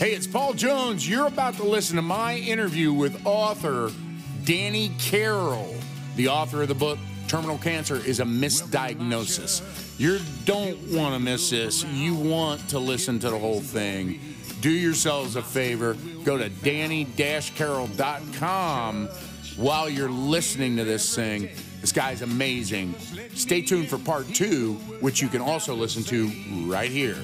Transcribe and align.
Hey, 0.00 0.14
it's 0.14 0.26
Paul 0.26 0.54
Jones. 0.54 1.06
You're 1.06 1.26
about 1.26 1.56
to 1.56 1.62
listen 1.62 1.96
to 1.96 2.02
my 2.02 2.36
interview 2.36 2.90
with 2.90 3.26
author 3.26 3.90
Danny 4.46 4.92
Carroll, 4.98 5.74
the 6.16 6.28
author 6.28 6.62
of 6.62 6.68
the 6.68 6.74
book 6.74 6.98
Terminal 7.28 7.58
Cancer 7.58 7.96
is 7.96 8.18
a 8.18 8.24
Misdiagnosis. 8.24 10.00
You 10.00 10.18
don't 10.46 10.80
want 10.90 11.12
to 11.12 11.20
miss 11.20 11.50
this. 11.50 11.84
You 11.84 12.14
want 12.14 12.66
to 12.70 12.78
listen 12.78 13.18
to 13.18 13.28
the 13.28 13.38
whole 13.38 13.60
thing. 13.60 14.18
Do 14.62 14.70
yourselves 14.70 15.36
a 15.36 15.42
favor. 15.42 15.98
Go 16.24 16.38
to 16.38 16.48
danny-carroll.com 16.48 19.08
while 19.58 19.90
you're 19.90 20.08
listening 20.08 20.78
to 20.78 20.84
this 20.84 21.14
thing. 21.14 21.50
This 21.82 21.92
guy's 21.92 22.22
amazing. 22.22 22.94
Stay 23.34 23.60
tuned 23.60 23.90
for 23.90 23.98
part 23.98 24.26
two, 24.28 24.76
which 25.00 25.20
you 25.20 25.28
can 25.28 25.42
also 25.42 25.74
listen 25.74 26.02
to 26.04 26.28
right 26.70 26.90
here. 26.90 27.18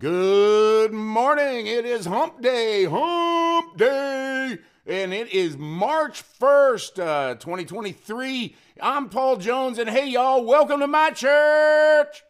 Good 0.00 0.94
morning. 0.94 1.66
It 1.66 1.84
is 1.84 2.06
hump 2.06 2.40
day. 2.40 2.86
Hump 2.86 3.76
day. 3.76 4.56
And 4.86 5.12
it 5.12 5.28
is 5.30 5.58
March 5.58 6.24
1st, 6.40 6.98
uh, 6.98 7.34
2023. 7.34 8.56
I'm 8.80 9.10
Paul 9.10 9.36
Jones, 9.36 9.78
and 9.78 9.90
hey, 9.90 10.08
y'all, 10.08 10.42
welcome 10.42 10.80
to 10.80 10.86
my 10.86 11.10
church. 11.10 12.24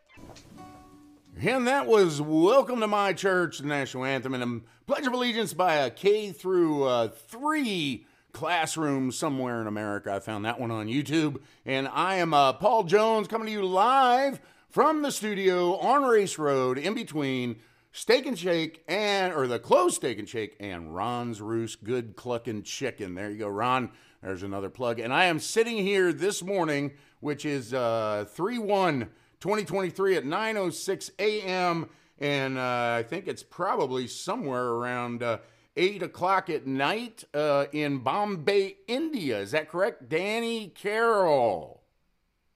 And 1.40 1.68
that 1.68 1.86
was 1.86 2.20
Welcome 2.20 2.80
to 2.80 2.88
My 2.88 3.12
Church, 3.12 3.58
the 3.58 3.68
national 3.68 4.04
anthem, 4.04 4.34
and 4.34 4.42
a 4.42 4.60
Pledge 4.92 5.06
of 5.06 5.12
Allegiance 5.12 5.54
by 5.54 5.74
a 5.74 5.90
K 5.90 6.32
through 6.32 6.82
uh, 6.82 7.06
3 7.06 8.04
classroom 8.32 9.12
somewhere 9.12 9.60
in 9.60 9.68
America. 9.68 10.12
I 10.12 10.18
found 10.18 10.44
that 10.44 10.58
one 10.58 10.72
on 10.72 10.88
YouTube. 10.88 11.40
And 11.64 11.86
I 11.86 12.16
am 12.16 12.34
uh, 12.34 12.52
Paul 12.54 12.82
Jones 12.82 13.28
coming 13.28 13.46
to 13.46 13.52
you 13.52 13.64
live 13.64 14.40
from 14.70 15.02
the 15.02 15.10
studio 15.10 15.76
on 15.78 16.04
Race 16.04 16.38
Road 16.38 16.78
in 16.78 16.94
between 16.94 17.56
Steak 17.90 18.24
and 18.24 18.38
Shake 18.38 18.84
and 18.86 19.34
or 19.34 19.48
the 19.48 19.58
closed 19.58 19.96
Steak 19.96 20.20
and 20.20 20.28
Shake 20.28 20.56
and 20.60 20.94
Ron's 20.94 21.40
Roost 21.40 21.82
Good 21.82 22.14
Clucking 22.14 22.62
Chicken. 22.62 23.16
There 23.16 23.30
you 23.30 23.38
go, 23.38 23.48
Ron. 23.48 23.90
There's 24.22 24.44
another 24.44 24.70
plug. 24.70 25.00
And 25.00 25.12
I 25.12 25.24
am 25.24 25.40
sitting 25.40 25.78
here 25.78 26.12
this 26.12 26.40
morning, 26.42 26.92
which 27.18 27.44
is 27.44 27.74
uh 27.74 28.26
3 28.28 28.58
1 28.58 29.00
2023 29.40 30.16
at 30.16 30.24
9:06 30.24 31.10
a.m. 31.18 31.88
And 32.18 32.56
uh, 32.56 32.96
I 32.98 33.02
think 33.02 33.26
it's 33.26 33.42
probably 33.42 34.06
somewhere 34.06 34.66
around 34.66 35.22
uh, 35.22 35.38
eight 35.76 36.02
o'clock 36.02 36.48
at 36.48 36.66
night 36.66 37.24
uh, 37.34 37.64
in 37.72 37.98
Bombay, 37.98 38.76
India. 38.86 39.40
Is 39.40 39.50
that 39.52 39.68
correct, 39.68 40.08
Danny 40.10 40.68
Carroll? 40.68 41.79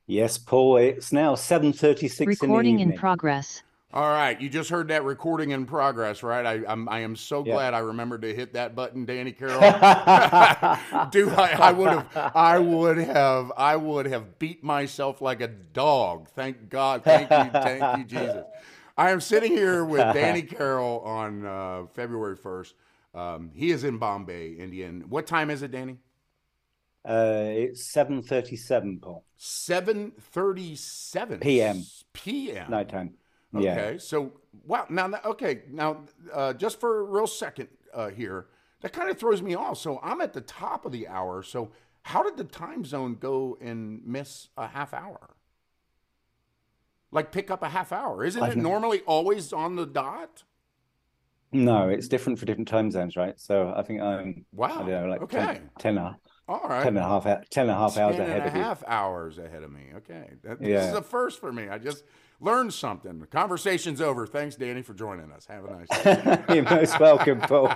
Yes, 0.07 0.39
Paul. 0.39 0.77
It's 0.77 1.13
now 1.13 1.35
seven 1.35 1.73
thirty-six. 1.73 2.41
Recording 2.43 2.81
in, 2.81 2.93
in 2.93 2.99
progress. 2.99 3.63
All 3.93 4.11
right, 4.11 4.41
you 4.41 4.49
just 4.49 4.71
heard 4.71 4.89
that 4.89 5.05
recording 5.05 5.51
in 5.53 5.67
progress, 5.67 6.25
right? 6.25 6.45
I, 6.45 6.67
I'm, 6.67 6.89
I 6.89 6.99
am 6.99 7.15
so 7.15 7.45
Yeah. 7.45 7.53
glad 7.53 7.75
I 7.75 7.79
remembered 7.79 8.23
to 8.23 8.35
hit 8.35 8.55
that 8.55 8.75
button, 8.75 9.05
Danny 9.05 9.31
Carroll. 9.31 9.61
Dude, 11.11 11.29
I, 11.29 11.57
I 11.61 11.71
would 11.71 11.91
have, 11.93 12.33
I 12.35 12.59
would 12.59 12.99
have, 12.99 13.53
I 13.57 13.77
would 13.77 14.07
have 14.07 14.41
beat 14.41 14.65
myself 14.65 15.21
like 15.21 15.41
a 15.41 15.47
dog. 15.47 16.29
Thank 16.31 16.71
God, 16.71 17.05
thank 17.05 17.31
you, 17.31 17.51
thank 17.53 17.99
you, 17.99 18.05
Jesus. 18.05 18.45
I 18.97 19.13
am 19.13 19.21
sitting 19.21 19.53
here 19.53 19.85
with 19.85 20.13
Danny 20.13 20.43
Carroll 20.43 20.99
on 21.05 21.47
uh, 21.47 21.87
February 21.95 22.35
first. 22.35 22.75
Um, 23.15 23.53
he 23.55 23.71
is 23.71 23.85
in 23.85 23.99
Bombay, 23.99 24.55
India. 24.55 24.89
What 25.09 25.29
time 25.29 25.51
is 25.51 25.63
it, 25.63 25.71
Danny? 25.71 25.99
Uh, 27.05 27.45
it's 27.51 27.85
seven 27.85 28.23
thirty-seven, 28.23 29.01
Paul. 29.03 29.25
Seven 29.37 30.13
thirty-seven 30.19 31.41
PM. 31.41 31.83
P.m. 32.15 32.71
Nighttime. 32.71 33.15
Okay, 33.55 33.65
Yeah. 33.65 33.99
so 33.99 34.33
wow. 34.67 34.87
Now, 34.89 35.09
that- 35.09 35.25
okay, 35.27 35.63
now 35.71 36.05
uh, 36.33 36.53
just 36.55 36.81
for 36.81 37.01
a 37.01 37.03
real 37.05 37.27
second 37.27 37.69
uh, 37.93 38.09
here, 38.09 38.47
that 38.81 38.93
kind 38.93 39.11
of 39.11 39.19
throws 39.19 39.43
me 39.43 39.55
off. 39.55 39.79
So 39.79 40.01
I'm 40.03 40.21
at 40.21 40.33
the 40.33 40.41
top 40.41 40.87
of 40.87 40.93
the 40.93 41.07
hour. 41.09 41.43
So 41.43 41.71
how 42.03 42.23
did 42.23 42.37
the 42.37 42.45
time 42.45 42.85
zone 42.85 43.17
go 43.21 43.59
and 43.61 44.01
miss 44.07 44.49
a 44.57 44.67
half 44.69 44.95
hour? 44.95 45.31
Like 47.11 47.31
pick 47.33 47.51
up 47.51 47.63
a 47.63 47.69
half 47.69 47.93
hour? 47.93 48.25
Isn't 48.25 48.43
it 48.43 48.57
normally 48.57 49.01
always 49.03 49.53
on 49.53 49.77
the 49.77 49.87
dot? 49.87 50.43
No, 51.53 51.89
it's 51.89 52.09
different 52.09 52.39
for 52.41 52.47
different 52.47 52.67
time 52.67 52.91
zones, 52.91 53.15
right? 53.17 53.39
So 53.39 53.73
I 53.77 53.83
think 53.83 54.01
I'm. 54.01 54.45
Wow, 54.53 54.67
I 54.67 54.79
don't 54.79 54.89
know, 54.89 55.07
like 55.07 55.23
okay. 55.23 55.39
10, 55.39 55.71
10, 55.79 55.99
and 55.99 56.07
a- 56.07 56.19
All 56.47 56.61
right. 56.69 56.83
10 56.83 56.89
and 56.89 56.99
a 56.99 57.03
half, 57.09 57.25
hou- 57.25 57.43
10 57.51 57.63
and 57.63 57.71
a 57.71 57.75
half 57.75 57.97
hours 57.97 58.17
10 58.17 58.27
ahead 58.27 58.39
and 58.41 58.49
of 58.49 58.55
a 58.55 58.59
you. 58.59 58.65
half 58.65 58.85
hours 58.87 59.39
ahead 59.39 59.63
of 59.63 59.73
me. 59.73 59.87
Okay. 59.97 60.31
That, 60.43 60.59
This 60.61 60.69
Yeah. 60.69 60.89
is 60.91 60.95
a 60.95 61.03
first 61.03 61.41
for 61.41 61.51
me. 61.53 61.69
I 61.69 61.79
just 61.79 62.05
learned 62.41 62.75
something. 62.75 63.19
The 63.19 63.27
conversation's 63.27 64.01
over. 64.03 64.27
Thanks, 64.27 64.55
Danny, 64.57 64.83
for 64.83 64.93
joining 64.93 65.33
us. 65.33 65.47
Have 65.47 65.65
a 65.65 65.71
nice 65.71 66.03
day. 66.05 66.45
You're 66.55 66.65
most 66.65 67.01
welcome, 67.01 67.41
Paul. 67.41 67.73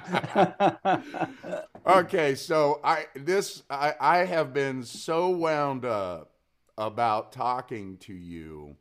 okay, 1.87 2.35
so 2.35 2.81
I 2.85 3.07
this 3.15 3.63
I, 3.71 3.95
I 4.01 4.19
have 4.25 4.53
been 4.53 4.83
so 4.85 5.31
wound 5.31 5.85
up 5.85 6.33
about 6.77 7.33
talking 7.33 7.97
to 7.99 8.13
you 8.15 8.77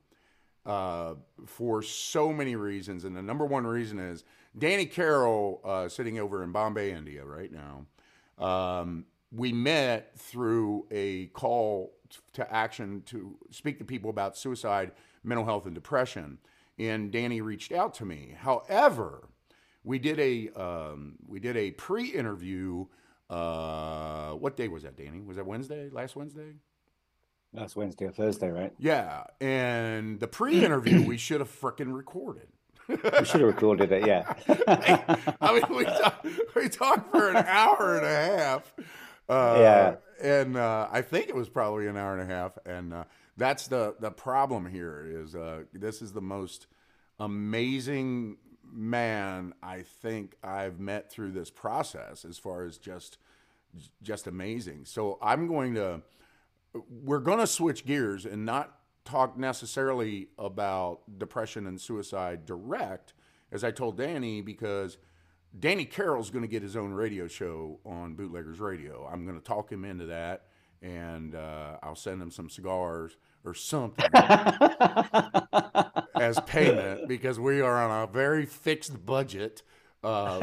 uh, 0.65 1.15
for 1.45 1.81
so 1.81 2.33
many 2.33 2.55
reasons, 2.57 3.05
and 3.05 3.15
the 3.15 3.21
number 3.21 3.45
one 3.45 3.65
reason 3.65 3.99
is 3.99 4.25
Danny 4.57 4.85
Carroll 4.85 5.61
uh, 5.63 5.87
sitting 5.87 6.19
over 6.19 6.43
in 6.43 6.51
Bombay, 6.51 6.91
India, 6.91 7.23
right 7.23 7.51
now. 7.51 7.85
Um, 8.45 9.05
we 9.31 9.51
met 9.51 10.17
through 10.17 10.87
a 10.91 11.27
call 11.27 11.93
to 12.33 12.53
action 12.53 13.03
to 13.07 13.37
speak 13.51 13.79
to 13.79 13.85
people 13.85 14.09
about 14.09 14.37
suicide, 14.37 14.91
mental 15.23 15.45
health, 15.45 15.65
and 15.65 15.75
depression. 15.75 16.37
And 16.79 17.11
Danny 17.11 17.41
reached 17.41 17.71
out 17.71 17.93
to 17.95 18.05
me. 18.05 18.35
However, 18.37 19.29
we 19.83 19.99
did 19.99 20.19
a 20.19 20.49
um, 20.49 21.15
we 21.27 21.39
did 21.39 21.57
a 21.57 21.71
pre-interview. 21.71 22.85
Uh, 23.29 24.31
what 24.31 24.55
day 24.55 24.67
was 24.67 24.83
that, 24.83 24.95
Danny? 24.95 25.21
Was 25.21 25.37
that 25.37 25.45
Wednesday? 25.45 25.89
Last 25.89 26.15
Wednesday? 26.15 26.53
That's 27.53 27.75
Wednesday 27.75 28.05
or 28.05 28.11
Thursday, 28.11 28.49
right? 28.49 28.73
Yeah. 28.77 29.23
And 29.41 30.19
the 30.19 30.27
pre-interview 30.27 31.05
we 31.05 31.17
should 31.17 31.39
have 31.39 31.49
frickin' 31.49 31.93
recorded. 31.93 32.47
We 32.87 32.97
should 33.25 33.41
have 33.41 33.49
recorded 33.49 33.91
it, 33.91 34.05
yeah. 34.07 34.33
I 35.41 35.53
mean, 35.53 35.77
we 35.77 35.83
talked, 35.83 36.27
we 36.55 36.69
talked 36.69 37.11
for 37.11 37.29
an 37.29 37.37
hour 37.37 37.97
and 37.97 38.05
a 38.05 38.37
half. 38.37 38.73
Uh, 39.29 39.57
Yeah. 39.59 39.95
And 40.19 40.57
uh, 40.57 40.87
I 40.91 41.01
think 41.03 41.29
it 41.29 41.35
was 41.35 41.47
probably 41.47 41.85
an 41.87 41.95
hour 41.95 42.17
and 42.17 42.29
a 42.29 42.33
half. 42.33 42.57
And 42.65 42.93
uh, 42.93 43.03
that's 43.35 43.67
the, 43.67 43.95
the 43.99 44.09
problem 44.09 44.65
here 44.65 45.05
is 45.07 45.35
uh, 45.35 45.63
this 45.73 46.01
is 46.01 46.11
the 46.11 46.21
most 46.21 46.65
amazing 47.19 48.37
man 48.71 49.53
I 49.61 49.81
think 49.81 50.35
I've 50.43 50.79
met 50.79 51.11
through 51.11 51.31
this 51.31 51.49
process 51.49 52.25
as 52.25 52.37
far 52.37 52.63
as 52.63 52.77
just 52.77 53.17
just 54.01 54.25
amazing. 54.27 54.85
So 54.85 55.19
I'm 55.21 55.47
going 55.47 55.75
to 55.75 56.01
we're 56.89 57.19
going 57.19 57.39
to 57.39 57.47
switch 57.47 57.85
gears 57.85 58.25
and 58.25 58.45
not 58.45 58.79
talk 59.05 59.37
necessarily 59.37 60.29
about 60.37 61.01
depression 61.17 61.65
and 61.67 61.79
suicide 61.79 62.45
direct, 62.45 63.13
as 63.51 63.63
I 63.63 63.71
told 63.71 63.97
Danny, 63.97 64.41
because 64.41 64.97
Danny 65.59 65.85
Carroll's 65.85 66.29
going 66.29 66.43
to 66.43 66.47
get 66.47 66.61
his 66.61 66.75
own 66.75 66.91
radio 66.91 67.27
show 67.27 67.79
on 67.85 68.15
Bootleggers 68.15 68.59
Radio. 68.59 69.09
I'm 69.11 69.25
going 69.25 69.39
to 69.39 69.43
talk 69.43 69.71
him 69.71 69.85
into 69.85 70.05
that, 70.07 70.43
and 70.81 71.35
uh, 71.35 71.77
I'll 71.81 71.95
send 71.95 72.21
him 72.21 72.31
some 72.31 72.49
cigars 72.49 73.17
or 73.43 73.53
something 73.53 74.05
as 76.15 76.39
payment 76.41 77.07
because 77.07 77.39
we 77.39 77.61
are 77.61 77.77
on 77.77 78.03
a 78.03 78.11
very 78.11 78.45
fixed 78.45 79.05
budget. 79.05 79.63
Uh, 80.03 80.39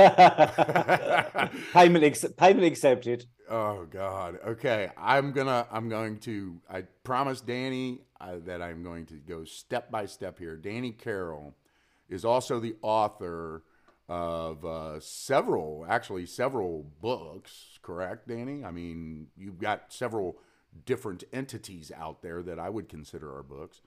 payment, 1.73 2.05
ex- 2.05 2.27
payment 2.37 2.65
accepted. 2.67 3.27
Oh 3.49 3.85
God. 3.85 4.39
Okay, 4.45 4.91
I'm 4.97 5.33
gonna. 5.33 5.67
I'm 5.71 5.89
going 5.89 6.19
to. 6.21 6.61
I 6.69 6.83
promised 7.05 7.47
Danny 7.47 8.01
uh, 8.21 8.37
that 8.47 8.61
I'm 8.63 8.83
going 8.83 9.07
to 9.07 9.15
go 9.15 9.45
step 9.45 9.91
by 9.91 10.07
step 10.07 10.39
here. 10.39 10.57
Danny 10.57 10.91
Carroll 10.91 11.55
is 12.09 12.25
also 12.25 12.59
the 12.59 12.75
author 12.83 13.63
of 14.09 14.65
uh, 14.65 15.01
several, 15.01 15.87
actually 15.89 16.27
several 16.27 16.87
books. 17.01 17.79
Correct, 17.83 18.29
Danny? 18.29 18.65
I 18.65 18.71
mean, 18.71 19.29
you've 19.37 19.59
got 19.59 19.93
several 19.93 20.39
different 20.85 21.25
entities 21.33 21.93
out 21.97 22.21
there 22.23 22.43
that 22.43 22.59
I 22.59 22.69
would 22.69 22.89
consider 22.89 23.35
our 23.35 23.43
books. 23.43 23.81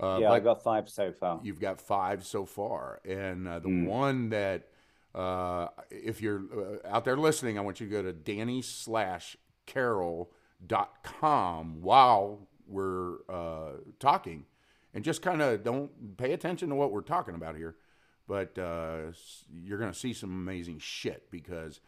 Uh, 0.00 0.18
yeah, 0.20 0.28
but 0.28 0.34
I 0.34 0.40
got 0.40 0.62
five 0.62 0.88
so 0.88 1.12
far. 1.12 1.40
You've 1.42 1.60
got 1.60 1.80
five 1.80 2.26
so 2.26 2.44
far, 2.44 3.00
and 3.04 3.46
uh, 3.46 3.60
the 3.60 3.68
Mm. 3.68 3.86
one 3.86 4.28
that 4.30 4.68
uh, 5.14 5.68
if 5.90 6.20
you're 6.20 6.42
uh, 6.84 6.88
out 6.88 7.04
there 7.04 7.16
listening, 7.16 7.56
I 7.56 7.60
want 7.60 7.80
you 7.80 7.86
to 7.86 7.92
go 7.92 8.02
to 8.02 8.12
Danny 8.12 8.60
slash 8.60 9.36
Carroll 9.66 10.32
dot 10.66 11.04
com 11.04 11.80
while 11.80 12.48
we're 12.66 13.18
uh, 13.28 13.74
talking, 14.00 14.46
and 14.92 15.04
just 15.04 15.22
kind 15.22 15.40
of 15.40 15.62
don't 15.62 16.16
pay 16.16 16.32
attention 16.32 16.70
to 16.70 16.74
what 16.74 16.90
we're 16.90 17.00
talking 17.00 17.36
about 17.36 17.54
here, 17.54 17.76
but 18.26 18.58
uh, 18.58 19.12
you're 19.52 19.78
gonna 19.78 19.94
see 19.94 20.12
some 20.12 20.30
amazing 20.30 20.78
shit 20.78 21.30
because 21.30 21.80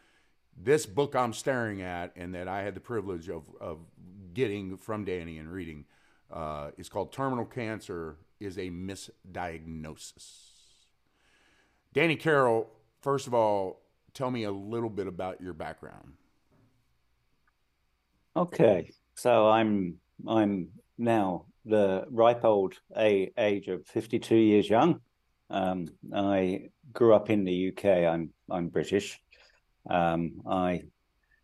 this 0.55 0.85
book 0.85 1.15
I'm 1.15 1.33
staring 1.33 1.81
at 1.81 2.13
and 2.15 2.33
that 2.35 2.47
I 2.47 2.63
had 2.63 2.75
the 2.75 2.79
privilege 2.79 3.29
of, 3.29 3.49
of 3.61 3.79
getting 4.33 4.77
from 4.77 5.05
Danny 5.05 5.37
and 5.37 5.51
reading 5.51 5.85
uh, 6.31 6.71
is 6.77 6.89
called 6.89 7.11
Terminal 7.11 7.45
Cancer 7.45 8.17
is 8.39 8.57
a 8.57 8.69
Misdiagnosis. 8.69 10.51
Danny 11.93 12.15
Carroll, 12.15 12.69
first 13.01 13.27
of 13.27 13.33
all, 13.33 13.81
tell 14.13 14.29
me 14.29 14.43
a 14.43 14.51
little 14.51 14.89
bit 14.89 15.07
about 15.07 15.41
your 15.41 15.53
background. 15.53 16.13
Okay, 18.35 18.91
so 19.15 19.49
I'm 19.49 19.95
I'm 20.27 20.69
now 20.97 21.45
the 21.65 22.05
ripe 22.11 22.45
old 22.45 22.75
age 22.95 23.67
of 23.67 23.85
52 23.87 24.35
years 24.35 24.69
young. 24.69 25.01
Um, 25.49 25.87
I 26.13 26.69
grew 26.93 27.13
up 27.13 27.29
in 27.29 27.45
the 27.45 27.69
UK. 27.69 27.85
I'm 27.85 28.31
I'm 28.49 28.69
British. 28.69 29.19
Um, 29.89 30.41
I 30.47 30.83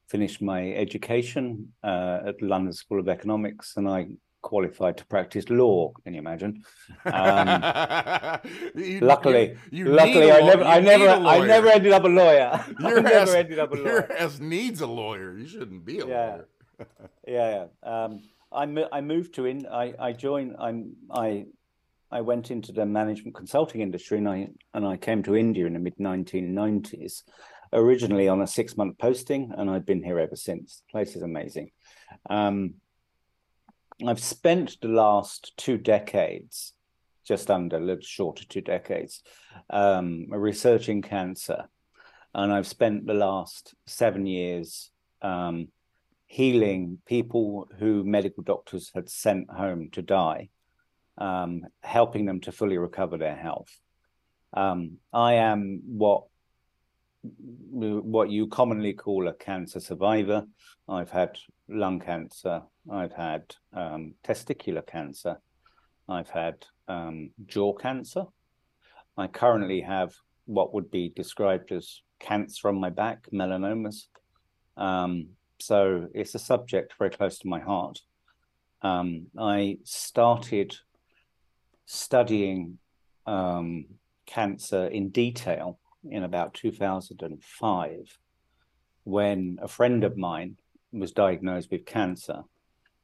finished 0.08 0.42
my 0.42 0.72
education 0.74 1.74
uh, 1.84 2.20
at 2.28 2.42
London 2.42 2.74
School 2.74 3.00
of 3.00 3.08
Economics, 3.08 3.78
and 3.78 3.88
I 3.88 4.08
qualified 4.44 4.98
to 4.98 5.06
practice 5.08 5.50
law. 5.50 5.92
Can 6.04 6.14
you 6.14 6.20
imagine? 6.20 6.64
Um, 7.06 7.48
you, 8.76 9.00
luckily, 9.00 9.58
you, 9.72 9.86
you 9.86 9.92
luckily, 9.92 10.32
I 10.32 10.42
never, 10.42 10.64
I 10.64 10.80
never, 10.80 11.10
I 11.10 11.40
never 11.48 11.68
ended 11.70 11.94
up 11.94 12.04
a 12.04 12.08
lawyer. 12.08 12.64
You're 12.80 13.00
I 13.00 13.02
never 13.02 13.36
ended 13.36 13.60
up 13.60 13.72
a 13.72 13.76
lawyer. 13.76 13.86
Your 13.86 14.14
ass 14.14 14.40
needs 14.40 14.82
a 14.82 14.88
lawyer. 14.88 15.38
You 15.38 15.48
shouldn't 15.48 15.84
be 15.84 16.00
a 16.00 16.08
yeah. 16.08 16.26
lawyer. 16.28 16.48
yeah, 17.28 17.66
yeah. 17.84 18.04
Um, 18.04 18.22
I 18.52 18.86
I 18.92 19.02
moved 19.02 19.34
to 19.36 19.46
in. 19.46 19.66
I 19.66 19.96
I 19.98 20.12
joined. 20.12 20.56
I'm 20.60 20.96
I. 21.10 21.46
I 22.14 22.22
went 22.22 22.52
into 22.52 22.72
the 22.72 22.86
management 22.86 23.34
consulting 23.34 23.82
industry 23.82 24.20
and 24.20 24.30
I 24.30 24.48
and 24.76 24.86
I 24.86 24.98
came 24.98 25.24
to 25.24 25.36
India 25.36 25.66
in 25.66 25.74
the 25.74 25.80
mid 25.80 25.98
1990s, 25.98 27.24
originally 27.74 28.28
on 28.28 28.42
a 28.42 28.48
six 28.48 28.78
month 28.78 29.00
posting, 29.00 29.52
and 29.58 29.68
I've 29.68 29.86
been 29.86 30.04
here 30.04 30.20
ever 30.20 30.36
since. 30.36 30.84
The 30.86 30.92
place 30.92 31.16
is 31.16 31.24
amazing. 31.24 31.72
Um, 32.30 32.76
I've 34.06 34.20
spent 34.20 34.78
the 34.80 34.90
last 34.90 35.54
two 35.58 35.80
decades, 35.80 36.74
just 37.28 37.50
under 37.50 37.78
a 37.78 37.80
little 37.80 38.04
short 38.04 38.42
of 38.42 38.48
two 38.48 38.62
decades, 38.62 39.24
um, 39.72 40.28
researching 40.30 41.02
cancer. 41.02 41.66
And 42.36 42.54
I've 42.54 42.68
spent 42.68 43.08
the 43.08 43.16
last 43.16 43.74
seven 43.88 44.28
years 44.28 44.92
um, 45.24 45.70
healing 46.28 47.00
people 47.08 47.68
who 47.80 48.04
medical 48.04 48.44
doctors 48.44 48.92
had 48.94 49.10
sent 49.10 49.50
home 49.50 49.90
to 49.94 50.04
die, 50.04 50.50
um, 51.18 51.62
helping 51.82 52.26
them 52.26 52.40
to 52.42 52.52
fully 52.52 52.78
recover 52.78 53.18
their 53.18 53.36
health. 53.36 53.70
Um, 54.54 54.98
I 55.12 55.36
am 55.36 55.82
what 55.86 56.24
what 57.40 58.30
you 58.30 58.48
commonly 58.48 58.92
call 58.92 59.30
a 59.30 59.34
cancer 59.34 59.80
survivor. 59.80 60.46
I've 60.90 61.10
had 61.10 61.38
lung 61.70 62.02
cancer, 62.02 62.62
I've 62.92 63.14
had 63.14 63.56
um, 63.74 64.16
testicular 64.26 64.86
cancer, 64.86 65.40
I've 66.10 66.30
had 66.30 66.66
um, 66.88 67.32
jaw 67.46 67.74
cancer. 67.74 68.26
I 69.16 69.28
currently 69.28 69.82
have 69.82 70.14
what 70.46 70.74
would 70.74 70.92
be 70.92 71.10
described 71.16 71.72
as 71.72 72.02
cancer 72.20 72.68
on 72.68 72.80
my 72.80 72.90
back, 72.90 73.30
melanomas. 73.32 74.08
Um, 74.76 75.30
so 75.60 76.08
it's 76.14 76.36
a 76.36 76.40
subject 76.40 76.96
very 76.98 77.12
close 77.12 77.38
to 77.40 77.48
my 77.48 77.60
heart. 77.60 78.02
Um, 78.82 79.28
I 79.38 79.78
started 79.86 80.76
studying 81.94 82.78
um, 83.26 83.86
cancer 84.26 84.88
in 84.88 85.10
detail 85.10 85.80
in 86.10 86.24
about 86.24 86.54
2005 86.54 88.18
when 89.04 89.58
a 89.62 89.68
friend 89.68 90.04
of 90.04 90.18
mine 90.18 90.58
was 90.92 91.12
diagnosed 91.12 91.70
with 91.72 91.86
cancer 91.86 92.44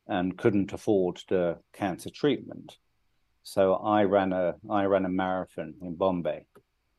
and 0.08 0.38
couldn't 0.38 0.74
afford 0.74 1.22
the 1.30 1.58
cancer 1.74 2.10
treatment. 2.10 2.78
So 3.44 3.76
I 3.76 4.04
ran 4.04 4.34
a 4.34 4.56
I 4.70 4.86
ran 4.86 5.06
a 5.06 5.10
marathon 5.10 5.76
in 5.82 5.96
Bombay, 5.96 6.46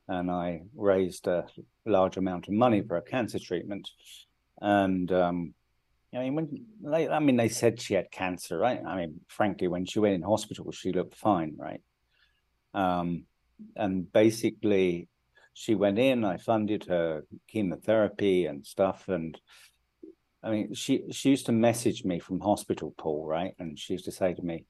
and 0.09 0.31
I 0.31 0.63
raised 0.77 1.27
a 1.27 1.47
large 1.87 2.17
amount 2.17 2.49
of 2.49 2.55
money 2.55 2.83
for 2.83 2.97
a 2.97 3.03
cancer 3.03 3.39
treatment. 3.39 3.91
And 4.61 5.11
um, 5.13 5.55
I 6.15 6.19
mean, 6.19 6.35
when 6.35 6.67
they, 6.83 7.09
I 7.09 7.21
mean, 7.21 7.37
they 7.37 7.49
said 7.49 7.81
she 7.81 7.95
had 7.95 8.11
cancer, 8.11 8.59
right? 8.59 8.81
I 8.85 8.97
mean, 8.97 9.21
frankly, 9.29 9.69
when 9.69 9.87
she 9.87 10.01
went 10.01 10.15
in 10.15 10.23
hospital, 10.23 10.73
she 10.73 10.93
looked 10.93 11.15
fine, 11.15 11.55
right? 11.57 11.83
Um, 12.75 13.25
and 13.77 14.11
basically, 14.13 15.09
she 15.55 15.75
went 15.75 15.99
in. 15.99 16.25
I 16.25 16.39
funded 16.39 16.85
her 16.87 17.25
chemotherapy 17.49 18.47
and 18.47 18.67
stuff, 18.67 19.09
and 19.09 19.41
I 20.43 20.51
mean, 20.51 20.75
she 20.75 21.05
she 21.13 21.31
used 21.31 21.47
to 21.47 21.53
message 21.53 22.05
me 22.05 22.19
from 22.19 22.41
hospital, 22.41 22.95
Paul, 22.97 23.27
right? 23.27 23.55
And 23.59 23.79
she 23.79 23.93
used 23.93 24.07
to 24.07 24.13
say 24.13 24.35
to 24.35 24.43
me, 24.43 24.65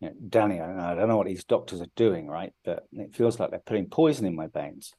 you 0.00 0.08
know, 0.08 0.14
Danny, 0.28 0.60
I, 0.60 0.92
I 0.92 0.94
don't 0.94 1.08
know 1.08 1.16
what 1.16 1.26
these 1.26 1.44
doctors 1.44 1.80
are 1.80 1.92
doing, 1.96 2.28
right? 2.28 2.52
But 2.64 2.84
it 2.92 3.14
feels 3.14 3.38
like 3.38 3.50
they're 3.50 3.58
putting 3.58 3.88
poison 3.88 4.26
in 4.26 4.36
my 4.36 4.46
veins. 4.46 4.94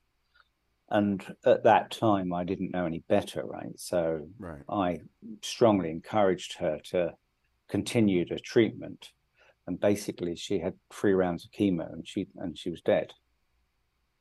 And 0.92 1.24
at 1.46 1.64
that 1.64 1.92
time, 1.92 2.34
I 2.34 2.44
didn't 2.44 2.72
know 2.72 2.86
any 2.86 3.04
better, 3.08 3.44
right? 3.46 3.78
So 3.78 4.28
right. 4.40 4.62
I 4.70 5.00
strongly 5.44 5.92
encouraged 5.92 6.58
her 6.58 6.80
to 6.86 7.14
continue 7.70 8.26
the 8.26 8.40
treatment. 8.40 9.12
And 9.68 9.80
basically, 9.80 10.36
she 10.36 10.60
had 10.60 10.74
three 10.92 11.14
rounds 11.14 11.46
of 11.46 11.52
chemo, 11.52 11.92
and 11.94 12.08
she 12.08 12.28
and 12.38 12.58
she 12.58 12.72
was 12.72 12.82
dead. 12.82 13.14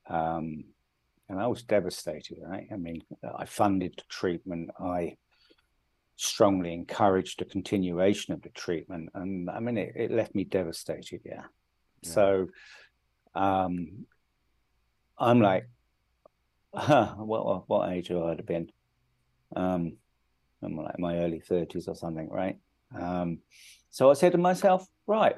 Um, 0.08 0.64
and 1.30 1.40
I 1.40 1.46
was 1.46 1.62
devastated, 1.62 2.38
right? 2.42 2.66
I 2.70 2.76
mean, 2.76 3.02
I 3.36 3.44
funded 3.46 3.94
the 3.96 4.02
treatment. 4.08 4.70
I 4.78 5.16
strongly 6.16 6.72
encouraged 6.72 7.38
the 7.38 7.44
continuation 7.44 8.34
of 8.34 8.42
the 8.42 8.48
treatment. 8.50 9.08
And 9.14 9.48
I 9.48 9.60
mean, 9.60 9.78
it, 9.78 9.92
it 9.94 10.10
left 10.10 10.34
me 10.34 10.44
devastated. 10.44 11.20
Yeah. 11.24 11.44
yeah. 12.02 12.10
So 12.10 12.48
um, 13.34 14.06
I'm 15.18 15.40
like, 15.40 15.68
what, 17.16 17.68
what 17.68 17.92
age 17.92 18.08
have 18.08 18.22
I 18.22 18.30
have 18.30 18.46
been? 18.46 18.70
Um, 19.56 19.96
I'm 20.62 20.76
like 20.76 20.98
my 20.98 21.18
early 21.18 21.40
30s 21.40 21.88
or 21.88 21.94
something, 21.94 22.28
right? 22.28 22.58
Um, 22.98 23.38
so 23.90 24.10
I 24.10 24.14
said 24.14 24.32
to 24.32 24.38
myself, 24.38 24.86
right, 25.06 25.36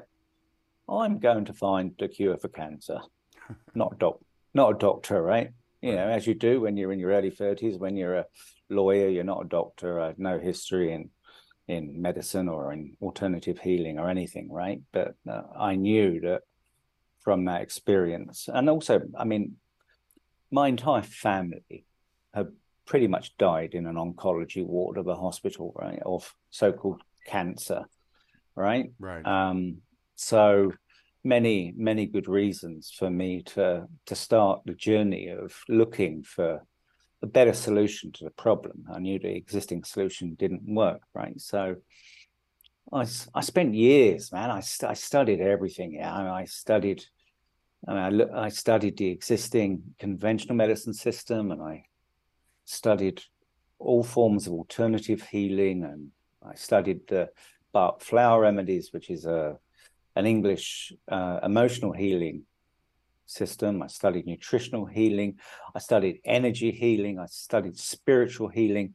I'm 0.89 1.19
going 1.19 1.45
to 1.45 1.53
find 1.53 1.93
the 1.97 2.07
cure 2.07 2.37
for 2.37 2.49
cancer. 2.49 2.99
not 3.75 3.93
a 3.93 3.97
doc, 3.97 4.19
not 4.53 4.75
a 4.75 4.77
doctor, 4.77 5.21
right? 5.21 5.51
You 5.81 5.95
know, 5.95 6.07
as 6.07 6.27
you 6.27 6.33
do 6.33 6.61
when 6.61 6.77
you're 6.77 6.91
in 6.91 6.99
your 6.99 7.11
early 7.11 7.31
30s, 7.31 7.79
when 7.79 7.95
you're 7.95 8.17
a 8.17 8.25
lawyer, 8.69 9.09
you're 9.09 9.23
not 9.23 9.45
a 9.45 9.49
doctor, 9.49 9.99
uh, 9.99 10.13
no 10.17 10.39
history 10.39 10.93
in 10.93 11.09
in 11.67 12.01
medicine 12.01 12.49
or 12.49 12.73
in 12.73 12.97
alternative 13.01 13.57
healing 13.59 13.97
or 13.97 14.09
anything, 14.09 14.51
right? 14.51 14.81
But 14.91 15.15
uh, 15.29 15.43
I 15.57 15.75
knew 15.75 16.19
that 16.21 16.41
from 17.21 17.45
that 17.45 17.61
experience, 17.61 18.49
and 18.51 18.69
also, 18.69 19.01
I 19.17 19.23
mean, 19.23 19.55
my 20.51 20.67
entire 20.67 21.01
family 21.01 21.85
had 22.33 22.47
pretty 22.85 23.07
much 23.07 23.37
died 23.37 23.73
in 23.73 23.85
an 23.87 23.95
oncology 23.95 24.65
ward 24.65 24.97
of 24.97 25.07
a 25.07 25.15
hospital, 25.15 25.73
right, 25.75 26.01
of 26.05 26.33
so-called 26.49 27.01
cancer, 27.25 27.85
right? 28.55 28.91
Right. 28.99 29.25
Um, 29.25 29.77
so 30.15 30.73
many, 31.23 31.73
many 31.77 32.05
good 32.05 32.27
reasons 32.27 32.91
for 32.97 33.09
me 33.09 33.43
to 33.43 33.87
to 34.07 34.15
start 34.15 34.61
the 34.65 34.73
journey 34.73 35.29
of 35.29 35.55
looking 35.69 36.23
for 36.23 36.65
a 37.23 37.27
better 37.27 37.53
solution 37.53 38.11
to 38.11 38.23
the 38.23 38.31
problem. 38.31 38.85
I 38.91 38.99
knew 38.99 39.19
the 39.19 39.35
existing 39.35 39.83
solution 39.83 40.35
didn't 40.35 40.63
work, 40.65 41.01
right? 41.13 41.39
So 41.39 41.75
I, 42.91 43.05
I 43.33 43.41
spent 43.41 43.75
years, 43.75 44.31
man. 44.31 44.49
I, 44.49 44.63
I 44.87 44.93
studied 44.95 45.39
everything. 45.39 45.93
Yeah, 45.93 46.13
I, 46.13 46.41
I 46.41 46.45
studied, 46.45 47.05
I, 47.87 48.11
I, 48.35 48.49
studied 48.49 48.97
the 48.97 49.09
existing 49.09 49.81
conventional 49.97 50.55
medicine 50.55 50.93
system, 50.93 51.51
and 51.51 51.61
I 51.61 51.85
studied 52.65 53.23
all 53.79 54.03
forms 54.03 54.47
of 54.47 54.53
alternative 54.53 55.23
healing, 55.23 55.83
and 55.83 56.11
I 56.45 56.55
studied 56.55 57.07
the 57.07 57.29
flower 57.99 58.41
remedies, 58.41 58.93
which 58.93 59.09
is 59.09 59.25
a 59.25 59.57
an 60.15 60.25
English 60.25 60.93
uh, 61.09 61.39
emotional 61.41 61.93
healing 61.93 62.43
system. 63.25 63.81
I 63.81 63.87
studied 63.87 64.25
nutritional 64.25 64.85
healing. 64.85 65.39
I 65.73 65.79
studied 65.79 66.19
energy 66.25 66.71
healing. 66.71 67.17
I 67.17 67.27
studied 67.27 67.77
spiritual 67.77 68.49
healing. 68.49 68.93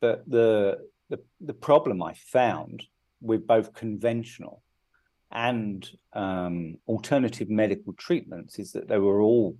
But 0.00 0.28
the 0.28 0.78
the, 1.10 1.20
the 1.40 1.54
problem 1.54 2.02
I 2.02 2.14
found 2.14 2.82
with 3.20 3.46
both 3.46 3.74
conventional 3.74 4.63
and 5.34 5.88
um, 6.12 6.78
alternative 6.86 7.50
medical 7.50 7.92
treatments 7.94 8.58
is 8.58 8.72
that 8.72 8.88
they 8.88 8.98
were 8.98 9.20
all 9.20 9.56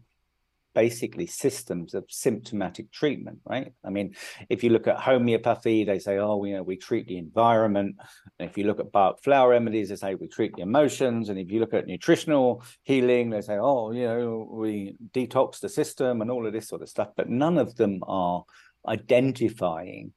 basically 0.74 1.26
systems 1.26 1.94
of 1.94 2.04
symptomatic 2.08 2.90
treatment, 2.90 3.38
right? 3.44 3.72
I 3.84 3.90
mean, 3.90 4.14
if 4.48 4.64
you 4.64 4.70
look 4.70 4.88
at 4.88 4.98
homeopathy, 4.98 5.84
they 5.84 5.98
say, 5.98 6.18
oh, 6.18 6.42
you 6.44 6.56
know, 6.56 6.62
we 6.62 6.76
treat 6.76 7.06
the 7.06 7.16
environment. 7.16 7.96
And 8.38 8.50
if 8.50 8.58
you 8.58 8.64
look 8.64 8.80
at 8.80 8.92
Bach 8.92 9.22
flower 9.22 9.50
remedies, 9.50 9.88
they 9.88 9.96
say 9.96 10.14
we 10.14 10.28
treat 10.28 10.54
the 10.56 10.62
emotions. 10.62 11.28
And 11.28 11.38
if 11.38 11.50
you 11.50 11.60
look 11.60 11.74
at 11.74 11.86
nutritional 11.86 12.62
healing, 12.82 13.30
they 13.30 13.40
say, 13.40 13.56
oh, 13.56 13.92
you 13.92 14.04
know, 14.04 14.48
we 14.50 14.96
detox 15.12 15.60
the 15.60 15.68
system 15.68 16.20
and 16.20 16.30
all 16.30 16.46
of 16.46 16.52
this 16.52 16.68
sort 16.68 16.82
of 16.82 16.88
stuff. 16.88 17.10
But 17.16 17.28
none 17.28 17.56
of 17.56 17.76
them 17.76 18.00
are 18.06 18.44
identifying 18.86 20.12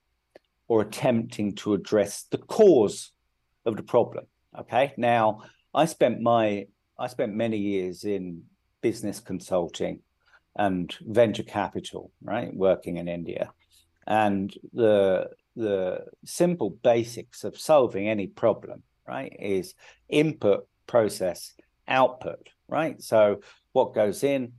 or 0.67 0.81
attempting 0.81 1.55
to 1.55 1.73
address 1.73 2.25
the 2.31 2.39
cause 2.39 3.11
of 3.65 3.77
the 3.77 3.83
problem. 3.83 4.25
Okay. 4.59 4.93
Now, 4.97 5.43
I 5.73 5.85
spent 5.85 6.21
my 6.21 6.67
I 6.99 7.07
spent 7.07 7.33
many 7.35 7.57
years 7.57 8.03
in 8.03 8.43
business 8.81 9.19
consulting 9.19 9.99
and 10.55 10.95
venture 11.01 11.43
capital, 11.43 12.11
right? 12.23 12.51
Working 12.55 12.97
in 12.97 13.07
India, 13.07 13.51
and 14.07 14.53
the 14.73 15.29
the 15.55 16.05
simple 16.25 16.71
basics 16.83 17.43
of 17.43 17.57
solving 17.57 18.07
any 18.07 18.27
problem, 18.27 18.83
right, 19.07 19.35
is 19.39 19.73
input, 20.09 20.67
process, 20.85 21.53
output, 21.87 22.49
right? 22.67 23.01
So 23.01 23.41
what 23.73 23.95
goes 23.95 24.23
in, 24.23 24.53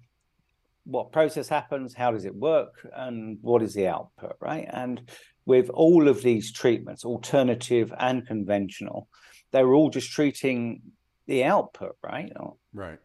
what 0.84 1.12
process 1.12 1.48
happens, 1.48 1.94
how 1.94 2.10
does 2.10 2.24
it 2.24 2.34
work, 2.34 2.86
and 2.92 3.38
what 3.42 3.62
is 3.62 3.74
the 3.74 3.88
output, 3.88 4.36
right? 4.40 4.68
And 4.68 5.08
with 5.46 5.70
all 5.70 6.08
of 6.08 6.22
these 6.22 6.52
treatments, 6.52 7.04
alternative 7.04 7.92
and 7.98 8.26
conventional, 8.26 9.08
they 9.52 9.62
were 9.62 9.74
all 9.74 9.90
just 9.90 10.10
treating 10.10 10.82
the 11.26 11.44
output, 11.44 11.96
right? 12.02 12.32
Right. 12.72 12.98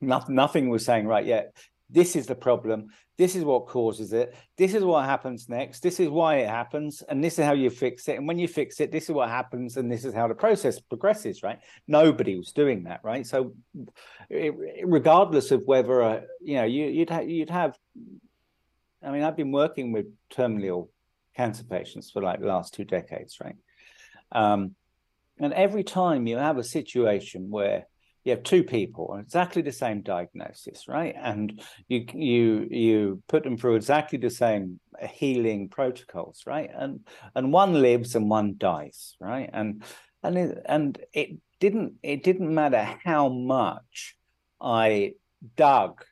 Nothing, 0.00 0.34
nothing 0.34 0.68
was 0.68 0.84
saying, 0.84 1.06
right, 1.06 1.24
yeah, 1.24 1.42
this 1.90 2.16
is 2.16 2.26
the 2.26 2.34
problem. 2.34 2.88
This 3.16 3.34
is 3.34 3.44
what 3.44 3.66
causes 3.66 4.12
it. 4.12 4.34
This 4.56 4.74
is 4.74 4.84
what 4.84 5.04
happens 5.04 5.48
next. 5.48 5.80
This 5.80 5.98
is 5.98 6.08
why 6.08 6.36
it 6.36 6.48
happens. 6.48 7.02
And 7.02 7.24
this 7.24 7.38
is 7.38 7.44
how 7.44 7.54
you 7.54 7.70
fix 7.70 8.06
it. 8.08 8.16
And 8.16 8.28
when 8.28 8.38
you 8.38 8.46
fix 8.46 8.80
it, 8.80 8.92
this 8.92 9.04
is 9.04 9.10
what 9.10 9.28
happens. 9.28 9.76
And 9.76 9.90
this 9.90 10.04
is 10.04 10.14
how 10.14 10.28
the 10.28 10.34
process 10.34 10.78
progresses, 10.78 11.42
right? 11.42 11.58
Nobody 11.88 12.36
was 12.36 12.52
doing 12.52 12.84
that, 12.84 13.00
right? 13.02 13.26
So, 13.26 13.54
it, 14.30 14.54
regardless 14.84 15.50
of 15.50 15.62
whether, 15.64 16.02
uh, 16.02 16.20
you 16.40 16.56
know, 16.56 16.64
you, 16.64 16.86
you'd, 16.86 17.10
ha- 17.10 17.20
you'd 17.20 17.50
have, 17.50 17.76
I 19.02 19.10
mean, 19.10 19.22
I've 19.22 19.36
been 19.36 19.52
working 19.52 19.90
with 19.90 20.06
terminal 20.30 20.90
cancer 21.36 21.64
patients 21.64 22.10
for 22.10 22.22
like 22.22 22.40
the 22.40 22.46
last 22.46 22.74
two 22.74 22.84
decades, 22.84 23.38
right? 23.42 23.56
Um, 24.30 24.76
and 25.40 25.52
every 25.52 25.84
time 25.84 26.26
you 26.26 26.36
have 26.36 26.58
a 26.58 26.64
situation 26.64 27.50
where 27.50 27.86
you 28.24 28.32
have 28.32 28.42
two 28.42 28.62
people 28.62 29.16
exactly 29.20 29.62
the 29.62 29.72
same 29.72 30.02
diagnosis 30.02 30.86
right? 30.88 31.14
And 31.20 31.62
you 31.88 32.06
you 32.12 32.68
you 32.70 33.22
put 33.28 33.44
them 33.44 33.56
through 33.56 33.76
exactly 33.76 34.18
the 34.18 34.30
same 34.30 34.80
healing 35.10 35.68
protocols 35.68 36.42
right? 36.46 36.70
And 36.74 37.00
and 37.34 37.52
one 37.52 37.80
lives 37.80 38.14
and 38.14 38.28
one 38.28 38.56
dies 38.58 39.16
right? 39.20 39.48
And 39.52 39.82
and 40.22 40.36
it, 40.36 40.62
and 40.66 40.98
it 41.12 41.30
didn't 41.60 41.94
it 42.02 42.22
didn't 42.22 42.54
matter 42.54 42.96
how 43.04 43.28
much 43.28 44.16
i 44.60 45.12
dug 45.56 46.04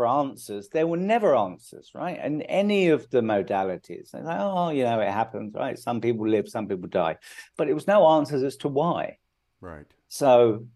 for 0.00 0.06
answers 0.06 0.70
there 0.70 0.86
were 0.86 0.96
never 0.96 1.36
answers 1.36 1.90
right? 1.94 2.18
And 2.22 2.42
any 2.48 2.88
of 2.88 3.10
the 3.10 3.20
modalities 3.20 4.14
like, 4.14 4.24
oh 4.26 4.70
you 4.70 4.82
know 4.84 4.98
it 5.00 5.10
happens 5.10 5.52
right? 5.54 5.78
Some 5.78 6.00
people 6.00 6.26
live 6.26 6.48
some 6.48 6.66
people 6.66 6.88
die. 6.88 7.18
But 7.58 7.68
it 7.68 7.74
was 7.74 7.86
no 7.86 8.08
answers 8.08 8.42
as 8.42 8.56
to 8.58 8.68
why. 8.68 9.18
Right. 9.60 9.84
So 10.08 10.66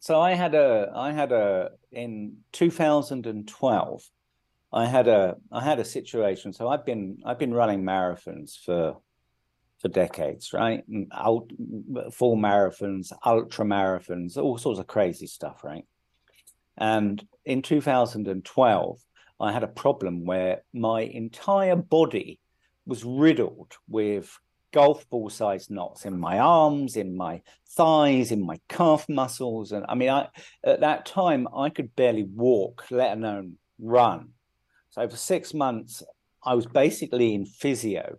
so 0.00 0.18
I 0.18 0.32
had 0.32 0.54
a 0.54 0.90
I 0.96 1.12
had 1.12 1.30
a 1.30 1.72
in 1.92 2.38
2012 2.52 4.10
I 4.72 4.86
had 4.86 5.06
a 5.06 5.36
I 5.52 5.62
had 5.62 5.78
a 5.78 5.84
situation. 5.84 6.54
So 6.54 6.68
I've 6.68 6.86
been 6.86 7.18
I've 7.26 7.38
been 7.38 7.52
running 7.52 7.82
marathons 7.82 8.58
for 8.64 8.96
for 9.80 9.88
decades 9.88 10.54
right? 10.54 10.84
Out, 11.12 11.52
full 12.12 12.38
marathons 12.38 13.12
ultra 13.26 13.66
marathons 13.66 14.38
all 14.38 14.56
sorts 14.56 14.80
of 14.80 14.86
crazy 14.86 15.26
stuff 15.26 15.64
right 15.64 15.84
and 16.80 17.24
in 17.44 17.62
2012 17.62 18.98
I 19.38 19.52
had 19.52 19.62
a 19.62 19.68
problem 19.68 20.24
where 20.24 20.62
my 20.72 21.02
entire 21.02 21.76
body 21.76 22.40
was 22.86 23.04
riddled 23.04 23.76
with 23.88 24.36
golf 24.72 25.08
ball 25.10 25.30
sized 25.30 25.70
knots 25.70 26.04
in 26.04 26.18
my 26.18 26.38
arms, 26.38 26.96
in 26.96 27.16
my 27.16 27.42
thighs, 27.70 28.32
in 28.32 28.44
my 28.44 28.60
calf 28.68 29.08
muscles. 29.08 29.72
And 29.72 29.84
I 29.88 29.94
mean, 29.94 30.10
I 30.10 30.28
at 30.64 30.80
that 30.80 31.06
time 31.06 31.48
I 31.54 31.70
could 31.70 31.94
barely 31.96 32.24
walk, 32.24 32.84
let 32.90 33.16
alone 33.16 33.56
run. 33.78 34.30
So 34.90 35.08
for 35.08 35.16
six 35.16 35.54
months, 35.54 36.02
I 36.44 36.54
was 36.54 36.66
basically 36.66 37.34
in 37.34 37.46
physio. 37.46 38.18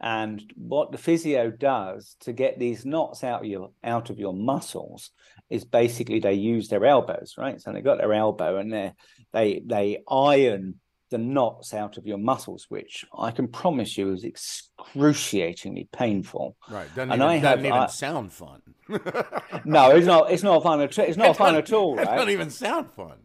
And 0.00 0.42
what 0.56 0.92
the 0.92 0.98
physio 0.98 1.50
does 1.50 2.16
to 2.20 2.32
get 2.32 2.58
these 2.58 2.84
knots 2.84 3.24
out 3.24 3.40
of 3.40 3.46
your 3.46 3.70
out 3.82 4.10
of 4.10 4.18
your 4.18 4.34
muscles 4.34 5.10
is 5.48 5.64
basically 5.64 6.20
they 6.20 6.34
use 6.34 6.68
their 6.68 6.84
elbows, 6.84 7.34
right? 7.38 7.60
So 7.60 7.72
they 7.72 7.80
got 7.80 7.98
their 7.98 8.12
elbow 8.12 8.58
and 8.58 8.72
they 8.72 8.92
they 9.32 9.62
they 9.64 10.02
iron 10.08 10.80
the 11.10 11.18
knots 11.18 11.72
out 11.72 11.98
of 11.98 12.06
your 12.06 12.18
muscles, 12.18 12.66
which 12.68 13.04
I 13.16 13.30
can 13.30 13.48
promise 13.48 13.96
you 13.96 14.12
is 14.12 14.24
excruciatingly 14.24 15.88
painful. 15.92 16.56
Right. 16.68 16.88
Doesn't 16.94 17.12
and 17.12 17.22
even, 17.22 17.28
I 17.28 17.36
have, 17.36 17.58
even 17.60 17.72
I, 17.72 17.86
sound 17.86 18.32
fun. 18.32 18.60
no, 19.64 19.90
it's 19.90 20.06
not. 20.06 20.30
It's 20.30 20.42
not 20.42 20.62
fun 20.62 20.80
at. 20.80 20.98
It's 20.98 21.16
not 21.16 21.36
fun 21.36 21.54
at 21.54 21.72
all. 21.72 21.96
Right? 21.96 22.02
It 22.02 22.16
doesn't 22.16 22.30
even 22.30 22.50
sound 22.50 22.92
fun. 22.92 23.18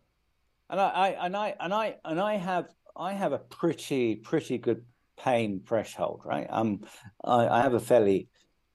And 0.69 0.79
I, 0.79 0.87
I 0.87 1.25
and 1.25 1.35
I 1.35 1.55
and 1.59 1.73
I 1.73 1.95
and 2.05 2.19
I 2.19 2.37
have 2.37 2.67
I 2.95 3.13
have 3.13 3.33
a 3.33 3.39
pretty 3.39 4.15
pretty 4.15 4.57
good 4.57 4.85
pain 5.23 5.61
threshold. 5.65 6.21
Right. 6.25 6.47
Um, 6.49 6.81
I, 7.23 7.47
I 7.47 7.61
have 7.61 7.73
a 7.73 7.79
fairly 7.79 8.27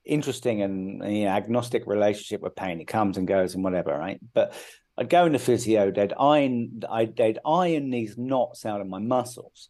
interesting 0.04 0.62
and 0.62 1.02
you 1.12 1.24
know, 1.24 1.30
agnostic 1.30 1.86
relationship 1.86 2.40
with 2.40 2.54
pain. 2.54 2.80
It 2.80 2.86
comes 2.86 3.16
and 3.16 3.26
goes 3.26 3.54
and 3.54 3.64
whatever. 3.64 3.96
Right. 3.96 4.20
But 4.34 4.54
I'd 4.98 5.10
go 5.10 5.26
into 5.26 5.38
physio, 5.38 5.90
they'd 5.90 6.14
iron, 6.18 6.82
I'd, 6.88 7.16
they'd 7.16 7.38
iron 7.44 7.90
these 7.90 8.16
knots 8.16 8.64
out 8.64 8.80
of 8.80 8.86
my 8.86 8.98
muscles. 8.98 9.68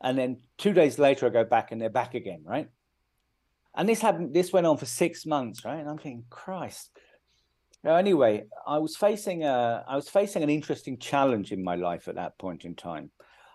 And 0.00 0.16
then 0.16 0.36
two 0.56 0.72
days 0.72 0.98
later, 0.98 1.26
I 1.26 1.30
go 1.30 1.44
back 1.44 1.72
and 1.72 1.80
they're 1.80 1.90
back 1.90 2.14
again, 2.14 2.42
right? 2.44 2.68
And 3.74 3.88
this 3.88 4.00
happened, 4.00 4.32
this 4.32 4.52
went 4.52 4.66
on 4.66 4.76
for 4.76 4.86
six 4.86 5.26
months, 5.26 5.64
right? 5.64 5.80
And 5.80 5.88
I'm 5.88 5.98
thinking, 5.98 6.24
Christ. 6.30 6.90
Now, 7.82 7.96
anyway, 7.96 8.44
I 8.66 8.78
was 8.78 8.96
facing 8.96 9.44
a, 9.44 9.84
I 9.86 9.96
was 9.96 10.08
facing 10.08 10.42
an 10.42 10.50
interesting 10.50 10.98
challenge 10.98 11.52
in 11.52 11.62
my 11.62 11.74
life 11.74 12.06
at 12.08 12.16
that 12.16 12.38
point 12.38 12.64
in 12.64 12.74
time. 12.74 13.10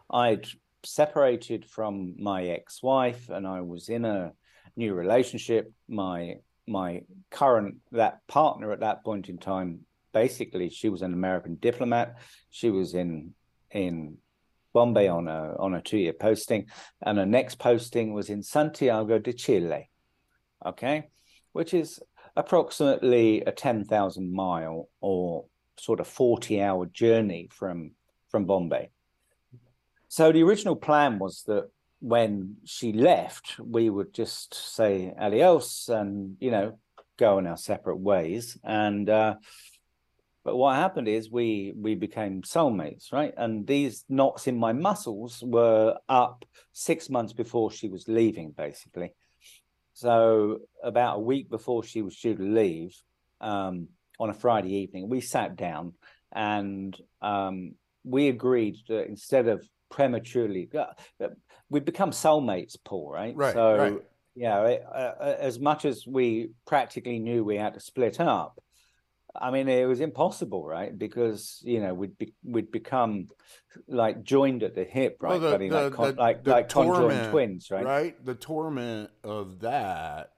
I'd 0.09 0.45
separated 0.85 1.65
from 1.65 2.15
my 2.19 2.45
ex-wife 2.45 3.27
mm. 3.27 3.37
and 3.37 3.47
I 3.47 3.61
was 3.61 3.89
in 3.89 4.05
a 4.05 4.33
new 4.75 4.93
relationship. 4.93 5.71
My 5.87 6.35
my 6.67 7.01
current 7.29 7.75
that 7.91 8.25
partner 8.27 8.71
at 8.71 8.79
that 8.79 9.03
point 9.03 9.27
in 9.27 9.37
time 9.37 9.81
basically 10.13 10.69
she 10.69 10.89
was 10.89 11.01
an 11.01 11.13
American 11.13 11.55
diplomat. 11.55 12.15
She 12.49 12.69
was 12.69 12.93
in 12.93 13.33
in 13.71 14.17
Bombay 14.73 15.07
on 15.07 15.27
a 15.27 15.55
on 15.59 15.73
a 15.73 15.81
two 15.81 15.97
year 15.97 16.13
posting, 16.13 16.67
and 17.01 17.17
her 17.17 17.25
next 17.25 17.55
posting 17.59 18.13
was 18.13 18.29
in 18.29 18.41
Santiago 18.41 19.19
de 19.19 19.33
Chile, 19.33 19.89
okay, 20.65 21.09
which 21.51 21.73
is 21.73 21.99
approximately 22.35 23.41
a 23.41 23.51
ten 23.51 23.83
thousand 23.83 24.33
mile 24.33 24.89
or 25.01 25.45
sort 25.77 25.99
of 25.99 26.07
forty 26.07 26.61
hour 26.61 26.85
journey 26.87 27.49
from 27.51 27.91
from 28.29 28.45
Bombay. 28.45 28.89
So 30.13 30.31
the 30.31 30.43
original 30.43 30.75
plan 30.75 31.17
was 31.17 31.41
that 31.47 31.71
when 31.99 32.57
she 32.65 32.93
left, 32.93 33.59
we 33.59 33.89
would 33.89 34.13
just 34.13 34.53
say 34.53 35.11
adios 35.19 35.89
and 35.89 36.37
you 36.39 36.51
know 36.51 36.77
go 37.17 37.39
in 37.39 37.47
our 37.47 37.57
separate 37.57 37.97
ways 37.97 38.55
and. 38.63 39.09
Uh, 39.09 39.35
but 40.45 40.57
what 40.57 40.75
happened 40.75 41.07
is 41.07 41.31
we 41.31 41.73
we 41.75 41.95
became 41.95 42.43
soulmates, 42.43 43.11
right? 43.11 43.33
And 43.37 43.65
these 43.65 44.05
knots 44.07 44.45
in 44.45 44.55
my 44.55 44.71
muscles 44.73 45.41
were 45.41 45.97
up 46.07 46.45
six 46.73 47.09
months 47.09 47.33
before 47.33 47.71
she 47.71 47.87
was 47.87 48.07
leaving, 48.07 48.51
basically. 48.51 49.13
So 49.93 50.59
about 50.83 51.17
a 51.17 51.21
week 51.21 51.49
before 51.49 51.83
she 51.83 52.03
was 52.03 52.15
due 52.17 52.35
to 52.35 52.43
leave, 52.43 52.93
um, 53.41 53.87
on 54.19 54.29
a 54.29 54.33
Friday 54.33 54.75
evening, 54.75 55.09
we 55.09 55.21
sat 55.21 55.55
down 55.55 55.93
and 56.31 56.95
um, 57.21 57.75
we 58.03 58.27
agreed 58.27 58.75
that 58.89 59.07
instead 59.07 59.47
of 59.47 59.67
prematurely, 59.93 60.67
uh, 60.75 61.27
we 61.69 61.79
become 61.79 62.09
soulmates, 62.09 62.75
Paul, 62.83 63.11
right? 63.11 63.35
Right. 63.35 63.53
So, 63.53 63.77
right. 63.77 63.97
yeah, 64.35 64.57
uh, 64.57 65.35
as 65.39 65.59
much 65.59 65.85
as 65.85 66.07
we 66.07 66.49
practically 66.65 67.19
knew 67.19 67.43
we 67.43 67.57
had 67.57 67.75
to 67.75 67.79
split 67.79 68.19
up, 68.19 68.59
I 69.39 69.51
mean, 69.51 69.67
it 69.69 69.85
was 69.85 69.99
impossible, 69.99 70.65
right? 70.65 70.97
Because 70.97 71.61
you 71.63 71.79
know 71.79 71.93
we'd 71.93 72.17
be, 72.17 72.33
we'd 72.43 72.71
become 72.71 73.29
like 73.87 74.23
joined 74.23 74.63
at 74.63 74.73
the 74.73 74.83
hip, 74.83 75.17
right? 75.21 75.39
Well, 75.39 75.51
the, 75.51 75.57
the, 75.59 75.69
like 75.69 75.93
con, 75.93 76.15
the, 76.15 76.21
like, 76.21 76.47
like 76.47 76.69
conjoined 76.69 77.31
twins, 77.31 77.69
right? 77.69 77.85
Right. 77.85 78.25
The 78.25 78.35
torment 78.35 79.11
of 79.23 79.59
that 79.59 80.31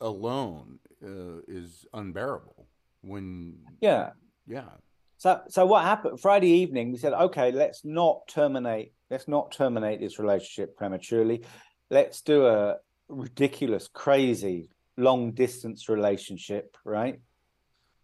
alone 0.00 0.78
uh, 1.02 1.42
is 1.48 1.84
unbearable. 1.92 2.68
When 3.02 3.58
yeah, 3.80 4.10
yeah. 4.46 4.70
So 5.18 5.40
so 5.48 5.66
what 5.66 5.84
happened 5.84 6.20
Friday 6.20 6.48
evening? 6.48 6.92
We 6.92 6.98
said, 6.98 7.12
okay, 7.12 7.52
let's 7.52 7.84
not 7.84 8.28
terminate. 8.28 8.92
Let's 9.10 9.28
not 9.28 9.52
terminate 9.52 10.00
this 10.00 10.18
relationship 10.18 10.76
prematurely. 10.76 11.44
Let's 11.90 12.20
do 12.20 12.46
a 12.46 12.76
ridiculous, 13.08 13.88
crazy 13.88 14.70
long 14.96 15.32
distance 15.32 15.88
relationship, 15.88 16.76
right? 16.84 17.20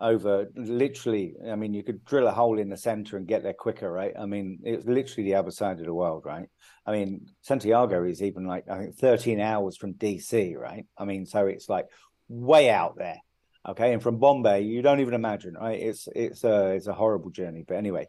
over 0.03 0.49
literally 0.57 1.35
i 1.51 1.55
mean 1.55 1.73
you 1.73 1.83
could 1.85 2.05
drill 2.05 2.27
a 2.27 2.33
hole 2.33 2.59
in 2.59 2.69
the 2.69 2.77
center 2.77 3.17
and 3.17 3.29
get 3.29 3.45
there 3.45 3.53
quicker 3.53 3.91
right 3.91 4.13
i 4.19 4.27
mean 4.27 4.59
it's 4.65 4.85
literally 4.85 5.23
the 5.23 5.37
other 5.37 5.53
side 5.53 5.79
of 5.79 5.87
the 5.87 5.95
world 5.95 6.25
right 6.27 6.49
i 6.85 6.91
mean 6.91 7.25
santiago 7.41 8.03
is 8.03 8.21
even 8.21 8.45
like 8.45 8.69
i 8.69 8.79
think 8.79 8.97
13 8.97 9.41
hours 9.41 9.77
from 9.77 9.95
dc 9.95 10.57
right 10.57 10.87
i 10.99 11.05
mean 11.05 11.25
so 11.25 11.47
it's 11.47 11.69
like 11.69 11.87
way 12.29 12.69
out 12.69 12.97
there 12.99 13.21
okay 13.69 13.93
and 13.93 14.03
from 14.03 14.19
bombay 14.19 14.61
you 14.61 14.83
don't 14.83 15.01
even 15.01 15.15
imagine 15.15 15.55
right 15.55 15.81
it's 15.81 16.09
it's 16.15 16.45
a 16.45 16.71
it's 16.71 16.87
a 16.87 16.93
horrible 16.93 17.31
journey 17.31 17.65
but 17.67 17.77
anyway 17.77 18.07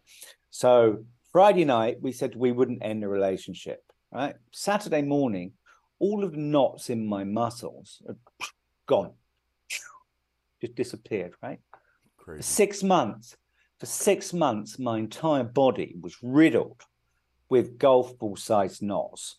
so 0.50 1.04
Friday 1.34 1.66
night, 1.66 1.98
we 2.00 2.12
said 2.12 2.36
we 2.36 2.52
wouldn't 2.52 2.84
end 2.84 3.02
the 3.02 3.08
relationship. 3.08 3.84
Right. 4.12 4.36
Saturday 4.52 5.02
morning, 5.02 5.54
all 5.98 6.24
of 6.24 6.34
the 6.34 6.38
knots 6.38 6.92
in 6.92 7.08
my 7.08 7.24
muscles 7.24 8.04
are 8.08 8.18
gone, 8.86 9.14
just 10.62 10.76
disappeared. 10.76 11.34
Right. 11.42 11.60
Crazy. 12.18 12.38
For 12.38 12.44
six 12.44 12.84
months, 12.84 13.36
for 13.80 13.88
six 13.88 14.32
months, 14.32 14.78
my 14.78 15.00
entire 15.00 15.44
body 15.44 15.96
was 16.00 16.16
riddled 16.22 16.84
with 17.50 17.80
golf 17.80 18.16
ball 18.20 18.36
sized 18.36 18.84
knots. 18.84 19.38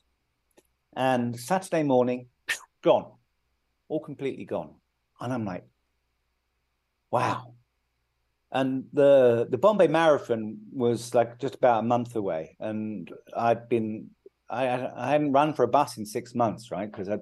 And 0.97 1.39
Saturday 1.39 1.85
morning, 1.85 2.27
gone, 2.83 3.13
all 3.89 4.01
completely 4.01 4.47
gone. 4.47 4.75
And 5.21 5.33
I'm 5.33 5.45
like, 5.45 5.65
wow. 7.15 7.55
And 8.51 8.85
the 8.93 9.47
the 9.51 9.59
Bombay 9.59 9.89
Marathon 9.89 10.59
was 10.73 11.15
like 11.15 11.39
just 11.39 11.57
about 11.57 11.81
a 11.85 11.87
month 11.95 12.15
away, 12.17 12.57
and 12.61 13.13
I'd 13.37 13.69
been 13.69 14.11
I 14.49 14.65
I 15.05 15.11
hadn't 15.13 15.33
run 15.33 15.55
for 15.55 15.65
a 15.65 15.75
bus 15.79 15.97
in 15.99 16.07
six 16.07 16.35
months, 16.35 16.71
right? 16.71 16.91
Because 16.91 17.09
I 17.09 17.19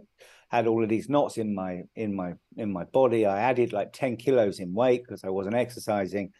had 0.51 0.67
all 0.67 0.83
of 0.83 0.91
these 0.91 1.09
knots 1.09 1.39
in 1.39 1.55
my 1.55 1.83
in 1.97 2.15
my 2.15 2.35
in 2.57 2.71
my 2.73 2.85
body. 2.85 3.25
I 3.25 3.41
added 3.51 3.73
like 3.73 3.93
ten 3.93 4.17
kilos 4.17 4.61
in 4.61 4.75
weight 4.75 5.03
because 5.05 5.25
I 5.25 5.31
wasn't 5.31 5.55
exercising, 5.65 6.33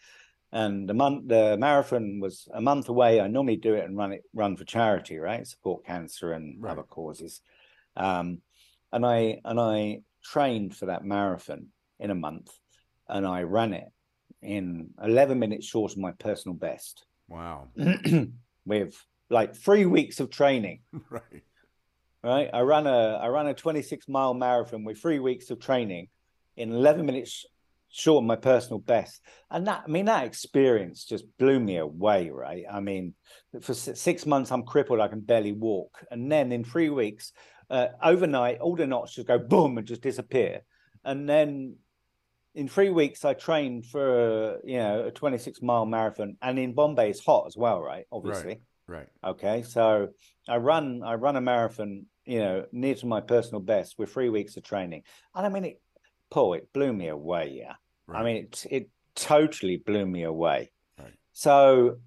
and 0.53 0.89
the 0.89 0.95
month 0.95 1.29
the 1.29 1.57
marathon 1.59 2.21
was 2.21 2.49
a 2.53 2.61
month 2.61 2.89
away. 2.89 3.21
I 3.21 3.29
normally 3.29 3.57
do 3.57 3.75
it 3.75 3.85
and 3.87 3.97
run 3.97 4.13
it 4.13 4.25
run 4.35 4.57
for 4.57 4.65
charity, 4.65 5.17
right? 5.19 5.47
Support 5.47 5.87
cancer 5.87 6.33
and 6.33 6.63
Right. 6.63 6.73
other 6.73 6.83
causes. 6.83 7.41
Um, 7.97 8.43
and 8.93 9.07
I 9.07 9.41
and 9.45 9.59
I 9.59 10.03
trained 10.23 10.77
for 10.77 10.87
that 10.87 11.05
marathon 11.05 11.69
in 11.99 12.11
a 12.11 12.15
month, 12.29 12.51
and 13.13 13.27
I 13.27 13.43
ran 13.43 13.75
it 13.75 13.85
in 14.41 14.91
eleven 15.01 15.39
minutes 15.39 15.67
short 15.67 15.93
of 15.93 15.99
my 15.99 16.13
personal 16.13 16.57
best, 16.57 17.05
Wow. 17.29 17.69
with 18.67 19.01
like 19.31 19.55
three 19.55 19.87
weeks 19.87 20.19
of 20.19 20.31
training. 20.31 20.81
right. 21.11 21.43
Right, 22.25 22.51
I 22.53 22.61
ran 22.61 22.87
a 22.87 23.19
I 23.21 23.29
ran 23.29 23.47
a 23.47 23.55
twenty 23.55 23.83
six 23.83 24.09
mile 24.09 24.35
marathon 24.35 24.85
with 24.85 24.99
three 24.99 25.19
weeks 25.19 25.51
of 25.51 25.59
training 25.61 26.09
in 26.57 26.73
eleven 26.73 27.07
minutes 27.07 27.45
short 27.95 28.23
of 28.23 28.27
my 28.27 28.37
personal 28.37 28.79
best, 28.79 29.21
and 29.51 29.67
that 29.67 29.83
I 29.87 29.91
mean 29.91 30.07
that 30.07 30.25
experience 30.25 31.05
just 31.05 31.25
blew 31.39 31.59
me 31.59 31.77
away. 31.79 32.31
Right, 32.31 32.65
I 32.71 32.81
mean 32.81 33.15
for 33.61 33.75
six 33.75 34.25
months 34.25 34.53
I'm 34.53 34.63
crippled, 34.63 35.01
I 35.01 35.09
can 35.09 35.21
barely 35.21 35.53
walk, 35.53 36.05
and 36.11 36.31
then 36.31 36.53
in 36.53 36.63
three 36.65 36.91
weeks, 36.91 37.33
uh, 37.71 37.89
overnight, 38.03 38.61
all 38.61 38.77
the 38.77 38.87
knots 38.87 39.15
just 39.15 39.27
go 39.27 39.39
boom 39.39 39.77
and 39.79 39.87
just 39.87 40.03
disappear, 40.03 40.63
and 41.05 41.29
then 41.29 41.77
in 42.55 42.69
three 42.69 42.91
weeks 42.91 43.25
I 43.25 43.35
trained 43.35 43.87
for 43.87 44.61
you 44.65 44.79
know 44.79 45.07
a 45.07 45.11
twenty 45.11 45.39
six 45.39 45.63
mile 45.63 45.87
marathon, 45.87 46.37
and 46.43 46.59
in 46.59 46.75
Bombay 46.75 47.11
it's 47.11 47.25
hot 47.25 47.47
as 47.47 47.57
well, 47.57 47.81
right? 47.81 48.07
Obviously. 48.13 48.61
Right. 48.89 49.09
Okay, 49.25 49.63
so 49.63 50.09
I 50.49 50.57
run 50.57 51.03
I 51.05 51.15
run 51.15 51.37
a 51.37 51.41
marathon, 51.41 52.07
you 52.27 52.41
know, 52.41 52.67
near 52.73 52.95
to 52.97 53.07
my 53.07 53.21
personal 53.21 53.61
best 53.61 53.99
with 53.99 54.13
three 54.13 54.29
weeks 54.29 54.57
of 54.57 54.65
training, 54.65 55.03
and 55.35 55.47
I 55.47 55.49
mean 55.49 55.65
it, 55.65 55.81
Paul, 56.31 56.55
it 56.55 56.73
blew 56.73 56.93
me 56.93 57.09
away. 57.09 57.53
Yeah, 57.59 57.75
Right. 58.07 58.21
I 58.21 58.25
mean 58.25 58.37
it 58.37 58.67
it 58.71 58.89
totally 59.15 59.77
blew 59.79 60.07
me 60.07 60.25
away. 60.25 60.73
Right. 60.99 61.15
So 61.33 61.99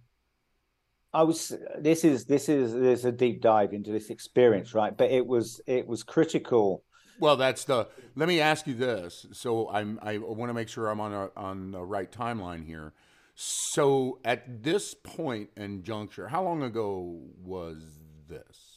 I 1.15 1.23
was 1.23 1.53
this 1.79 2.03
is 2.03 2.25
this 2.25 2.49
is 2.49 2.73
there's 2.73 3.05
a 3.05 3.11
deep 3.11 3.41
dive 3.41 3.71
into 3.73 3.91
this 3.91 4.09
experience, 4.09 4.73
right? 4.73 4.95
But 4.95 5.11
it 5.11 5.25
was 5.25 5.61
it 5.65 5.87
was 5.87 6.03
critical. 6.03 6.83
Well, 7.19 7.37
that's 7.37 7.63
the. 7.65 7.87
Let 8.15 8.27
me 8.27 8.41
ask 8.41 8.67
you 8.67 8.73
this. 8.73 9.25
So 9.31 9.69
I'm. 9.69 9.99
I 10.01 10.17
want 10.17 10.49
to 10.49 10.53
make 10.53 10.69
sure 10.69 10.87
I'm 10.87 10.99
on 10.99 11.13
a, 11.13 11.29
on 11.35 11.71
the 11.71 11.81
right 11.81 12.11
timeline 12.11 12.65
here. 12.65 12.93
So 13.35 14.19
at 14.23 14.63
this 14.63 14.93
point 14.93 15.49
and 15.57 15.83
juncture, 15.83 16.29
how 16.29 16.43
long 16.43 16.63
ago 16.63 17.19
was 17.43 17.83
this? 18.29 18.75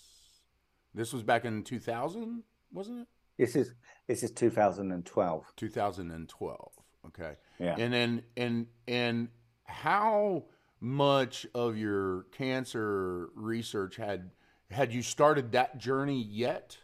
This 0.94 1.12
was 1.12 1.22
back 1.22 1.44
in 1.44 1.62
2000, 1.62 2.42
wasn't 2.72 3.02
it? 3.02 3.08
This 3.38 3.54
is 3.54 3.72
this 4.08 4.22
is 4.22 4.32
2012. 4.32 5.52
2012. 5.56 6.72
Okay. 7.06 7.36
Yeah. 7.58 7.76
And 7.78 7.92
then 7.92 8.22
and 8.36 8.66
and 8.88 9.28
how 9.64 10.44
much 10.80 11.46
of 11.54 11.76
your 11.76 12.24
cancer 12.32 13.28
research 13.34 13.96
had 13.96 14.30
had 14.70 14.92
you 14.92 15.02
started 15.02 15.52
that 15.52 15.78
journey 15.78 16.22
yet? 16.22 16.78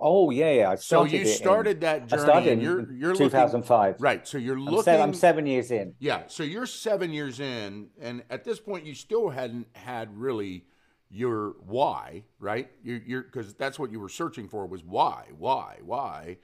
Oh 0.00 0.30
yeah, 0.30 0.50
yeah. 0.52 0.70
I 0.70 0.74
So 0.76 1.04
you 1.04 1.18
it 1.20 1.26
in- 1.26 1.26
started 1.26 1.80
that 1.80 2.02
I 2.02 2.06
journey 2.06 2.22
started 2.22 2.48
in 2.50 2.60
you're 2.60 2.92
you're 2.92 3.14
2005. 3.14 3.90
looking 3.92 4.02
right. 4.04 4.26
So 4.28 4.38
you're 4.38 4.56
I'm, 4.56 4.64
looking 4.66 4.82
seven, 4.84 5.02
I'm 5.02 5.14
seven 5.14 5.46
years 5.46 5.70
in. 5.70 5.94
Yeah, 5.98 6.22
so 6.28 6.42
you're 6.44 6.66
7 6.66 7.12
years 7.12 7.40
in 7.40 7.88
and 8.00 8.22
at 8.30 8.44
this 8.44 8.60
point 8.60 8.86
you 8.86 8.94
still 8.94 9.30
hadn't 9.30 9.66
had 9.74 10.16
really 10.16 10.64
your 11.10 11.56
why, 11.66 12.24
right? 12.38 12.70
You 12.82 13.00
you're 13.04 13.22
cuz 13.24 13.54
that's 13.54 13.78
what 13.78 13.90
you 13.90 13.98
were 13.98 14.08
searching 14.08 14.48
for 14.48 14.66
was 14.66 14.84
why, 14.84 15.26
why, 15.36 15.78
why. 15.82 16.38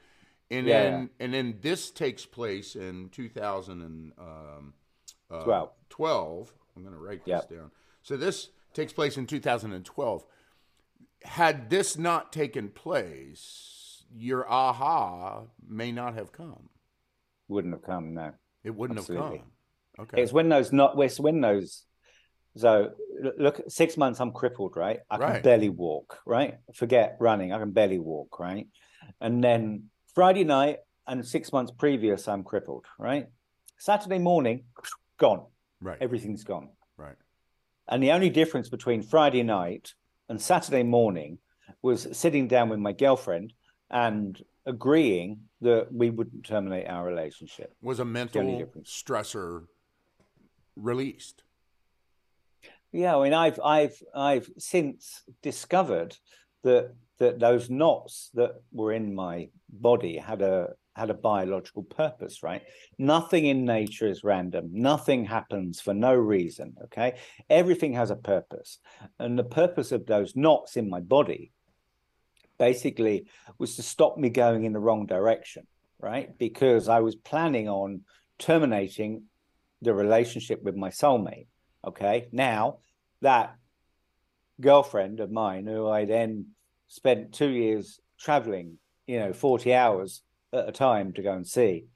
And 0.50 0.66
Yeah. 0.66 0.82
then 0.82 1.10
and 1.20 1.32
then 1.34 1.58
this 1.60 1.90
takes 1.92 2.26
place 2.26 2.74
in 2.74 3.08
2012. 3.10 4.12
um 4.18 4.74
uh, 5.30 5.44
Twelve. 5.44 5.70
12. 5.90 6.54
I'm 6.76 6.82
going 6.82 6.94
to 6.94 7.00
write 7.00 7.24
this 7.24 7.44
Yep. 7.48 7.50
down. 7.50 7.70
So 8.02 8.16
this 8.16 8.50
takes 8.72 8.92
place 8.92 9.16
in 9.16 9.26
2012. 9.26 10.26
Had 11.24 11.70
this 11.70 11.96
not 11.96 12.32
taken 12.32 12.68
place, 12.68 14.04
your 14.14 14.48
aha 14.50 15.44
may 15.66 15.90
not 15.92 16.14
have 16.14 16.32
come. 16.32 16.68
Wouldn't 17.48 17.74
have 17.74 17.82
come 17.82 18.14
now. 18.14 18.34
It 18.62 18.74
wouldn't 18.74 18.98
Absolutely. 18.98 19.38
have 19.38 19.38
come. 19.38 19.50
Okay. 20.00 20.22
It's 20.22 20.32
when 20.32 20.48
those 20.48 20.72
not 20.72 21.00
it's 21.00 21.20
when 21.20 21.40
those 21.40 21.84
so 22.56 22.90
look 23.38 23.60
six 23.68 23.96
months 23.96 24.20
I'm 24.20 24.32
crippled, 24.32 24.76
right? 24.76 25.00
I 25.10 25.18
can 25.18 25.42
barely 25.42 25.68
walk, 25.68 26.18
right? 26.26 26.56
Forget 26.74 27.16
running, 27.20 27.52
I 27.52 27.58
can 27.58 27.72
barely 27.72 27.98
walk, 27.98 28.38
right? 28.38 28.66
And 29.20 29.42
then 29.42 29.90
Friday 30.14 30.44
night 30.44 30.78
and 31.06 31.24
six 31.26 31.52
months 31.52 31.72
previous 31.76 32.26
I'm 32.28 32.44
crippled, 32.44 32.87
right? 32.98 33.26
Saturday 33.78 34.18
morning, 34.18 34.64
gone. 35.18 35.46
right. 35.80 35.98
Everything's 36.00 36.44
gone. 36.44 36.70
right. 36.96 37.16
And 37.88 38.02
the 38.02 38.12
only 38.12 38.30
difference 38.30 38.68
between 38.68 39.02
Friday 39.02 39.42
night 39.42 39.94
and 40.28 40.40
Saturday 40.40 40.82
morning 40.82 41.38
was 41.82 42.06
sitting 42.16 42.48
down 42.48 42.68
with 42.68 42.78
my 42.78 42.92
girlfriend 42.92 43.52
and 43.90 44.42
agreeing 44.66 45.40
that 45.60 45.92
we 45.92 46.10
wouldn't 46.10 46.44
terminate 46.44 46.88
our 46.88 47.04
relationship. 47.04 47.74
Was 47.82 48.00
a 48.00 48.04
mental 48.04 48.42
stressor 48.82 49.66
released? 50.76 51.42
Yeah, 52.92 53.16
I 53.16 53.24
mean, 53.24 53.34
I've 53.34 53.58
I've 53.64 54.02
I've 54.14 54.50
since 54.58 55.22
discovered 55.42 56.16
that 56.62 56.94
that 57.18 57.38
those 57.38 57.70
knots 57.70 58.30
that 58.34 58.62
were 58.72 58.92
in 58.92 59.14
my 59.14 59.48
body 59.68 60.16
had 60.16 60.42
a 60.42 60.74
had 60.94 61.11
a 61.11 61.14
biological 61.14 61.83
purpose, 61.83 62.42
right? 62.42 62.62
Nothing 62.98 63.46
in 63.46 63.64
nature 63.64 64.07
is 64.07 64.24
random. 64.24 64.70
Nothing 64.72 65.24
happens 65.24 65.80
for 65.80 65.94
no 65.94 66.14
reason. 66.14 66.74
Okay, 66.85 67.18
everything 67.50 67.92
has 67.94 68.11
a 68.11 68.16
purpose, 68.16 68.78
and 69.18 69.38
the 69.38 69.44
purpose 69.44 69.92
of 69.92 70.07
those 70.07 70.37
knots 70.37 70.76
in 70.76 70.88
my 70.88 71.00
body 71.00 71.52
basically 72.59 73.26
was 73.59 73.76
to 73.76 73.83
stop 73.83 74.16
me 74.16 74.30
going 74.30 74.64
in 74.64 74.72
the 74.72 74.80
wrong 74.80 75.07
direction, 75.07 75.66
right? 75.98 76.37
Because 76.38 76.88
I 76.88 77.00
was 77.00 77.16
planning 77.16 77.68
on 77.68 78.02
terminating 78.38 79.24
the 79.83 79.94
relationship 79.94 80.62
with 80.62 80.76
my 80.76 80.90
soulmate. 80.90 81.46
Okay. 81.87 82.28
Now 82.33 82.78
that 83.20 83.57
girlfriend 84.61 85.20
of 85.20 85.30
mine, 85.30 85.66
who 85.66 85.88
I 85.88 86.04
then 86.04 86.46
spent 86.88 87.33
two 87.33 87.48
years 87.48 88.00
traveling, 88.18 88.78
you 89.07 89.18
know, 89.18 89.33
40 89.33 89.74
hours 89.74 90.22
at 90.54 90.68
a 90.68 90.72
time 90.72 91.12
to 91.14 91.22
go 91.22 91.32
and 91.32 91.46
see. 91.46 91.86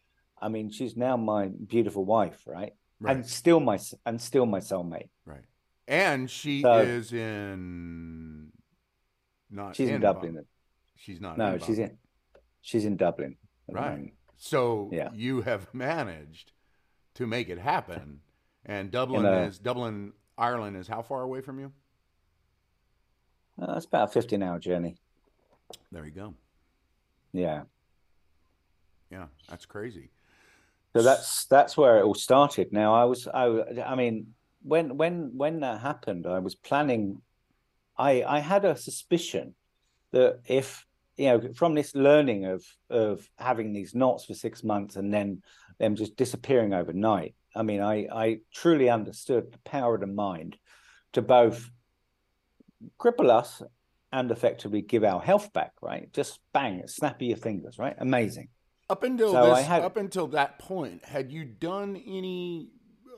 I 0.41 0.49
mean, 0.49 0.71
she's 0.71 0.97
now 0.97 1.17
my 1.17 1.49
beautiful 1.49 2.05
wife, 2.05 2.43
right? 2.47 2.73
Right. 3.01 3.17
And 3.17 3.27
still 3.27 3.61
my 3.61 3.79
and 4.07 4.21
still 4.21 4.47
my 4.47 4.59
soulmate. 4.61 5.09
right. 5.25 5.45
And 5.87 6.31
she 6.31 6.61
So- 6.63 6.79
is 6.81 7.13
in 7.13 8.53
not 9.51 9.77
She's 9.77 9.89
in, 9.89 9.97
in 9.97 10.01
Dublin. 10.03 10.35
Bum- 10.35 10.45
She's 10.97 11.21
not 11.21 11.39
No, 11.39 11.55
in 11.55 11.61
she's 11.61 11.79
in 11.79 11.97
she's 12.61 12.85
in 12.85 12.97
Dublin. 12.97 13.37
Right. 13.71 14.13
So 14.37 14.91
Yeah. 14.93 15.11
you 15.13 15.43
have 15.43 15.73
managed 15.73 16.53
to 17.15 17.27
make 17.27 17.49
it 17.49 17.59
happen. 17.59 18.21
And 18.67 18.91
Dublin 18.91 19.25
a- 19.25 19.43
is 19.47 19.59
Dublin, 19.59 20.13
Ireland 20.37 20.77
is 20.77 20.89
how 20.89 21.03
far 21.03 21.23
away 21.23 21.41
from 21.41 21.59
you? 21.61 21.73
Uh, 23.61 23.75
it's 23.77 23.87
about 23.87 24.09
a 24.11 24.13
15 24.13 24.43
hour 24.43 24.59
journey. 24.59 24.97
There 25.91 26.05
you 26.05 26.11
go. 26.13 26.35
Yeah. 27.33 27.65
Yeah, 29.11 29.27
that's 29.49 29.67
crazy. 29.67 30.11
So 30.95 31.03
that's 31.03 31.45
that's 31.47 31.77
where 31.77 31.99
it 31.99 32.05
all 32.05 32.15
started. 32.15 32.73
Now 32.73 32.95
I 32.95 33.05
was 33.05 33.29
I 33.29 33.47
I 33.87 33.95
mean 33.95 34.35
when 34.63 34.97
when 34.97 35.33
when 35.37 35.61
that 35.61 35.81
happened, 35.81 36.27
I 36.27 36.39
was 36.39 36.55
planning. 36.55 37.23
I 37.97 38.23
I 38.23 38.39
had 38.41 38.65
a 38.65 38.77
suspicion 38.77 39.55
that 40.13 40.41
if 40.47 40.85
you 41.17 41.27
know 41.27 41.53
from 41.55 41.75
this 41.75 41.95
learning 41.95 42.47
of 42.47 42.65
of 42.91 43.29
having 43.39 43.73
these 43.73 43.95
knots 43.95 44.25
for 44.25 44.35
six 44.35 44.65
months 44.65 44.97
and 44.97 45.13
then 45.13 45.43
them 45.79 45.95
just 45.95 46.17
disappearing 46.17 46.75
overnight. 46.75 47.35
I 47.55 47.63
mean, 47.63 47.81
I 47.81 48.09
I 48.13 48.39
truly 48.53 48.89
understood 48.89 49.53
the 49.53 49.59
power 49.71 49.95
of 49.95 50.01
the 50.01 50.07
mind 50.07 50.57
to 51.13 51.23
both 51.23 51.71
cripple 52.99 53.31
us 53.31 53.63
and 54.13 54.31
effectively 54.31 54.83
give 54.83 55.05
our 55.05 55.21
health 55.21 55.53
back, 55.53 55.73
right? 55.83 56.13
Just 56.13 56.41
bang, 56.53 56.83
snap 56.87 57.17
of 57.17 57.23
your 57.23 57.37
fingers, 57.37 57.79
right? 57.79 57.97
Amazing. 57.99 58.49
Up 58.91 59.03
until 59.03 59.33
so 59.33 59.55
this, 59.55 59.67
had, 59.67 59.83
up 59.83 59.97
until 59.97 60.29
that 60.29 60.59
point, 60.59 61.05
had 61.05 61.31
you 61.31 61.45
done 61.45 62.03
any 62.07 62.71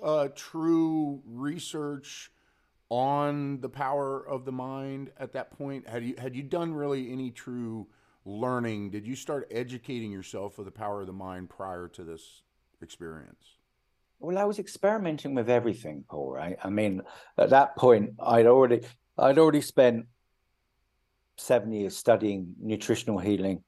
uh, 0.02 0.28
true 0.34 1.22
research 1.24 2.30
on 2.88 3.60
the 3.60 3.68
power 3.68 4.26
of 4.26 4.44
the 4.44 4.52
mind 4.52 5.12
at 5.18 5.32
that 5.34 5.56
point? 5.56 5.88
Had 5.88 6.04
you 6.04 6.14
had 6.18 6.34
you 6.34 6.42
done 6.42 6.74
really 6.74 7.12
any 7.12 7.30
true 7.30 7.86
learning? 8.24 8.90
Did 8.90 9.06
you 9.06 9.14
start 9.14 9.46
educating 9.50 10.10
yourself 10.10 10.58
of 10.58 10.64
the 10.64 10.72
power 10.72 11.02
of 11.02 11.06
the 11.06 11.12
mind 11.12 11.48
prior 11.48 11.86
to 11.88 12.02
this 12.02 12.42
experience? 12.82 13.56
Well, 14.18 14.36
I 14.36 14.44
was 14.44 14.58
experimenting 14.58 15.34
with 15.34 15.48
everything, 15.48 16.04
Paul. 16.08 16.32
Right? 16.32 16.58
I 16.62 16.68
mean, 16.68 17.02
at 17.38 17.50
that 17.50 17.76
point, 17.76 18.14
I'd 18.20 18.46
already 18.46 18.80
I'd 19.16 19.38
already 19.38 19.60
spent 19.60 20.06
seven 21.36 21.72
years 21.72 21.96
studying 21.96 22.54
nutritional 22.60 23.18
healing. 23.18 23.62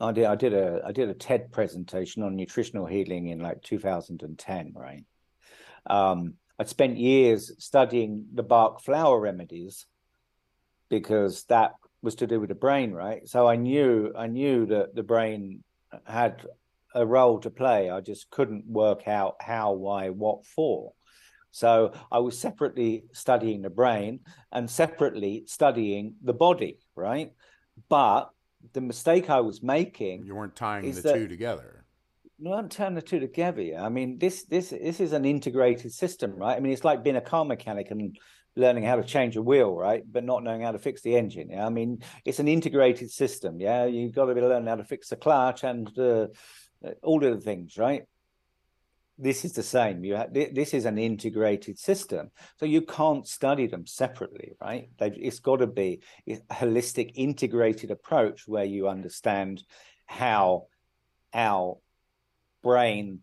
I 0.00 0.12
did 0.12 0.24
I 0.24 0.36
did 0.36 0.54
a 0.54 0.80
I 0.86 0.92
did 0.92 1.08
a 1.08 1.14
TED 1.14 1.50
presentation 1.50 2.22
on 2.22 2.36
nutritional 2.36 2.86
healing 2.86 3.28
in 3.28 3.40
like 3.40 3.62
2010, 3.62 4.72
right? 4.74 5.04
Um, 5.86 6.34
I'd 6.58 6.68
spent 6.68 6.98
years 6.98 7.52
studying 7.58 8.26
the 8.34 8.42
Bach 8.42 8.82
flower 8.82 9.18
remedies 9.18 9.86
because 10.88 11.44
that 11.44 11.74
was 12.02 12.16
to 12.16 12.26
do 12.26 12.40
with 12.40 12.48
the 12.48 12.54
brain, 12.54 12.92
right? 12.92 13.26
So 13.28 13.46
I 13.46 13.56
knew 13.56 14.12
I 14.16 14.28
knew 14.28 14.66
that 14.66 14.94
the 14.94 15.02
brain 15.02 15.64
had 16.06 16.46
a 16.94 17.04
role 17.04 17.40
to 17.40 17.50
play. 17.50 17.90
I 17.90 18.00
just 18.00 18.30
couldn't 18.30 18.66
work 18.66 19.06
out 19.08 19.36
how, 19.40 19.72
why, 19.72 20.10
what 20.10 20.46
for. 20.46 20.92
So 21.50 21.92
I 22.10 22.18
was 22.18 22.38
separately 22.38 23.04
studying 23.12 23.62
the 23.62 23.70
brain 23.70 24.20
and 24.52 24.70
separately 24.70 25.44
studying 25.46 26.14
the 26.22 26.32
body, 26.32 26.78
right? 26.94 27.32
But 27.88 28.30
the 28.72 28.80
mistake 28.80 29.30
I 29.30 29.40
was 29.40 29.62
making 29.62 30.24
you 30.24 30.34
weren't 30.34 30.56
tying 30.56 30.90
the 30.90 31.02
two 31.02 31.28
together. 31.28 31.84
You 32.38 32.50
weren't 32.50 32.70
tying 32.70 32.94
the 32.94 33.02
two 33.02 33.18
together. 33.18 33.76
I 33.78 33.88
mean, 33.88 34.18
this 34.18 34.44
this 34.44 34.70
this 34.70 35.00
is 35.00 35.12
an 35.12 35.24
integrated 35.24 35.92
system, 35.92 36.36
right? 36.36 36.56
I 36.56 36.60
mean, 36.60 36.72
it's 36.72 36.84
like 36.84 37.02
being 37.02 37.16
a 37.16 37.20
car 37.20 37.44
mechanic 37.44 37.90
and 37.90 38.16
learning 38.56 38.84
how 38.84 38.96
to 38.96 39.04
change 39.04 39.36
a 39.36 39.42
wheel, 39.42 39.74
right? 39.74 40.02
But 40.10 40.24
not 40.24 40.42
knowing 40.42 40.62
how 40.62 40.72
to 40.72 40.78
fix 40.78 41.02
the 41.02 41.16
engine. 41.16 41.50
Yeah? 41.50 41.64
I 41.64 41.70
mean, 41.70 42.02
it's 42.24 42.40
an 42.40 42.48
integrated 42.48 43.10
system. 43.10 43.60
Yeah, 43.60 43.86
you've 43.86 44.14
got 44.14 44.26
to 44.26 44.34
be 44.34 44.40
learning 44.40 44.68
how 44.68 44.76
to 44.76 44.84
fix 44.84 45.08
the 45.08 45.16
clutch 45.16 45.64
and 45.64 45.96
uh, 45.98 46.26
all 47.02 47.20
the 47.20 47.36
things, 47.38 47.78
right? 47.78 48.02
This 49.18 49.44
is 49.44 49.52
the 49.52 49.62
same. 49.62 50.04
You 50.04 50.14
have, 50.14 50.32
this 50.32 50.72
is 50.72 50.84
an 50.84 50.96
integrated 50.96 51.78
system. 51.78 52.30
So 52.58 52.66
you 52.66 52.82
can't 52.82 53.26
study 53.26 53.66
them 53.66 53.86
separately 53.86 54.52
right? 54.60 54.88
They've, 54.98 55.14
it's 55.16 55.40
got 55.40 55.56
to 55.56 55.66
be 55.66 56.00
a 56.28 56.36
holistic 56.50 57.12
integrated 57.14 57.90
approach 57.90 58.46
where 58.46 58.64
you 58.64 58.88
understand 58.88 59.62
how 60.06 60.66
our 61.34 61.78
brain 62.62 63.20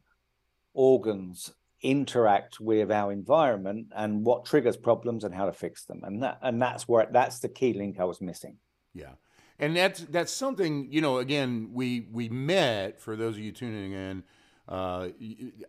organs 0.73 1.53
interact 1.81 2.59
with 2.59 2.91
our 2.91 3.11
environment 3.11 3.87
and 3.95 4.25
what 4.25 4.45
triggers 4.45 4.77
problems 4.77 5.23
and 5.23 5.33
how 5.33 5.45
to 5.45 5.53
fix 5.53 5.85
them. 5.85 6.01
And 6.03 6.23
that 6.23 6.39
and 6.41 6.61
that's 6.61 6.87
where 6.87 7.07
that's 7.11 7.39
the 7.39 7.49
key 7.49 7.73
link 7.73 7.99
i 7.99 8.03
was 8.03 8.21
missing. 8.21 8.57
Yeah. 8.93 9.13
And 9.59 9.75
that's 9.75 10.01
that's 10.01 10.31
something 10.31 10.87
you 10.91 11.01
know 11.01 11.19
again 11.19 11.69
we 11.73 12.07
we 12.11 12.29
met 12.29 12.99
for 12.99 13.15
those 13.15 13.35
of 13.35 13.41
you 13.41 13.51
tuning 13.51 13.93
in 13.93 14.23
uh, 14.67 15.09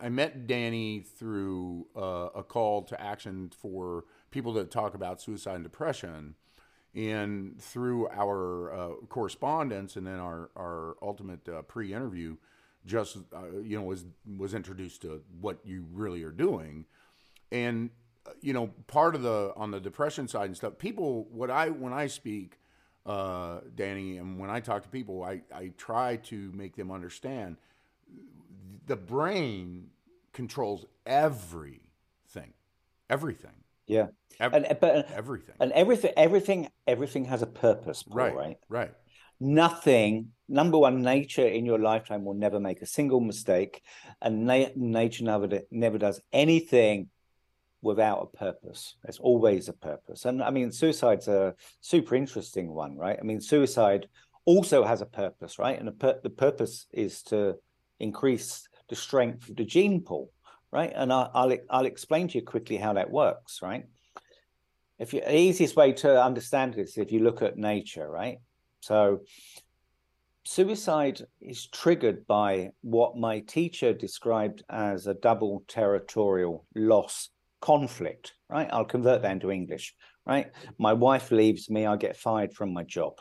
I 0.01 0.09
met 0.09 0.47
Danny 0.47 1.01
through 1.01 1.87
uh, 1.95 2.29
a 2.35 2.43
call 2.43 2.83
to 2.85 3.01
action 3.01 3.53
for 3.55 4.05
people 4.31 4.55
that 4.55 4.71
talk 4.71 4.95
about 4.95 5.21
suicide 5.21 5.57
and 5.57 5.65
depression. 5.65 6.35
And 6.95 7.61
through 7.61 8.09
our 8.09 8.73
uh, 8.73 8.89
correspondence 9.11 9.97
and 9.97 10.07
then 10.07 10.19
our, 10.19 10.49
our 10.57 10.97
ultimate 11.03 11.47
uh, 11.47 11.61
pre 11.63 11.93
interview, 11.93 12.37
just 12.87 13.19
uh, 13.35 13.59
you 13.63 13.77
know 13.77 13.83
was 13.83 14.07
was 14.39 14.55
introduced 14.55 15.03
to 15.03 15.21
what 15.41 15.59
you 15.63 15.85
really 15.93 16.23
are 16.23 16.31
doing, 16.31 16.87
and 17.53 17.91
uh, 18.27 18.31
you 18.41 18.55
know 18.55 18.69
part 18.87 19.15
of 19.15 19.21
the 19.21 19.53
on 19.57 19.73
the 19.73 19.81
depression 19.81 20.27
side 20.27 20.47
and 20.47 20.57
stuff. 20.57 20.79
People, 20.79 21.27
what 21.31 21.51
I 21.51 21.69
when 21.69 21.93
I 21.93 22.07
speak, 22.07 22.61
Danny, 23.05 24.17
and 24.17 24.39
when 24.39 24.49
I 24.49 24.61
talk 24.61 24.85
to 24.85 24.89
people, 24.89 25.23
I 25.23 25.43
I 25.55 25.73
try 25.77 26.17
to 26.17 26.51
make 26.55 26.77
them 26.77 26.91
understand 26.91 27.59
the 28.87 28.97
brain 28.97 29.89
controls 30.33 30.87
everything, 31.05 32.53
everything. 33.11 33.51
Yeah, 33.87 34.07
Every, 34.41 34.65
and 34.65 34.79
but 34.81 34.97
uh, 34.97 35.03
everything, 35.15 35.55
and 35.61 35.73
everything, 35.73 36.13
everything, 36.17 36.69
everything 36.87 37.25
has 37.27 37.43
a 37.43 37.47
purpose. 37.47 38.03
Paul, 38.03 38.17
right, 38.17 38.35
right, 38.35 38.57
right. 38.69 38.93
Nothing. 39.39 40.33
Number 40.49 40.79
one, 40.79 41.03
nature 41.03 41.47
in 41.47 41.67
your 41.67 41.79
lifetime 41.79 42.25
will 42.25 42.35
never 42.35 42.59
make 42.59 42.83
a 42.83 42.87
single 42.87 43.21
mistake, 43.21 43.83
and 44.23 44.47
na- 44.47 44.75
nature 44.75 45.25
never 45.25 45.61
never 45.71 45.99
does 45.99 46.21
anything 46.33 47.11
without 47.83 48.31
a 48.33 48.37
purpose. 48.37 48.97
There's 49.03 49.19
always 49.19 49.69
a 49.69 49.73
purpose. 49.73 50.25
And 50.25 50.43
I 50.43 50.51
mean, 50.51 50.73
suicide's 50.73 51.29
a 51.29 51.55
super 51.81 52.15
interesting 52.15 52.73
one, 52.73 52.97
right? 52.97 53.19
I 53.19 53.23
mean, 53.23 53.41
suicide 53.41 54.09
also 54.45 54.85
has 54.85 55.01
a 55.03 55.07
purpose, 55.07 55.59
right? 55.59 55.79
And 55.79 55.89
the 55.89 56.31
purpose 56.31 56.87
is 56.93 57.23
to 57.25 57.57
increase 58.01 58.69
the 58.89 58.97
strength 58.97 59.49
of 59.49 59.57
the 59.57 59.65
gene 59.65 60.01
pool, 60.01 60.31
right? 60.73 60.93
And 60.95 61.13
I, 61.13 61.29
will 61.35 61.59
I'll 61.71 61.87
explain 61.87 62.29
to 62.29 62.39
you 62.39 62.45
quickly 62.45 62.77
how 62.77 62.95
that 62.95 63.11
works, 63.11 63.61
right? 63.63 63.85
If 64.99 65.13
you, 65.13 65.21
the 65.21 65.37
easiest 65.37 65.77
way 65.77 65.93
to 65.93 66.23
understand 66.23 66.75
this, 66.75 66.97
if 66.97 67.13
you 67.13 67.21
look 67.21 67.43
at 67.43 67.59
nature, 67.59 68.09
right? 68.09 68.39
So 68.81 69.21
suicide 70.45 71.21
is 71.41 71.67
triggered 71.67 72.27
by 72.27 72.71
what 72.81 73.17
my 73.17 73.41
teacher 73.41 73.93
described 73.93 74.63
as 74.71 75.07
a 75.07 75.15
double 75.15 75.65
territorial 75.69 76.67
loss 76.75 77.31
conflict, 77.61 78.33
right? 78.49 78.69
I'll 78.73 78.85
convert 78.85 79.23
that 79.23 79.33
into 79.33 79.51
English, 79.51 79.95
right? 80.25 80.51
My 80.79 80.93
wife 80.93 81.31
leaves 81.31 81.69
me, 81.69 81.85
I 81.85 81.97
get 81.97 82.17
fired 82.17 82.55
from 82.55 82.73
my 82.73 82.85
job 82.85 83.15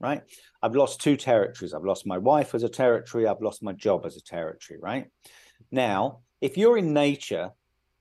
right? 0.00 0.22
I've 0.62 0.76
lost 0.76 1.00
two 1.00 1.16
territories. 1.16 1.74
I've 1.74 1.84
lost 1.84 2.06
my 2.06 2.18
wife 2.18 2.54
as 2.54 2.62
a 2.62 2.68
territory. 2.68 3.26
I've 3.26 3.42
lost 3.42 3.62
my 3.62 3.72
job 3.72 4.06
as 4.06 4.16
a 4.16 4.22
territory, 4.22 4.78
right? 4.80 5.06
Now, 5.70 6.20
if 6.40 6.56
you're 6.56 6.78
in 6.78 6.92
nature, 6.92 7.50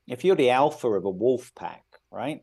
if 0.07 0.23
you're 0.23 0.35
the 0.35 0.51
alpha 0.51 0.87
of 0.87 1.05
a 1.05 1.09
wolf 1.09 1.51
pack, 1.55 1.83
right? 2.11 2.41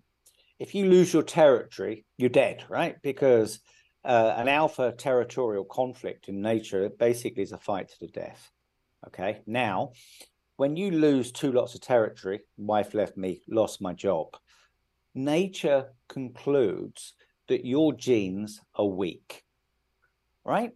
If 0.58 0.74
you 0.74 0.86
lose 0.86 1.12
your 1.12 1.22
territory, 1.22 2.04
you're 2.18 2.30
dead, 2.30 2.64
right? 2.68 2.96
Because 3.02 3.60
uh, 4.04 4.34
an 4.36 4.48
alpha 4.48 4.92
territorial 4.96 5.64
conflict 5.64 6.28
in 6.28 6.42
nature 6.42 6.90
basically 6.90 7.42
is 7.42 7.52
a 7.52 7.58
fight 7.58 7.88
to 7.88 7.96
the 8.00 8.08
death. 8.08 8.50
Okay. 9.06 9.40
Now, 9.46 9.92
when 10.56 10.76
you 10.76 10.90
lose 10.90 11.32
two 11.32 11.52
lots 11.52 11.74
of 11.74 11.80
territory, 11.80 12.40
wife 12.56 12.94
left 12.94 13.16
me, 13.16 13.42
lost 13.48 13.80
my 13.80 13.92
job, 13.92 14.36
nature 15.14 15.92
concludes 16.08 17.14
that 17.48 17.64
your 17.64 17.92
genes 17.92 18.60
are 18.74 18.86
weak 18.86 19.43
right? 20.44 20.72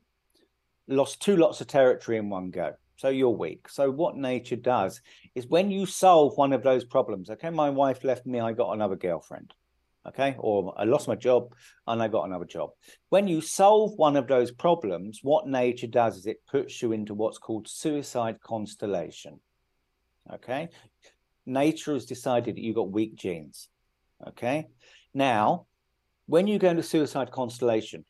Lost 0.86 1.20
two 1.20 1.36
lots 1.36 1.60
of 1.60 1.66
territory 1.66 2.18
in 2.18 2.30
one 2.30 2.50
go. 2.50 2.72
So 2.96 3.10
you're 3.10 3.30
weak. 3.30 3.68
So 3.68 3.90
what 3.90 4.16
nature 4.16 4.56
does 4.56 5.00
is 5.34 5.46
when 5.46 5.70
you 5.70 5.86
solve 5.86 6.36
one 6.36 6.52
of 6.52 6.64
those 6.64 6.84
problems, 6.84 7.30
okay, 7.30 7.50
my 7.50 7.70
wife 7.70 8.02
left 8.02 8.26
me, 8.26 8.40
I 8.40 8.52
got 8.52 8.72
another 8.72 8.96
girlfriend. 8.96 9.54
Okay, 10.06 10.36
or 10.38 10.72
I 10.76 10.84
lost 10.84 11.06
my 11.06 11.16
job 11.16 11.54
and 11.86 12.02
I 12.02 12.08
got 12.08 12.24
another 12.24 12.46
job. 12.46 12.70
When 13.10 13.28
you 13.28 13.42
solve 13.42 13.92
one 13.96 14.16
of 14.16 14.26
those 14.26 14.50
problems, 14.50 15.20
what 15.22 15.46
nature 15.46 15.86
does 15.86 16.16
is 16.16 16.26
it 16.26 16.40
puts 16.50 16.80
you 16.80 16.92
into 16.92 17.12
what's 17.12 17.36
called 17.36 17.68
suicide 17.68 18.40
constellation. 18.40 19.38
Okay, 20.32 20.70
nature 21.44 21.92
has 21.92 22.06
decided 22.06 22.56
that 22.56 22.62
you've 22.62 22.76
got 22.76 22.90
weak 22.90 23.16
genes. 23.16 23.68
Okay, 24.28 24.66
now 25.12 25.66
when 26.26 26.46
you 26.46 26.58
go 26.58 26.70
into 26.70 26.82
suicide 26.82 27.30
constellation, 27.30 28.04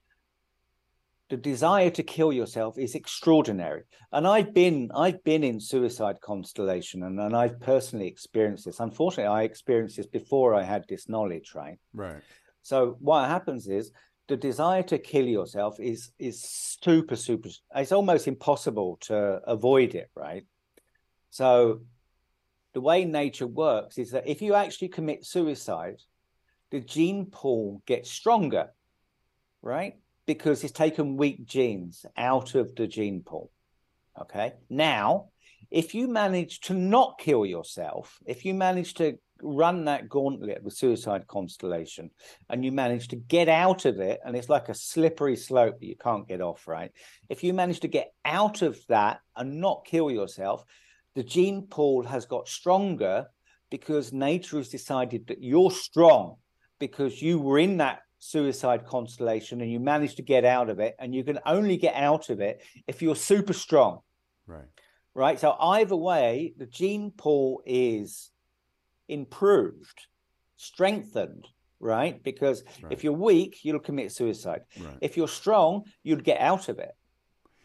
the 1.29 1.37
desire 1.37 1.91
to 1.91 2.03
kill 2.03 2.33
yourself 2.33 2.79
is 2.79 2.95
extraordinary. 2.95 3.83
And 4.13 4.27
i've 4.27 4.55
been 4.55 4.91
i've 4.95 5.23
been 5.25 5.45
in 5.45 5.61
suicide 5.61 6.21
constellation 6.21 7.03
and, 7.03 7.21
and 7.21 7.37
i've 7.37 7.61
personally 7.61 8.07
experienced 8.07 8.65
this. 8.65 8.81
Unfortunately 8.81 9.27
i 9.33 9.43
experienced 9.43 9.97
this 9.97 10.07
before 10.07 10.55
i 10.55 10.63
had 10.63 10.85
this 10.89 11.09
knowledge 11.09 11.53
right? 11.55 11.79
Right. 11.93 12.23
So 12.63 12.97
what 13.01 13.29
happens 13.29 13.69
is 13.69 13.93
the 14.29 14.37
desire 14.37 14.83
to 14.85 14.99
kill 14.99 15.27
yourself 15.27 15.79
is 15.81 16.11
is 16.19 16.43
super 16.43 17.17
super 17.17 17.49
it's 17.75 17.93
almost 17.93 18.27
impossible 18.27 18.99
to 19.03 19.17
avoid 19.47 19.95
it 19.95 20.11
right? 20.15 20.47
So 21.31 21.83
the 22.73 22.81
way 22.81 23.05
nature 23.05 23.47
works 23.47 23.99
is 23.99 24.13
that 24.13 24.27
if 24.27 24.41
you 24.41 24.55
actually 24.55 24.89
commit 24.89 25.27
suicide 25.27 26.01
the 26.71 26.81
gene 26.81 27.27
pool 27.27 27.83
gets 27.87 28.11
stronger 28.11 28.71
right 29.63 29.95
because 30.29 30.63
it's 30.63 30.75
taken 30.75 31.17
weak 31.17 31.47
genes 31.47 32.05
out 32.19 32.55
of 32.55 32.75
the 32.75 32.87
gene 32.87 33.23
pool. 33.23 33.51
Okay. 34.21 34.53
Now, 34.69 35.31
if 35.71 35.95
you 35.95 36.07
manage 36.07 36.61
to 36.61 36.75
not 36.75 37.19
kill 37.19 37.47
yourself, 37.47 38.19
if 38.27 38.45
you 38.45 38.53
manage 38.53 38.93
to 38.95 39.19
run 39.41 39.87
that 39.87 40.07
gauntlet 40.07 40.63
with 40.63 40.75
suicide 40.75 41.27
constellation 41.29 42.11
and 42.51 42.63
you 42.63 42.71
manage 42.71 43.09
to 43.09 43.17
get 43.17 43.49
out 43.49 43.87
of 43.87 44.01
it 44.01 44.21
and 44.23 44.37
it's 44.37 44.51
like 44.51 44.69
a 44.69 44.75
slippery 44.75 45.37
slope 45.37 45.81
that 45.81 45.87
you 45.87 45.97
can't 45.97 46.27
get 46.27 46.41
off 46.41 46.67
right 46.67 46.91
if 47.29 47.45
you 47.45 47.55
manage 47.55 47.79
to 47.79 47.87
get 47.87 48.13
out 48.25 48.63
of 48.63 48.77
that 48.89 49.21
and 49.37 49.61
not 49.61 49.87
kill 49.87 50.11
yourself 50.11 50.65
the 51.15 51.23
gene 51.23 51.63
pool 51.69 52.03
has 52.03 52.27
got 52.27 52.49
stronger 52.49 53.27
because 53.71 54.13
nature 54.13 54.57
has 54.57 54.71
decided 54.71 55.29
that 55.29 55.41
you're 55.41 55.71
strong 55.71 56.35
because 56.81 57.23
you 57.23 57.39
were 57.39 57.61
in 57.61 57.77
that 57.77 58.01
suicide 58.19 58.87
constellation 58.87 59.61
and 59.61 59.71
you 59.71 59.79
manage 59.79 60.17
to 60.17 60.23
get 60.23 60.45
out 60.45 60.71
of 60.71 60.81
it 60.81 60.97
and 60.99 61.15
you 61.15 61.23
can 61.25 61.39
only 61.47 61.77
get 61.77 61.95
out 61.95 62.31
of 62.31 62.41
it 62.41 62.63
if 62.87 63.03
you're 63.03 63.17
super 63.17 63.53
strong. 63.53 64.01
Right. 64.47 64.67
Right? 65.15 65.39
So 65.39 65.57
either 65.59 65.97
way 65.97 66.55
the 66.57 66.67
gene 66.67 67.11
pool 67.11 67.63
is 67.65 68.31
improved 69.09 70.07
strengthened 70.57 71.47
right? 71.81 72.21
Because 72.25 72.65
right. 72.83 72.93
if 72.93 73.05
you're 73.05 73.13
weak 73.13 73.61
you'll 73.63 73.79
commit 73.79 74.11
suicide. 74.11 74.63
Right. 74.81 74.99
if 75.01 75.17
you're 75.17 75.29
strong 75.29 75.85
you'd 76.03 76.25
get 76.25 76.41
out 76.41 76.69
of 76.69 76.79
it. 76.79 76.91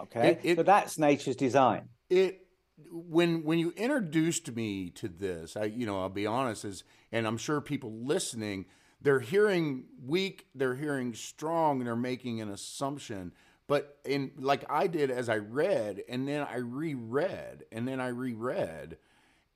Okay? 0.01 0.29
It, 0.29 0.39
it, 0.43 0.57
so 0.57 0.63
that's 0.63 0.97
nature's 0.97 1.35
design. 1.35 1.89
It 2.09 2.43
when 2.91 3.43
when 3.43 3.59
you 3.59 3.71
introduced 3.75 4.53
me 4.55 4.89
to 4.89 5.07
this 5.07 5.55
i 5.55 5.65
you 5.65 5.85
know 5.85 6.01
i'll 6.01 6.09
be 6.09 6.25
honest 6.25 6.65
as 6.65 6.83
and 7.11 7.27
i'm 7.27 7.37
sure 7.37 7.61
people 7.61 8.03
listening 8.03 8.65
they're 9.03 9.19
hearing 9.19 9.83
weak, 10.05 10.47
they're 10.55 10.75
hearing 10.75 11.13
strong, 11.13 11.79
and 11.79 11.87
they're 11.87 11.95
making 11.95 12.41
an 12.41 12.49
assumption. 12.49 13.33
But 13.67 13.99
in 14.05 14.31
like 14.37 14.65
I 14.69 14.87
did 14.87 15.11
as 15.11 15.29
I 15.29 15.37
read, 15.37 16.03
and 16.09 16.27
then 16.27 16.45
I 16.49 16.57
reread, 16.57 17.65
and 17.71 17.87
then 17.87 17.99
I 17.99 18.07
reread, 18.07 18.97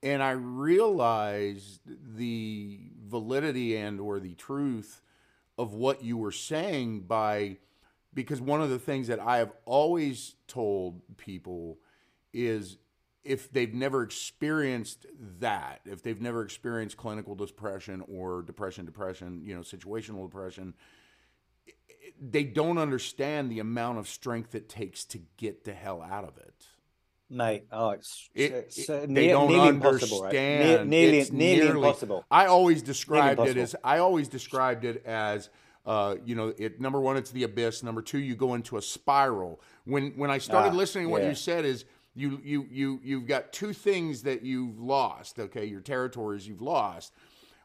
and 0.03 0.21
I 0.21 0.31
realized 0.31 1.81
the 1.85 2.79
validity 3.05 3.77
and 3.77 3.99
or 3.99 4.19
the 4.19 4.35
truth 4.35 5.01
of 5.57 5.73
what 5.73 6.03
you 6.03 6.17
were 6.17 6.31
saying 6.31 7.01
by 7.01 7.57
because 8.13 8.41
one 8.41 8.61
of 8.61 8.69
the 8.69 8.79
things 8.79 9.07
that 9.07 9.19
I 9.19 9.37
have 9.37 9.51
always 9.65 10.35
told 10.47 11.01
people 11.17 11.77
is 12.33 12.77
if 13.27 13.51
they've 13.51 13.73
never 13.73 14.03
experienced 14.03 15.05
that, 15.39 15.81
if 15.85 16.01
they've 16.01 16.21
never 16.21 16.43
experienced 16.43 16.95
clinical 16.95 17.35
depression 17.35 18.03
or 18.07 18.41
depression, 18.41 18.85
depression, 18.85 19.41
you 19.43 19.53
know, 19.53 19.61
situational 19.61 20.23
depression, 20.23 20.73
they 22.21 22.45
don't 22.45 22.77
understand 22.77 23.51
the 23.51 23.59
amount 23.59 23.99
of 23.99 24.07
strength 24.07 24.55
it 24.55 24.69
takes 24.69 25.03
to 25.05 25.19
get 25.35 25.65
the 25.65 25.73
hell 25.73 26.01
out 26.01 26.23
of 26.23 26.37
it. 26.37 26.65
Mate, 27.29 27.65
oh, 27.73 27.89
it's, 27.89 28.29
it, 28.33 28.53
it's 28.53 28.89
uh, 28.89 29.05
they 29.07 29.27
don't 29.27 29.49
nearly 29.49 29.67
understand. 29.67 30.21
Right? 30.21 30.33
Ne- 30.33 30.85
nearly, 30.85 31.19
it's 31.19 31.31
nearly, 31.31 31.65
nearly 31.65 31.79
impossible. 31.79 32.25
I 32.31 32.45
always 32.45 32.81
described 32.81 33.41
it 33.41 33.57
as 33.57 33.75
I 33.83 33.97
always 33.97 34.29
described 34.29 34.85
it 34.85 35.05
as 35.05 35.49
uh, 35.85 36.15
you 36.25 36.35
know, 36.35 36.53
it 36.57 36.79
number 36.79 37.01
one, 37.01 37.17
it's 37.17 37.31
the 37.31 37.43
abyss. 37.43 37.83
Number 37.83 38.01
two, 38.01 38.19
you 38.19 38.35
go 38.35 38.53
into 38.53 38.77
a 38.77 38.81
spiral. 38.81 39.61
When 39.83 40.11
when 40.11 40.31
I 40.31 40.37
started 40.37 40.73
ah, 40.73 40.75
listening, 40.75 41.09
what 41.09 41.21
yeah. 41.21 41.29
you 41.29 41.35
said 41.35 41.65
is 41.65 41.83
you 42.17 42.41
you 42.43 42.67
you 42.71 42.99
you've 43.03 43.27
got 43.27 43.53
two 43.53 43.73
things 43.73 44.23
that 44.23 44.41
you've 44.41 44.79
lost 44.79 45.39
okay 45.39 45.65
your 45.65 45.81
territories 45.81 46.47
you've 46.47 46.61
lost. 46.61 47.13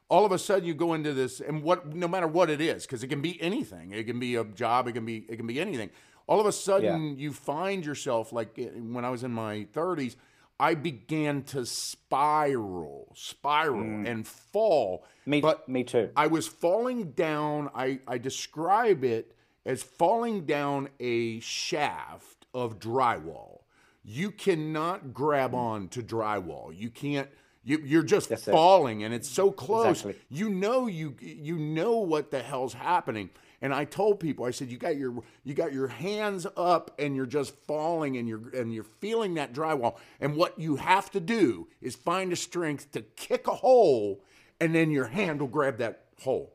All 0.09 0.27
of 0.27 0.33
a 0.33 0.39
sudden 0.39 0.67
you 0.67 0.75
go 0.75 0.93
into 0.93 1.15
this 1.15 1.41
and 1.41 1.63
what 1.63 1.95
no 1.95 2.07
matter 2.07 2.27
what 2.27 2.51
it 2.51 2.61
is 2.61 2.83
because 2.85 3.03
it 3.03 3.09
can 3.09 3.23
be 3.23 3.41
anything. 3.41 3.93
It 3.93 4.05
can 4.05 4.21
be 4.21 4.37
a 4.37 4.45
job 4.45 4.87
it 4.89 4.93
can 4.93 5.07
be 5.07 5.25
it 5.29 5.37
can 5.37 5.47
be 5.47 5.61
anything. 5.61 5.91
All 6.27 6.39
of 6.39 6.47
a 6.47 6.53
sudden 6.53 7.11
yeah. 7.11 7.17
you 7.17 7.33
find 7.33 7.85
yourself 7.85 8.33
like 8.33 8.59
eh, 8.59 8.69
when 8.77 9.05
i 9.05 9.11
was 9.11 9.25
in 9.25 9.33
my 9.33 9.67
30s 9.75 10.17
i 10.61 10.75
began 10.75 11.43
to 11.43 11.67
spiral 11.67 13.11
spiral 13.17 13.81
mm. 13.81 14.07
and 14.07 14.27
fall. 14.27 15.05
Me, 15.25 15.41
but 15.41 15.69
me 15.69 15.83
too. 15.83 16.11
I 16.15 16.27
was 16.27 16.47
falling 16.47 17.13
down 17.13 17.71
i 17.75 18.01
i 18.07 18.19
describe 18.19 19.03
it 19.03 19.35
as 19.65 19.83
falling 19.83 20.45
down 20.45 20.91
a 21.01 21.41
shaft 21.41 22.47
of 22.53 22.79
drywall 22.79 23.62
you 24.05 24.31
cannot 24.31 25.15
grab 25.15 25.53
mm. 25.53 25.59
on 25.59 25.89
to 25.89 26.03
drywall. 26.03 26.77
You 26.77 26.91
can't. 26.91 27.29
You, 27.65 28.01
are 28.01 28.03
just 28.03 28.29
That's 28.29 28.45
falling, 28.45 29.03
it. 29.03 29.05
and 29.05 29.15
it's 29.15 29.31
so 29.31 29.53
close. 29.53 30.01
Exactly. 30.01 30.17
You 30.31 30.49
know 30.49 30.89
you 30.89 31.15
you 31.21 31.57
know 31.57 31.99
what 31.99 32.33
the 32.33 32.41
hell's 32.41 32.75
happening. 32.75 33.31
And 33.61 33.73
I 33.73 33.85
told 33.85 34.19
people, 34.19 34.45
I 34.45 34.51
said, 34.51 34.73
you 34.73 34.77
got 34.77 34.97
your 34.97 35.23
you 35.45 35.55
got 35.55 35.73
your 35.73 35.87
hands 35.87 36.45
up, 36.57 36.91
and 36.99 37.15
you're 37.15 37.27
just 37.27 37.55
falling, 37.67 38.17
and 38.17 38.29
you're 38.29 38.51
and 38.53 38.75
you're 38.75 38.83
feeling 38.83 39.35
that 39.35 39.53
drywall. 39.53 39.97
And 40.21 40.35
what 40.35 40.59
you 40.59 40.77
have 40.77 41.11
to 41.13 41.21
do 41.21 41.69
is 41.81 41.95
find 41.95 42.33
the 42.33 42.37
strength 42.37 42.91
to 42.93 43.03
kick 43.03 43.47
a 43.47 43.55
hole, 43.55 44.25
and 44.61 44.75
then 44.75 44.91
your 44.91 45.07
hand 45.07 45.41
will 45.41 45.49
grab 45.49 45.79
that 45.79 46.07
hole. 46.21 46.53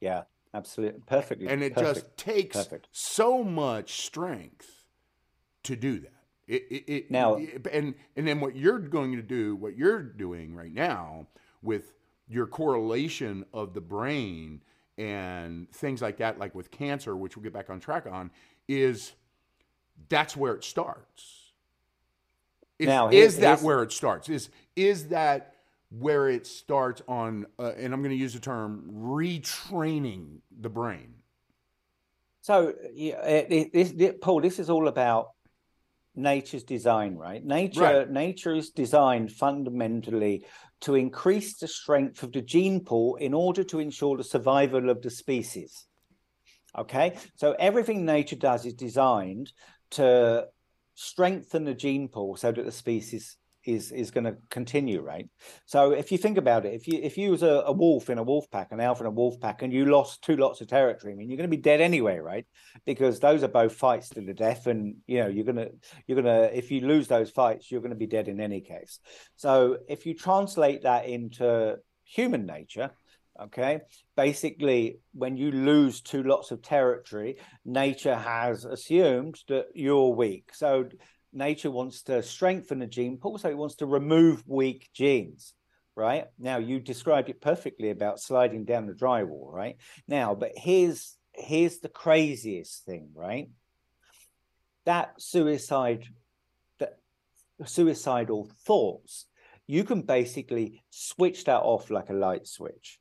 Yeah, 0.00 0.22
absolutely, 0.52 1.02
perfectly. 1.06 1.46
And 1.46 1.62
it 1.62 1.74
Perfect. 1.74 1.94
just 1.94 2.16
takes 2.16 2.56
Perfect. 2.56 2.88
so 2.90 3.44
much 3.44 4.04
strength 4.04 4.84
to 5.62 5.76
do 5.76 6.00
that. 6.00 6.15
It, 6.48 6.62
it, 6.70 6.84
it, 6.86 7.10
now 7.10 7.36
and 7.72 7.94
and 8.14 8.28
then 8.28 8.40
what 8.40 8.54
you're 8.54 8.78
going 8.78 9.16
to 9.16 9.22
do, 9.22 9.56
what 9.56 9.76
you're 9.76 10.02
doing 10.02 10.54
right 10.54 10.72
now 10.72 11.26
with 11.60 11.92
your 12.28 12.46
correlation 12.46 13.44
of 13.52 13.74
the 13.74 13.80
brain 13.80 14.62
and 14.96 15.70
things 15.72 16.00
like 16.00 16.18
that, 16.18 16.38
like 16.38 16.54
with 16.54 16.70
cancer, 16.70 17.16
which 17.16 17.36
we'll 17.36 17.42
get 17.42 17.52
back 17.52 17.68
on 17.68 17.80
track 17.80 18.06
on, 18.06 18.30
is 18.68 19.12
that's 20.08 20.36
where 20.36 20.54
it 20.54 20.64
starts. 20.64 21.52
Is, 22.78 22.86
now, 22.86 23.08
is 23.08 23.38
that 23.38 23.62
where 23.62 23.82
it 23.82 23.90
starts? 23.90 24.28
Is 24.28 24.50
is 24.76 25.08
that 25.08 25.54
where 25.90 26.28
it 26.28 26.46
starts 26.46 27.02
on? 27.08 27.46
Uh, 27.58 27.72
and 27.76 27.92
I'm 27.92 28.02
going 28.02 28.14
to 28.14 28.20
use 28.20 28.34
the 28.34 28.40
term 28.40 28.90
retraining 28.92 30.40
the 30.60 30.68
brain. 30.68 31.14
So, 32.42 32.74
yeah, 32.94 33.42
this, 33.48 34.14
Paul, 34.20 34.40
this 34.40 34.60
is 34.60 34.70
all 34.70 34.86
about 34.86 35.30
nature's 36.16 36.64
design, 36.64 37.16
right? 37.16 37.44
Nature 37.44 37.80
right. 37.80 38.10
nature 38.10 38.54
is 38.54 38.70
designed 38.70 39.32
fundamentally 39.32 40.44
to 40.80 40.94
increase 40.94 41.56
the 41.58 41.68
strength 41.68 42.22
of 42.22 42.32
the 42.32 42.42
gene 42.42 42.84
pool 42.84 43.16
in 43.16 43.34
order 43.34 43.64
to 43.64 43.78
ensure 43.78 44.16
the 44.16 44.24
survival 44.24 44.90
of 44.90 45.02
the 45.02 45.10
species. 45.10 45.86
Okay, 46.76 47.16
so 47.36 47.54
everything 47.58 48.04
nature 48.04 48.36
does 48.36 48.66
is 48.66 48.74
designed 48.74 49.52
to 49.90 50.46
strengthen 50.94 51.64
the 51.64 51.74
gene 51.74 52.08
pool 52.08 52.36
so 52.36 52.52
that 52.52 52.64
the 52.64 52.72
species 52.72 53.36
is 53.66 53.92
is 53.92 54.10
going 54.10 54.24
to 54.24 54.36
continue, 54.48 55.00
right? 55.00 55.28
So 55.66 55.90
if 55.92 56.12
you 56.12 56.18
think 56.18 56.38
about 56.38 56.64
it, 56.64 56.74
if 56.74 56.86
you 56.88 57.00
if 57.02 57.18
you 57.18 57.30
was 57.30 57.42
a, 57.42 57.64
a, 57.66 57.72
wolf 57.72 58.08
in 58.08 58.18
a 58.18 58.22
wolf 58.22 58.50
pack, 58.50 58.72
an 58.72 58.80
alpha 58.80 59.02
in 59.02 59.08
a 59.08 59.10
wolf 59.10 59.40
pack, 59.40 59.62
and 59.62 59.72
you 59.72 59.86
lost 59.86 60.22
two 60.22 60.36
lots 60.36 60.60
of 60.60 60.68
territory, 60.68 61.12
I 61.12 61.16
mean, 61.16 61.28
you're 61.28 61.36
going 61.36 61.50
to 61.50 61.56
be 61.56 61.62
dead 61.62 61.80
anyway, 61.80 62.18
right? 62.18 62.46
Because 62.84 63.20
those 63.20 63.42
are 63.42 63.48
both 63.48 63.74
fights 63.74 64.08
to 64.10 64.20
the 64.20 64.34
death, 64.34 64.66
and 64.66 64.96
you 65.06 65.18
know 65.18 65.28
you're 65.28 65.44
gonna 65.44 65.68
you're 66.06 66.20
gonna 66.20 66.44
if 66.52 66.70
you 66.70 66.80
lose 66.80 67.08
those 67.08 67.30
fights, 67.30 67.70
you're 67.70 67.82
going 67.82 67.90
to 67.90 67.96
be 67.96 68.06
dead 68.06 68.28
in 68.28 68.40
any 68.40 68.60
case. 68.60 69.00
So 69.36 69.78
if 69.88 70.06
you 70.06 70.14
translate 70.14 70.82
that 70.82 71.06
into 71.06 71.76
human 72.04 72.46
nature, 72.46 72.92
okay 73.40 73.80
basically 74.16 74.98
when 75.12 75.36
you 75.36 75.50
lose 75.50 76.00
two 76.00 76.22
lots 76.22 76.50
of 76.50 76.62
territory 76.62 77.36
nature 77.64 78.14
has 78.14 78.64
assumed 78.64 79.38
that 79.48 79.66
you're 79.74 80.14
weak 80.14 80.50
so 80.54 80.88
nature 81.36 81.70
wants 81.70 82.02
to 82.04 82.22
strengthen 82.22 82.82
a 82.82 82.86
gene 82.86 83.18
pool, 83.18 83.38
so 83.38 83.48
it 83.48 83.56
wants 83.56 83.76
to 83.76 83.86
remove 83.86 84.42
weak 84.46 84.88
genes. 84.92 85.54
Right 85.94 86.26
now, 86.38 86.58
you 86.58 86.80
described 86.80 87.28
it 87.28 87.40
perfectly 87.40 87.90
about 87.90 88.20
sliding 88.20 88.64
down 88.64 88.86
the 88.86 88.92
drywall. 88.92 89.52
Right 89.52 89.76
now, 90.08 90.34
but 90.34 90.52
here's 90.56 91.16
here's 91.32 91.78
the 91.78 91.88
craziest 91.88 92.84
thing. 92.84 93.10
Right, 93.14 93.48
that 94.84 95.20
suicide, 95.20 96.04
that 96.80 96.98
suicidal 97.64 98.50
thoughts, 98.66 99.26
you 99.66 99.84
can 99.84 100.02
basically 100.02 100.82
switch 100.90 101.44
that 101.44 101.60
off 101.60 101.90
like 101.90 102.10
a 102.10 102.14
light 102.14 102.46
switch. 102.46 102.98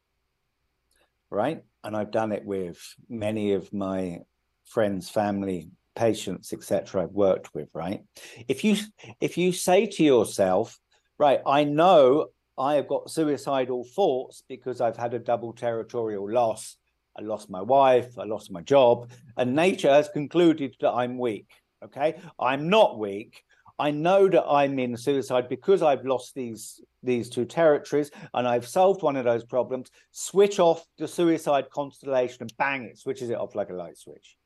Right, 1.29 1.63
and 1.83 1.97
I've 1.97 2.11
done 2.11 2.31
it 2.31 2.45
with 2.45 2.79
many 3.09 3.53
of 3.53 3.73
my 3.73 4.19
friends, 4.65 5.09
family, 5.09 5.69
patients 5.95 6.53
etc 6.53 7.03
i've 7.03 7.11
worked 7.11 7.53
with 7.53 7.69
right? 7.73 8.03
If 8.47 8.63
you 8.63 8.77
if 9.21 9.37
you 9.37 9.51
say 9.51 9.85
to 9.85 10.03
yourself 10.03 10.79
right 11.17 11.41
i 11.45 11.63
know 11.63 12.27
i 12.57 12.75
have 12.75 12.87
got 12.87 13.09
suicidal 13.09 13.83
thoughts 13.83 14.43
because 14.47 14.81
i've 14.81 14.97
had 14.97 15.13
a 15.13 15.19
double 15.19 15.53
territorial 15.53 16.29
loss. 16.29 16.77
I 17.17 17.21
lost 17.21 17.49
my 17.49 17.61
wife 17.61 18.19
i 18.19 18.25
lost 18.25 18.51
my 18.51 18.61
job 18.61 19.09
and 19.37 19.55
nature 19.55 19.89
has 19.89 20.09
concluded 20.09 20.75
that 20.81 20.91
i'm 20.91 21.17
weak 21.17 21.49
okay? 21.85 22.15
I'm 22.39 22.69
not 22.69 22.99
weak. 22.99 23.43
I 23.77 23.91
know 23.91 24.29
that 24.29 24.45
i'm 24.45 24.79
in 24.79 24.95
suicide 24.95 25.49
because 25.49 25.81
i've 25.81 26.05
lost 26.05 26.33
these 26.33 26.81
these 27.03 27.29
two 27.29 27.43
territories 27.43 28.09
and 28.33 28.47
i've 28.47 28.65
solved 28.65 29.03
one 29.03 29.17
of 29.17 29.25
those 29.25 29.43
problems. 29.43 29.91
Switch 30.11 30.59
off 30.59 30.85
the 30.97 31.07
suicide 31.07 31.69
constellation 31.69 32.37
and 32.41 32.53
bang 32.57 32.83
it 32.83 32.97
switches 32.97 33.29
it 33.29 33.37
off 33.37 33.53
like 33.53 33.69
a 33.69 33.73
light 33.73 33.97
switch 33.97 34.37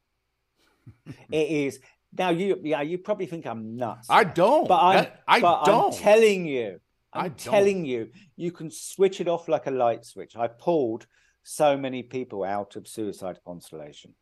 it 1.31 1.49
is 1.49 1.79
now 2.17 2.29
you 2.29 2.59
yeah 2.63 2.81
you 2.81 2.97
probably 2.97 3.25
think 3.25 3.45
I'm 3.45 3.75
nuts. 3.75 4.07
I 4.09 4.23
don't. 4.23 4.67
But 4.67 4.79
I'm 4.81 5.07
I, 5.27 5.39
but 5.39 5.65
don't. 5.65 5.93
I'm 5.93 5.99
telling 5.99 6.45
you, 6.45 6.79
I'm 7.13 7.25
I 7.25 7.29
telling 7.29 7.85
you, 7.85 8.09
you 8.35 8.51
can 8.51 8.71
switch 8.71 9.21
it 9.21 9.27
off 9.27 9.47
like 9.47 9.67
a 9.67 9.71
light 9.71 10.05
switch. 10.05 10.35
I 10.35 10.47
pulled 10.47 11.05
so 11.43 11.77
many 11.77 12.03
people 12.03 12.43
out 12.43 12.75
of 12.75 12.87
suicide 12.87 13.39
constellation. 13.45 14.13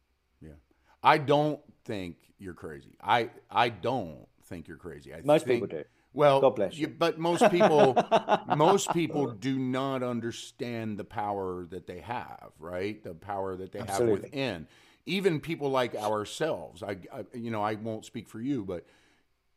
Yeah, 0.41 0.51
I 1.01 1.17
don't 1.17 1.59
think 1.85 2.17
you're 2.39 2.53
crazy. 2.53 2.97
I 3.01 3.29
I 3.49 3.69
don't 3.69 4.27
think 4.45 4.67
you're 4.67 4.77
crazy. 4.77 5.13
I 5.13 5.21
Most 5.23 5.45
think, 5.45 5.61
people 5.61 5.79
do. 5.79 5.83
Well, 6.13 6.41
God 6.41 6.55
bless 6.55 6.75
you. 6.75 6.87
But 6.87 7.19
most 7.19 7.49
people, 7.51 7.95
most 8.55 8.91
people 8.91 9.27
do 9.27 9.59
not 9.59 10.01
understand 10.03 10.97
the 10.97 11.03
power 11.03 11.67
that 11.69 11.85
they 11.85 11.99
have, 11.99 12.49
right? 12.59 13.03
The 13.03 13.13
power 13.13 13.55
that 13.55 13.71
they 13.71 13.79
Absolutely. 13.79 14.15
have 14.15 14.23
within. 14.23 14.67
Even 15.07 15.39
people 15.39 15.71
like 15.71 15.95
ourselves. 15.95 16.83
I, 16.83 16.97
I, 17.11 17.23
you 17.33 17.49
know, 17.49 17.63
I 17.63 17.75
won't 17.75 18.05
speak 18.05 18.27
for 18.27 18.39
you, 18.39 18.63
but 18.65 18.85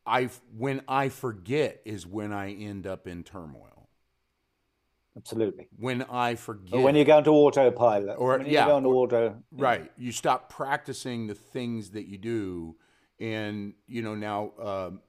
I, 0.06 0.30
when 0.56 0.80
I 0.88 1.08
forget, 1.10 1.80
is 1.84 2.06
when 2.06 2.32
I 2.32 2.52
end 2.54 2.86
up 2.86 3.06
in 3.06 3.22
turmoil. 3.24 3.88
Absolutely. 5.16 5.66
When 5.76 6.02
I 6.04 6.36
forget, 6.36 6.72
Or 6.74 6.82
when 6.82 6.94
you 6.94 7.04
go 7.04 7.18
into 7.18 7.30
autopilot. 7.32 8.16
Or- 8.16 8.38
when 8.38 8.46
you 8.46 8.52
yeah, 8.52 8.66
go 8.66 8.76
into 8.78 8.88
or- 8.90 9.04
auto. 9.06 9.42
right 9.50 9.90
you 9.98 10.12
stop 10.12 10.48
practicing 10.48 11.26
the 11.26 11.34
things 11.34 11.90
that 11.90 12.06
you 12.06 12.16
do 12.16 12.76
and 13.18 13.74
you 13.88 14.02
know 14.02 14.14
now 14.14 14.52
um, 14.62 15.00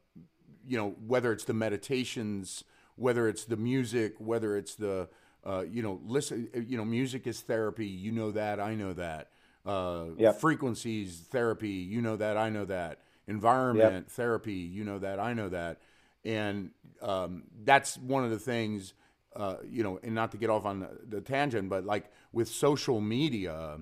you 0.67 0.75
know 0.77 0.95
whether 1.05 1.31
it's 1.31 1.43
the 1.45 1.53
meditations 1.53 2.63
whether 2.95 3.29
it's 3.29 3.45
the 3.45 3.55
music 3.55 4.15
whether 4.17 4.57
it's 4.57 4.73
the 4.75 5.07
uh, 5.45 5.63
you 5.69 5.83
know 5.83 6.01
listen 6.03 6.49
you 6.67 6.77
know 6.77 6.83
music 6.83 7.27
is 7.27 7.39
therapy 7.41 7.85
you 7.85 8.11
know 8.11 8.31
that 8.31 8.59
i 8.59 8.73
know 8.73 8.93
that 8.93 9.29
uh, 9.65 10.05
Yep. 10.17 10.39
frequencies 10.39 11.25
therapy 11.29 11.69
you 11.69 12.01
know 12.01 12.15
that 12.15 12.37
i 12.37 12.49
know 12.49 12.65
that 12.65 12.99
environment 13.27 14.09
therapy 14.11 14.53
you 14.53 14.83
know 14.83 14.99
that 14.99 15.19
i 15.19 15.33
know 15.33 15.49
that 15.49 15.79
and 16.23 16.71
um, 17.01 17.43
that's 17.63 17.97
one 17.97 18.23
of 18.23 18.29
the 18.31 18.39
things 18.39 18.93
uh, 19.35 19.55
you 19.69 19.83
know 19.83 19.99
and 20.03 20.13
not 20.13 20.31
to 20.31 20.37
get 20.37 20.49
off 20.49 20.65
on 20.65 20.79
the, 20.79 20.89
the 21.07 21.21
tangent 21.21 21.69
but 21.69 21.85
like 21.85 22.11
with 22.31 22.47
social 22.47 22.99
media 22.99 23.79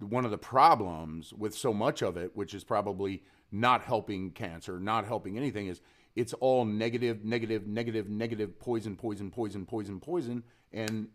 one 0.00 0.24
of 0.24 0.30
the 0.30 0.38
problems 0.38 1.32
with 1.32 1.54
so 1.54 1.72
much 1.72 2.02
of 2.02 2.16
it, 2.16 2.34
which 2.34 2.54
is 2.54 2.64
probably 2.64 3.22
not 3.52 3.82
helping 3.82 4.30
cancer, 4.30 4.78
not 4.80 5.04
helping 5.04 5.36
anything, 5.36 5.66
is 5.66 5.80
it's 6.16 6.32
all 6.34 6.64
negative, 6.64 7.24
negative, 7.24 7.66
negative, 7.66 8.08
negative, 8.08 8.58
poison, 8.58 8.96
poison, 8.96 9.30
poison, 9.30 9.66
poison, 9.66 10.00
poison. 10.00 10.42
And 10.72 11.08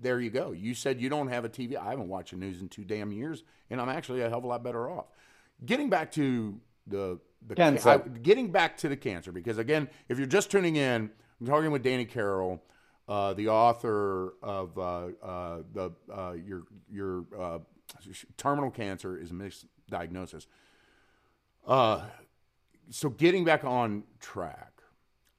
there 0.00 0.20
you 0.20 0.30
go. 0.30 0.52
You 0.52 0.74
said 0.74 1.00
you 1.00 1.08
don't 1.08 1.28
have 1.28 1.44
a 1.44 1.48
TV. 1.48 1.76
I 1.76 1.90
haven't 1.90 2.08
watched 2.08 2.30
the 2.32 2.36
news 2.36 2.60
in 2.60 2.68
two 2.68 2.84
damn 2.84 3.12
years, 3.12 3.42
and 3.70 3.80
I'm 3.80 3.88
actually 3.88 4.20
a 4.22 4.28
hell 4.28 4.38
of 4.38 4.44
a 4.44 4.46
lot 4.48 4.62
better 4.62 4.88
off. 4.90 5.06
Getting 5.64 5.88
back 5.90 6.12
to 6.12 6.60
the 6.86 7.18
the 7.46 7.54
Cancer. 7.54 7.88
I- 7.90 7.98
getting 7.98 8.50
back 8.50 8.76
to 8.78 8.88
the 8.88 8.96
cancer, 8.96 9.30
because 9.30 9.58
again, 9.58 9.88
if 10.08 10.18
you're 10.18 10.26
just 10.26 10.50
tuning 10.50 10.76
in, 10.76 11.10
I'm 11.40 11.46
talking 11.46 11.70
with 11.70 11.82
Danny 11.82 12.06
Carroll, 12.06 12.62
uh, 13.06 13.34
the 13.34 13.48
author 13.48 14.34
of 14.42 14.78
uh, 14.78 15.08
uh, 15.22 15.62
the 15.72 15.92
uh, 16.12 16.32
your 16.32 16.62
your 16.90 17.24
uh, 17.38 17.58
terminal 18.36 18.70
cancer 18.70 19.18
is 19.18 19.30
a 19.30 19.34
misdiagnosis. 19.34 20.46
Uh, 21.66 22.04
so 22.90 23.10
getting 23.10 23.44
back 23.44 23.64
on 23.64 24.04
track, 24.20 24.72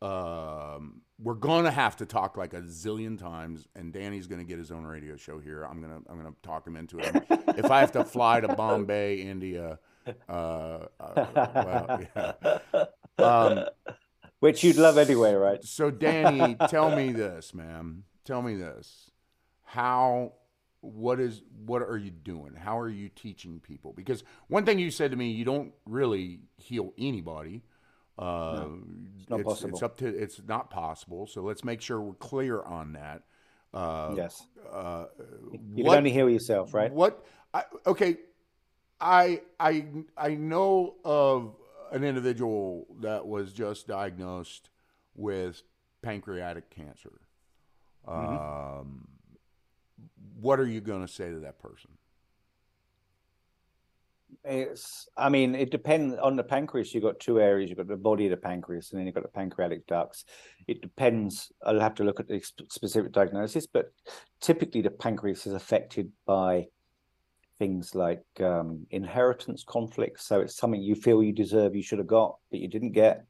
um, 0.01 1.01
we're 1.17 1.33
gonna 1.33 1.71
have 1.71 1.95
to 1.97 2.05
talk 2.05 2.37
like 2.37 2.53
a 2.53 2.61
zillion 2.61 3.17
times, 3.17 3.67
and 3.75 3.93
Danny's 3.93 4.27
gonna 4.27 4.43
get 4.43 4.57
his 4.57 4.71
own 4.71 4.83
radio 4.85 5.15
show 5.15 5.39
here. 5.39 5.63
I'm 5.63 5.81
gonna 5.81 5.99
I'm 6.09 6.17
gonna 6.17 6.35
talk 6.43 6.67
him 6.67 6.75
into 6.75 6.99
it. 6.99 7.23
if 7.57 7.71
I 7.71 7.79
have 7.79 7.91
to 7.93 8.03
fly 8.03 8.41
to 8.41 8.49
Bombay, 8.49 9.21
India, 9.21 9.79
uh, 10.27 10.31
uh, 10.99 11.25
well, 11.55 12.01
yeah. 12.15 12.85
Um, 13.17 13.65
Which 14.39 14.63
you'd 14.63 14.75
love 14.75 14.97
anyway, 14.97 15.33
right? 15.33 15.63
so 15.63 15.89
Danny, 15.89 16.55
tell 16.69 16.95
me 16.95 17.11
this, 17.11 17.53
man. 17.53 18.03
Tell 18.25 18.41
me 18.41 18.55
this. 18.55 19.09
How 19.63 20.33
what 20.81 21.19
is 21.19 21.41
what 21.65 21.81
are 21.81 21.97
you 21.97 22.11
doing? 22.11 22.55
How 22.55 22.77
are 22.77 22.89
you 22.89 23.09
teaching 23.09 23.59
people? 23.59 23.93
Because 23.93 24.23
one 24.47 24.65
thing 24.65 24.79
you 24.79 24.91
said 24.91 25.11
to 25.11 25.17
me, 25.17 25.31
you 25.31 25.45
don't 25.45 25.73
really 25.85 26.41
heal 26.57 26.93
anybody. 26.97 27.63
Uh, 28.17 28.65
it's 29.19 29.29
not 29.29 29.43
possible. 29.43 29.73
It's 29.73 29.83
up 29.83 29.97
to 29.97 30.07
it's 30.07 30.41
not 30.47 30.69
possible. 30.69 31.27
So 31.27 31.41
let's 31.41 31.63
make 31.63 31.81
sure 31.81 31.99
we're 32.01 32.13
clear 32.13 32.61
on 32.61 32.93
that. 32.93 33.23
Uh, 33.73 34.13
yes. 34.15 34.47
uh, 34.71 35.05
You 35.51 35.83
what- 35.83 35.91
can 35.91 35.97
only 35.97 36.11
heal 36.11 36.29
yourself, 36.29 36.73
right? 36.73 36.91
what? 36.91 37.25
I, 37.53 37.63
okay, 37.85 38.17
I 38.99 39.41
I 39.59 39.85
I 40.17 40.35
know 40.35 40.95
of 41.03 41.55
an 41.91 42.03
individual 42.03 42.87
that 43.01 43.25
was 43.25 43.53
just 43.53 43.87
diagnosed 43.87 44.69
with 45.15 45.61
pancreatic 46.01 46.69
cancer. 46.69 47.21
Mm-hmm. 48.07 48.79
Um, 48.79 49.07
what 50.39 50.59
are 50.59 50.67
you 50.67 50.81
going 50.81 51.05
to 51.05 51.11
say 51.11 51.29
to 51.29 51.39
that 51.39 51.59
person? 51.59 51.91
It's, 54.47 55.09
I 55.17 55.29
mean, 55.29 55.55
it 55.55 55.71
depends 55.71 56.15
on 56.15 56.35
the 56.35 56.43
pancreas. 56.43 56.93
You've 56.93 57.03
got 57.03 57.19
two 57.19 57.39
areas. 57.39 57.69
You've 57.69 57.77
got 57.77 57.87
the 57.87 57.95
body 57.95 58.25
of 58.25 58.31
the 58.31 58.37
pancreas, 58.37 58.91
and 58.91 58.99
then 58.99 59.07
you've 59.07 59.15
got 59.15 59.23
the 59.23 59.29
pancreatic 59.29 59.87
ducts. 59.87 60.25
It 60.67 60.81
depends. 60.81 61.51
I'll 61.65 61.79
have 61.79 61.95
to 61.95 62.03
look 62.03 62.19
at 62.19 62.27
the 62.27 62.41
specific 62.69 63.11
diagnosis, 63.11 63.65
but 63.65 63.91
typically 64.41 64.81
the 64.81 64.91
pancreas 64.91 65.47
is 65.47 65.53
affected 65.53 66.11
by 66.27 66.67
things 67.57 67.95
like 67.95 68.23
um, 68.39 68.85
inheritance 68.91 69.63
conflicts. 69.67 70.25
So 70.27 70.41
it's 70.41 70.55
something 70.55 70.81
you 70.81 70.95
feel 70.95 71.23
you 71.23 71.33
deserve, 71.33 71.75
you 71.75 71.83
should 71.83 71.99
have 71.99 72.07
got, 72.07 72.37
but 72.51 72.59
you 72.59 72.67
didn't 72.67 72.91
get. 72.91 73.25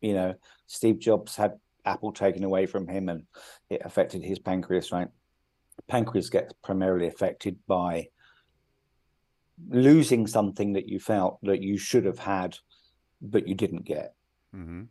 You 0.00 0.14
know, 0.14 0.34
Steve 0.66 0.98
Jobs 0.98 1.36
had 1.36 1.54
Apple 1.84 2.12
taken 2.12 2.44
away 2.44 2.66
from 2.66 2.86
him, 2.86 3.08
and 3.08 3.24
it 3.68 3.82
affected 3.84 4.22
his 4.22 4.38
pancreas. 4.38 4.92
Right, 4.92 5.08
pancreas 5.88 6.30
gets 6.30 6.52
primarily 6.62 7.08
affected 7.08 7.58
by 7.66 8.08
losing 9.68 10.26
something 10.26 10.72
that 10.74 10.88
you 10.88 10.98
felt 10.98 11.38
that 11.42 11.62
you 11.62 11.78
should 11.78 12.04
have 12.04 12.18
had, 12.18 12.56
but 13.20 13.46
you 13.46 13.54
didn't 13.54 13.84
get. 13.84 14.14
Mm-hmm. 14.54 14.82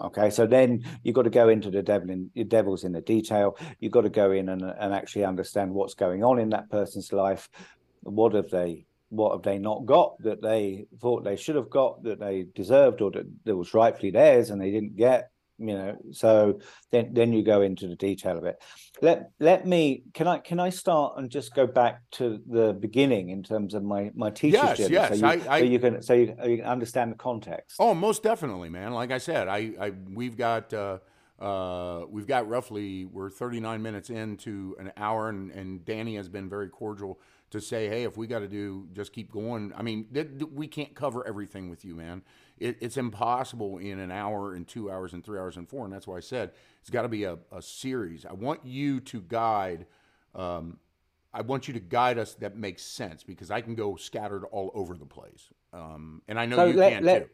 Okay, 0.00 0.30
so 0.30 0.46
then 0.46 0.82
you've 1.02 1.14
got 1.14 1.22
to 1.22 1.30
go 1.30 1.50
into 1.50 1.70
the 1.70 1.82
devil 1.82 2.10
in 2.10 2.30
the 2.34 2.44
devil's 2.44 2.84
in 2.84 2.92
the 2.92 3.02
detail. 3.02 3.58
You've 3.80 3.92
got 3.92 4.02
to 4.02 4.08
go 4.08 4.32
in 4.32 4.48
and, 4.48 4.62
and 4.62 4.94
actually 4.94 5.24
understand 5.24 5.72
what's 5.72 5.94
going 5.94 6.24
on 6.24 6.38
in 6.38 6.48
that 6.50 6.70
person's 6.70 7.12
life. 7.12 7.50
What 8.02 8.34
have 8.34 8.50
they 8.50 8.86
what 9.10 9.32
have 9.32 9.42
they 9.42 9.58
not 9.58 9.84
got 9.84 10.16
that 10.22 10.40
they 10.40 10.86
thought 11.00 11.24
they 11.24 11.36
should 11.36 11.56
have 11.56 11.68
got 11.68 12.02
that 12.04 12.20
they 12.20 12.46
deserved 12.54 13.02
or 13.02 13.10
that, 13.10 13.26
that 13.44 13.56
was 13.56 13.74
rightfully 13.74 14.10
theirs 14.10 14.50
and 14.50 14.60
they 14.60 14.70
didn't 14.70 14.96
get? 14.96 15.30
You 15.60 15.74
know, 15.74 15.96
so 16.10 16.58
then 16.90 17.12
then 17.12 17.32
you 17.34 17.42
go 17.42 17.60
into 17.60 17.86
the 17.86 17.96
detail 17.96 18.38
of 18.38 18.44
it. 18.44 18.56
Let 19.02 19.30
let 19.38 19.66
me 19.66 20.04
can 20.14 20.26
I 20.26 20.38
can 20.38 20.58
I 20.58 20.70
start 20.70 21.18
and 21.18 21.30
just 21.30 21.54
go 21.54 21.66
back 21.66 22.00
to 22.12 22.40
the 22.46 22.72
beginning 22.72 23.28
in 23.28 23.42
terms 23.42 23.74
of 23.74 23.82
my 23.82 24.10
my 24.14 24.30
teacher's 24.30 24.60
Yes, 24.62 24.78
journey, 24.78 24.94
yes, 24.94 25.08
so 25.08 25.14
you, 25.14 25.26
I- 25.26 25.54
I- 25.54 25.58
so 25.58 25.64
you 25.64 25.78
can 25.78 26.02
so 26.02 26.14
you, 26.14 26.34
you 26.46 26.56
can 26.58 26.66
understand 26.66 27.12
the 27.12 27.16
context. 27.16 27.76
Oh, 27.78 27.92
most 27.94 28.22
definitely, 28.22 28.70
man. 28.70 28.92
Like 28.92 29.10
I 29.10 29.18
said, 29.18 29.48
I, 29.48 29.72
I 29.78 29.90
we've 30.14 30.36
got 30.36 30.72
uh, 30.72 30.98
uh, 31.38 32.04
we've 32.08 32.26
got 32.26 32.48
roughly 32.48 33.04
we're 33.04 33.30
39 33.30 33.82
minutes 33.82 34.08
into 34.10 34.76
an 34.78 34.92
hour, 34.96 35.28
and, 35.28 35.50
and 35.50 35.84
Danny 35.84 36.16
has 36.16 36.28
been 36.28 36.48
very 36.48 36.68
cordial 36.70 37.20
to 37.50 37.60
say, 37.60 37.88
hey, 37.88 38.04
if 38.04 38.16
we 38.16 38.26
got 38.28 38.38
to 38.40 38.48
do, 38.48 38.86
just 38.92 39.12
keep 39.12 39.32
going. 39.32 39.72
I 39.76 39.82
mean, 39.82 40.06
th- 40.14 40.38
th- 40.38 40.50
we 40.52 40.68
can't 40.68 40.94
cover 40.94 41.26
everything 41.26 41.68
with 41.68 41.84
you, 41.84 41.96
man. 41.96 42.22
It, 42.60 42.76
it's 42.80 42.96
impossible 42.98 43.78
in 43.78 43.98
an 43.98 44.10
hour, 44.10 44.54
and 44.54 44.68
two 44.68 44.90
hours, 44.90 45.14
and 45.14 45.24
three 45.24 45.38
hours, 45.38 45.56
and 45.56 45.68
four. 45.68 45.84
And 45.84 45.92
that's 45.92 46.06
why 46.06 46.18
I 46.18 46.20
said 46.20 46.52
it's 46.80 46.90
got 46.90 47.02
to 47.02 47.08
be 47.08 47.24
a, 47.24 47.38
a 47.50 47.62
series. 47.62 48.26
I 48.26 48.34
want 48.34 48.60
you 48.64 49.00
to 49.00 49.20
guide. 49.22 49.86
Um, 50.34 50.78
I 51.32 51.40
want 51.42 51.68
you 51.68 51.74
to 51.74 51.80
guide 51.80 52.18
us 52.18 52.34
that 52.34 52.56
makes 52.56 52.82
sense 52.82 53.22
because 53.22 53.50
I 53.50 53.60
can 53.62 53.74
go 53.74 53.96
scattered 53.96 54.44
all 54.52 54.70
over 54.74 54.94
the 54.96 55.06
place, 55.06 55.48
um, 55.72 56.22
and 56.28 56.38
I 56.38 56.44
know 56.46 56.56
So 56.56 56.64
you 56.66 56.74
let- 56.76 56.92
can 56.92 57.04
let- 57.04 57.22
too. 57.24 57.30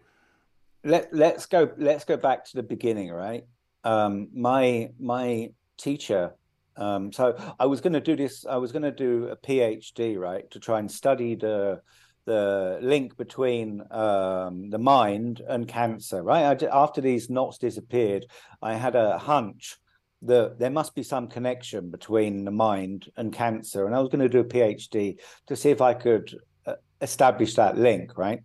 let 0.85 1.13
let's 1.13 1.47
go 1.47 1.71
let's 1.77 2.05
go 2.05 2.17
back 2.17 2.45
to 2.45 2.55
the 2.55 2.63
beginning 2.63 3.11
right 3.11 3.45
um 3.83 4.29
my 4.33 4.91
my 5.01 5.51
teacher 5.79 6.33
um 6.77 7.11
so 7.13 7.35
i 7.59 7.67
was 7.67 7.81
going 7.81 7.93
to 7.93 8.01
do 8.01 8.15
this 8.15 8.45
i 8.47 8.57
was 8.57 8.71
going 8.71 8.83
to 8.83 8.93
do 8.93 9.25
a 9.29 9.37
phd 9.37 10.17
right 10.19 10.49
to 10.51 10.61
try 10.61 10.79
and 10.79 10.91
study 10.91 11.35
the 11.35 11.81
the 12.27 12.79
link 12.83 13.17
between 13.17 13.83
um 13.91 14.71
the 14.71 14.79
mind 14.79 15.41
and 15.49 15.67
cancer 15.69 16.23
right? 16.23 16.63
I, 16.63 16.67
after 16.67 17.01
these 17.01 17.31
knots 17.31 17.59
disappeared 17.59 18.27
i 18.61 18.75
had 18.75 18.95
a 18.95 19.19
hunch 19.19 19.77
that 20.23 20.59
there 20.59 20.71
must 20.71 20.95
be 20.95 21.03
some 21.03 21.29
connection 21.29 21.91
between 21.91 22.45
the 22.45 22.51
mind 22.51 23.11
and 23.17 23.33
cancer 23.33 23.87
and 23.87 23.95
i 23.95 24.01
was 24.01 24.09
going 24.09 24.21
to 24.21 24.29
do 24.29 24.41
a 24.41 24.45
phd 24.45 25.19
to 25.47 25.57
see 25.57 25.71
if 25.71 25.81
i 25.81 25.95
could 25.95 26.35
uh, 26.67 26.75
establish 27.01 27.55
that 27.55 27.79
link 27.79 28.19
right? 28.19 28.43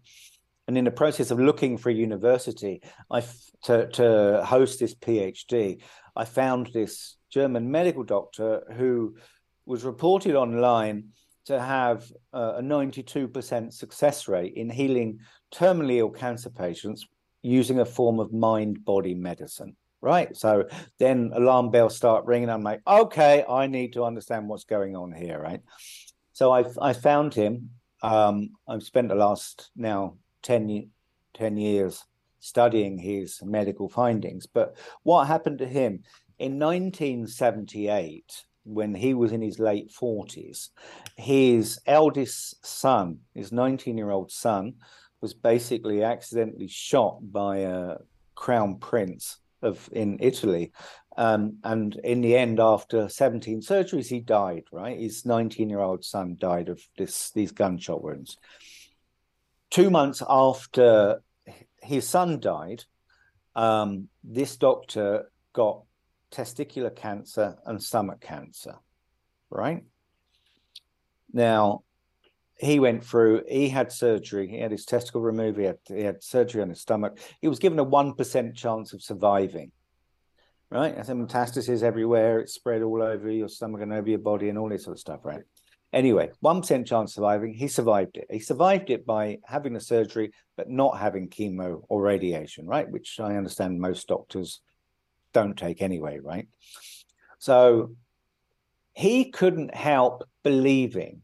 And 0.67 0.77
in 0.77 0.85
the 0.85 0.91
process 0.91 1.31
of 1.31 1.39
looking 1.39 1.77
for 1.77 1.89
a 1.89 1.93
university 1.93 2.81
I 3.09 3.17
f- 3.17 3.51
to 3.63 3.87
to 3.89 4.41
host 4.45 4.79
this 4.79 4.95
PhD, 4.95 5.81
I 6.15 6.25
found 6.25 6.67
this 6.67 7.17
German 7.29 7.71
medical 7.71 8.03
doctor 8.03 8.63
who 8.77 9.15
was 9.65 9.83
reported 9.83 10.35
online 10.35 11.09
to 11.45 11.59
have 11.59 12.11
a 12.33 12.61
92% 12.61 13.73
success 13.73 14.27
rate 14.27 14.53
in 14.55 14.69
healing 14.69 15.19
terminally 15.53 15.97
ill 15.97 16.09
cancer 16.09 16.49
patients 16.49 17.05
using 17.41 17.79
a 17.79 17.85
form 17.85 18.19
of 18.19 18.31
mind 18.31 18.83
body 18.85 19.15
medicine. 19.15 19.75
right? 20.01 20.35
So 20.35 20.65
then 20.99 21.31
alarm 21.33 21.69
bells 21.71 21.95
start 21.95 22.25
ringing. 22.25 22.49
I'm 22.49 22.63
like, 22.63 22.81
okay, 22.87 23.45
I 23.47 23.67
need 23.67 23.93
to 23.93 24.03
understand 24.03 24.47
what's 24.47 24.63
going 24.63 24.95
on 24.95 25.11
here, 25.11 25.39
right? 25.39 25.61
So 26.33 26.51
I 26.51 26.65
I 26.81 26.93
found 26.93 27.33
him. 27.33 27.71
Um, 28.01 28.51
I've 28.67 28.83
spent 28.83 29.09
the 29.09 29.15
last 29.15 29.69
now 29.75 30.17
10, 30.41 30.89
10 31.35 31.57
years 31.57 32.03
studying 32.39 32.97
his 32.97 33.39
medical 33.43 33.87
findings. 33.87 34.47
But 34.47 34.75
what 35.03 35.27
happened 35.27 35.59
to 35.59 35.67
him 35.67 36.03
in 36.39 36.59
1978? 36.59 38.43
When 38.63 38.93
he 38.93 39.13
was 39.13 39.31
in 39.31 39.41
his 39.41 39.59
late 39.59 39.91
40s, 39.91 40.69
his 41.17 41.79
eldest 41.85 42.65
son, 42.65 43.19
his 43.33 43.51
19 43.51 43.97
year 43.97 44.11
old 44.11 44.31
son, 44.31 44.75
was 45.21 45.33
basically 45.33 46.03
accidentally 46.03 46.67
shot 46.67 47.19
by 47.21 47.57
a 47.57 47.97
crown 48.35 48.77
prince 48.77 49.37
of 49.61 49.89
in 49.91 50.17
Italy. 50.19 50.71
Um, 51.17 51.57
and 51.63 51.95
in 52.03 52.21
the 52.21 52.37
end, 52.37 52.59
after 52.59 53.09
17 53.09 53.61
surgeries, 53.61 54.07
he 54.07 54.19
died, 54.19 54.63
right? 54.71 54.99
His 54.99 55.25
19 55.25 55.69
year 55.69 55.81
old 55.81 56.03
son 56.03 56.37
died 56.39 56.69
of 56.69 56.81
this 56.97 57.31
these 57.31 57.51
gunshot 57.51 58.03
wounds. 58.03 58.37
Two 59.69 59.89
months 59.89 60.23
after 60.27 61.21
his 61.81 62.07
son 62.07 62.39
died, 62.39 62.83
um, 63.55 64.07
this 64.23 64.55
doctor 64.55 65.31
got 65.53 65.83
testicular 66.31 66.95
cancer 66.95 67.57
and 67.65 67.81
stomach 67.81 68.21
cancer, 68.21 68.75
right? 69.49 69.83
Now, 71.33 71.83
he 72.57 72.79
went 72.79 73.03
through, 73.03 73.43
he 73.49 73.69
had 73.69 73.91
surgery, 73.91 74.47
he 74.47 74.59
had 74.59 74.71
his 74.71 74.85
testicle 74.85 75.21
removed, 75.21 75.57
he 75.57 75.65
had, 75.65 75.79
he 75.87 76.03
had 76.03 76.23
surgery 76.23 76.61
on 76.61 76.69
his 76.69 76.79
stomach. 76.79 77.17
He 77.41 77.47
was 77.47 77.59
given 77.59 77.79
a 77.79 77.85
1% 77.85 78.55
chance 78.55 78.93
of 78.93 79.01
surviving, 79.01 79.71
right? 80.69 80.95
And 80.95 81.27
metastases 81.27 81.81
everywhere, 81.81 82.39
it's 82.39 82.53
spread 82.53 82.83
all 82.83 83.01
over 83.01 83.31
your 83.31 83.49
stomach 83.49 83.81
and 83.81 83.91
over 83.91 84.09
your 84.09 84.19
body 84.19 84.49
and 84.49 84.57
all 84.57 84.69
this 84.69 84.83
sort 84.83 84.95
of 84.95 84.99
stuff, 84.99 85.21
right? 85.23 85.41
Anyway, 85.91 86.31
1% 86.43 86.85
chance 86.85 87.11
of 87.11 87.15
surviving, 87.15 87.53
he 87.53 87.67
survived 87.67 88.15
it. 88.15 88.27
He 88.29 88.39
survived 88.39 88.89
it 88.89 89.05
by 89.05 89.39
having 89.43 89.73
the 89.73 89.81
surgery, 89.81 90.31
but 90.55 90.69
not 90.69 90.99
having 90.99 91.29
chemo 91.29 91.83
or 91.89 92.01
radiation, 92.01 92.65
right? 92.65 92.89
Which 92.89 93.19
I 93.19 93.35
understand 93.35 93.79
most 93.79 94.07
doctors 94.07 94.61
don't 95.33 95.57
take 95.57 95.81
anyway, 95.81 96.19
right? 96.19 96.47
So 97.39 97.95
he 98.93 99.31
couldn't 99.31 99.73
help 99.73 100.23
believing 100.43 101.21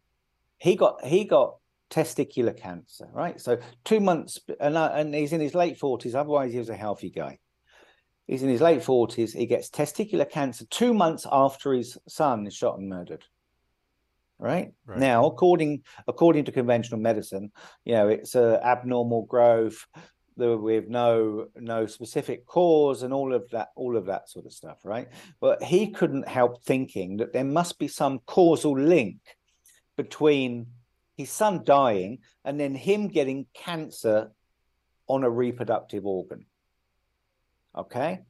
he 0.58 0.76
got 0.76 1.06
he 1.06 1.26
got 1.26 1.56
testicular 1.90 2.56
cancer, 2.56 3.08
right? 3.14 3.40
So 3.40 3.58
two 3.86 4.00
months, 4.00 4.40
and, 4.60 4.76
uh, 4.76 4.92
and 4.94 5.14
he's 5.14 5.34
in 5.34 5.42
his 5.42 5.56
late 5.56 5.78
forties. 5.78 6.16
Otherwise, 6.16 6.52
he 6.52 6.60
was 6.60 6.70
a 6.70 6.76
healthy 6.76 7.10
guy. 7.10 7.40
He's 8.26 8.44
in 8.44 8.50
his 8.50 8.62
late 8.62 8.84
forties. 8.84 9.34
He 9.34 9.46
gets 9.46 9.70
testicular 9.70 10.30
cancer 10.30 10.66
two 10.70 10.94
months 10.94 11.26
after 11.32 11.74
his 11.74 11.98
son 12.08 12.46
is 12.48 12.54
shot 12.54 12.78
and 12.78 12.90
murdered. 12.90 13.24
Right? 14.40 14.72
right, 14.86 15.00
now, 15.00 15.26
according 15.26 15.84
according 16.08 16.46
to 16.46 16.52
conventional 16.52 17.00
medicine, 17.00 17.52
you 17.86 17.94
know 17.94 18.08
it's 18.08 18.36
a 18.36 18.60
abnormal 18.64 19.24
growth 19.24 19.86
with 20.38 20.88
no 20.88 21.48
no 21.56 21.86
specific 21.86 22.46
cause 22.46 23.04
and 23.04 23.14
all 23.14 23.34
of 23.34 23.50
that 23.50 23.70
all 23.76 23.98
of 23.98 24.06
that 24.06 24.30
sort 24.30 24.46
of 24.46 24.54
stuff 24.54 24.78
right? 24.84 25.10
But 25.40 25.64
he 25.64 25.92
couldn't 25.92 26.28
help 26.28 26.64
thinking 26.64 27.18
that 27.18 27.34
there 27.34 27.44
must 27.44 27.80
be 27.80 27.88
some 27.88 28.20
causal 28.26 28.78
link 28.78 29.18
between 29.96 30.68
his 31.16 31.32
son 31.32 31.64
dying 31.64 32.20
and 32.46 32.60
then 32.60 32.76
him 32.76 33.08
getting 33.08 33.48
cancer 33.54 34.32
on 35.08 35.24
a 35.24 35.30
reproductive 35.30 36.06
organ 36.06 36.46
okay? 37.78 38.22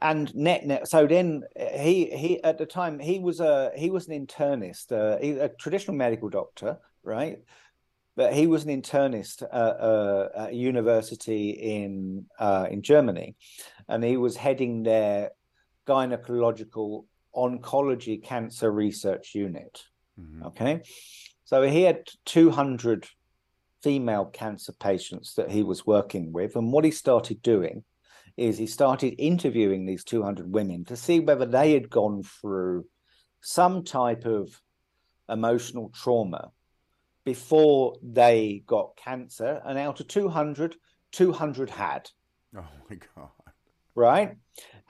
And 0.00 0.34
net 0.34 0.66
net 0.66 0.88
so 0.88 1.06
then 1.06 1.42
he 1.56 2.06
he 2.06 2.42
at 2.44 2.58
the 2.58 2.66
time 2.66 2.98
he 2.98 3.18
was 3.18 3.40
a 3.40 3.72
he 3.74 3.90
was 3.90 4.06
an 4.08 4.26
internist 4.26 4.92
uh, 4.92 5.18
a 5.20 5.48
traditional 5.48 5.96
medical 5.96 6.28
doctor 6.28 6.78
right 7.02 7.38
but 8.16 8.32
he 8.32 8.46
was 8.46 8.64
an 8.64 8.82
internist 8.82 9.42
at, 9.42 9.50
uh, 9.52 10.28
at 10.36 10.50
a 10.50 10.54
university 10.54 11.50
in 11.50 12.26
uh, 12.38 12.66
in 12.70 12.82
Germany, 12.82 13.36
and 13.88 14.04
he 14.04 14.16
was 14.16 14.36
heading 14.36 14.82
their 14.82 15.30
gynecological 15.86 17.04
oncology 17.34 18.22
cancer 18.22 18.70
research 18.70 19.34
unit. 19.34 19.82
Mm-hmm. 20.20 20.44
Okay, 20.46 20.82
so 21.44 21.62
he 21.62 21.82
had 21.82 22.08
two 22.24 22.50
hundred 22.50 23.08
female 23.82 24.26
cancer 24.26 24.72
patients 24.72 25.34
that 25.34 25.50
he 25.50 25.62
was 25.62 25.86
working 25.86 26.32
with, 26.32 26.56
and 26.56 26.72
what 26.72 26.84
he 26.84 26.90
started 26.90 27.42
doing 27.42 27.84
is 28.36 28.58
he 28.58 28.66
started 28.66 29.14
interviewing 29.18 29.86
these 29.86 30.02
200 30.02 30.52
women 30.52 30.84
to 30.84 30.96
see 30.96 31.20
whether 31.20 31.46
they 31.46 31.72
had 31.72 31.88
gone 31.88 32.22
through 32.24 32.84
some 33.40 33.84
type 33.84 34.24
of 34.24 34.60
emotional 35.28 35.90
trauma 35.94 36.50
before 37.24 37.96
they 38.02 38.62
got 38.66 38.96
cancer, 38.96 39.60
and 39.64 39.78
out 39.78 40.00
of 40.00 40.08
200, 40.08 40.76
200 41.12 41.70
had. 41.70 42.10
Oh 42.56 42.64
my 42.88 42.96
God. 43.16 43.28
Right. 43.96 44.36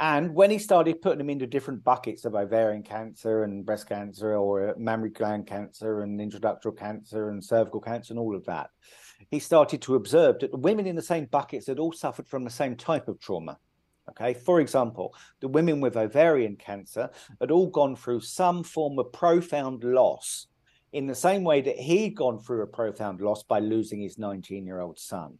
And 0.01 0.35
when 0.35 0.51
he 0.51 0.59
started 0.59 1.03
putting 1.03 1.18
them 1.18 1.30
into 1.30 1.47
different 1.47 1.85
buckets 1.85 2.24
of 2.24 2.35
ovarian 2.35 2.82
cancer 2.82 3.45
and 3.45 3.64
breast 3.64 3.89
cancer 3.89 4.35
or 4.35 4.70
uh, 4.70 4.72
mammary 4.76 5.11
gland 5.11 5.47
cancer 5.47 6.01
and 6.01 6.18
intraductal 6.18 6.76
cancer 6.76 7.28
and 7.28 7.45
cervical 7.45 7.80
cancer 7.80 8.12
and 8.12 8.18
all 8.18 8.35
of 8.35 8.45
that, 8.47 8.70
he 9.30 9.39
started 9.39 9.80
to 9.82 9.95
observe 9.95 10.41
that 10.41 10.51
the 10.51 10.57
women 10.57 10.87
in 10.87 10.97
the 10.97 11.03
same 11.03 11.26
buckets 11.26 11.66
had 11.66 11.78
all 11.78 11.93
suffered 11.93 12.26
from 12.26 12.45
the 12.45 12.51
same 12.51 12.76
type 12.76 13.09
of 13.09 13.20
trauma. 13.20 13.59
Okay, 14.11 14.35
for 14.35 14.61
example, 14.61 15.14
the 15.41 15.49
women 15.49 15.80
with 15.80 15.97
ovarian 15.97 16.57
cancer 16.57 17.09
had 17.41 17.51
all 17.51 17.68
gone 17.68 17.97
through 17.97 18.20
some 18.20 18.62
form 18.62 18.99
of 18.99 19.12
profound 19.12 19.82
loss 19.82 20.49
in 20.95 21.09
the 21.09 21.14
same 21.14 21.42
way 21.42 21.61
that 21.61 21.76
he'd 21.76 22.14
gone 22.14 22.38
through 22.38 22.62
a 22.62 22.66
profound 22.66 23.20
loss 23.20 23.42
by 23.42 23.59
losing 23.59 24.01
his 24.01 24.16
19 24.16 24.64
year 24.64 24.80
old 24.80 24.99
son 24.99 25.38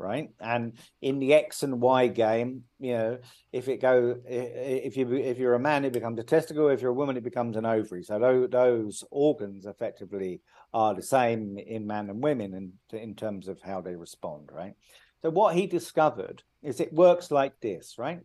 right? 0.00 0.30
And 0.40 0.78
in 1.02 1.18
the 1.18 1.34
x 1.34 1.62
and 1.62 1.80
y 1.80 2.08
game 2.08 2.64
you 2.80 2.94
know 2.94 3.18
if 3.52 3.68
it 3.68 3.82
go 3.82 4.16
if 4.26 4.96
you 4.96 5.14
if 5.14 5.38
you're 5.38 5.54
a 5.54 5.60
man 5.60 5.84
it 5.84 5.92
becomes 5.92 6.18
a 6.18 6.24
testicle. 6.24 6.68
If 6.68 6.80
you're 6.80 6.90
a 6.90 7.00
woman 7.02 7.16
it 7.16 7.22
becomes 7.22 7.56
an 7.56 7.66
ovary. 7.66 8.02
So 8.02 8.18
those, 8.18 8.50
those 8.50 9.04
organs 9.10 9.66
effectively 9.66 10.40
are 10.72 10.94
the 10.94 11.02
same 11.02 11.58
in 11.58 11.86
man 11.86 12.10
and 12.10 12.22
women 12.22 12.54
in, 12.54 12.98
in 12.98 13.14
terms 13.14 13.46
of 13.46 13.60
how 13.60 13.80
they 13.80 13.94
respond 13.94 14.48
right? 14.52 14.74
So 15.22 15.30
what 15.30 15.54
he 15.54 15.66
discovered 15.66 16.42
is 16.62 16.80
it 16.80 16.92
works 16.92 17.30
like 17.30 17.60
this 17.60 17.96
right? 17.98 18.20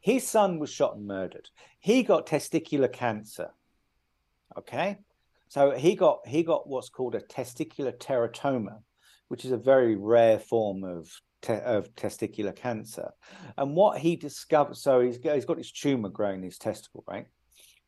His 0.00 0.26
son 0.26 0.58
was 0.58 0.70
shot 0.72 0.96
and 0.96 1.06
murdered. 1.06 1.50
He 1.78 2.02
got 2.02 2.26
testicular 2.26 2.90
cancer 2.90 3.50
okay 4.58 4.98
so 5.50 5.72
he 5.72 5.96
got 5.96 6.20
he 6.28 6.44
got 6.44 6.68
what's 6.68 6.90
called 6.90 7.16
a 7.16 7.20
testicular 7.20 7.92
teratoma, 7.98 8.82
which 9.26 9.44
is 9.44 9.50
a 9.50 9.56
very 9.56 9.96
rare 9.96 10.38
form 10.38 10.84
of 10.84 11.10
te- 11.42 11.54
of 11.54 11.92
testicular 11.96 12.54
cancer. 12.54 13.10
And 13.58 13.74
what 13.74 13.98
he 13.98 14.14
discovered, 14.14 14.76
so 14.76 15.00
he's 15.00 15.18
got, 15.18 15.34
he's 15.34 15.44
got 15.44 15.56
this 15.56 15.72
tumor 15.72 16.08
growing 16.08 16.36
in 16.36 16.44
his 16.44 16.56
testicle, 16.56 17.02
right? 17.08 17.26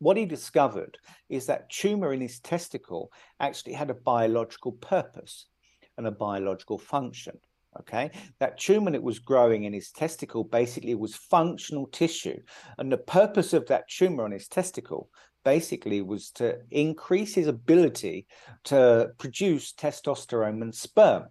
What 0.00 0.16
he 0.16 0.26
discovered 0.26 0.98
is 1.28 1.46
that 1.46 1.70
tumor 1.70 2.12
in 2.12 2.20
his 2.20 2.40
testicle 2.40 3.12
actually 3.38 3.74
had 3.74 3.90
a 3.90 3.94
biological 3.94 4.72
purpose 4.72 5.46
and 5.96 6.08
a 6.08 6.10
biological 6.10 6.78
function. 6.78 7.38
Okay, 7.78 8.10
that 8.40 8.58
tumor 8.58 8.90
that 8.90 9.04
was 9.04 9.20
growing 9.20 9.64
in 9.64 9.72
his 9.72 9.92
testicle 9.92 10.42
basically 10.42 10.96
was 10.96 11.14
functional 11.14 11.86
tissue, 11.86 12.38
and 12.78 12.90
the 12.90 12.98
purpose 12.98 13.52
of 13.52 13.68
that 13.68 13.88
tumor 13.88 14.24
on 14.24 14.32
his 14.32 14.48
testicle 14.48 15.08
basically 15.44 16.00
was 16.02 16.30
to 16.32 16.58
increase 16.70 17.34
his 17.34 17.46
ability 17.46 18.26
to 18.64 19.10
produce 19.18 19.72
testosterone 19.72 20.62
and 20.62 20.74
sperm. 20.74 21.26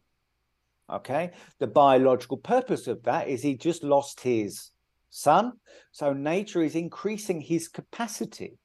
Okay, 0.89 1.31
the 1.59 1.67
biological 1.67 2.37
purpose 2.37 2.87
of 2.87 3.03
that 3.03 3.29
is 3.29 3.41
he 3.41 3.55
just 3.55 3.83
lost 3.83 4.19
his 4.19 4.71
son, 5.09 5.53
so 5.91 6.11
nature 6.11 6.61
is 6.61 6.75
increasing 6.75 7.39
his 7.39 7.69
capacity 7.69 8.57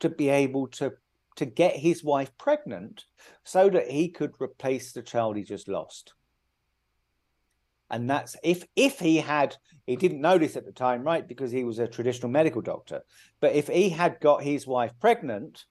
to 0.00 0.08
be 0.08 0.28
able 0.28 0.66
to 0.68 0.92
to 1.36 1.46
get 1.46 1.74
his 1.74 2.04
wife 2.04 2.30
pregnant 2.36 3.04
so 3.42 3.70
that 3.70 3.90
he 3.90 4.10
could 4.10 4.32
replace 4.38 4.92
the 4.92 5.00
child 5.00 5.34
he 5.34 5.42
just 5.42 5.66
lost 5.66 6.12
and 7.92 8.08
that's 8.08 8.34
if 8.42 8.64
if 8.74 8.98
he 8.98 9.18
had 9.18 9.54
he 9.86 9.96
didn't 9.96 10.20
know 10.20 10.38
this 10.38 10.56
at 10.56 10.64
the 10.64 10.72
time 10.72 11.02
right 11.02 11.26
because 11.26 11.50
he 11.50 11.64
was 11.64 11.78
a 11.78 11.88
traditional 11.88 12.30
medical 12.30 12.62
doctor. 12.62 13.02
But 13.40 13.54
if 13.54 13.68
he 13.68 13.88
had 13.88 14.20
got 14.20 14.42
his 14.42 14.66
wife 14.66 14.92
pregnant 15.00 15.64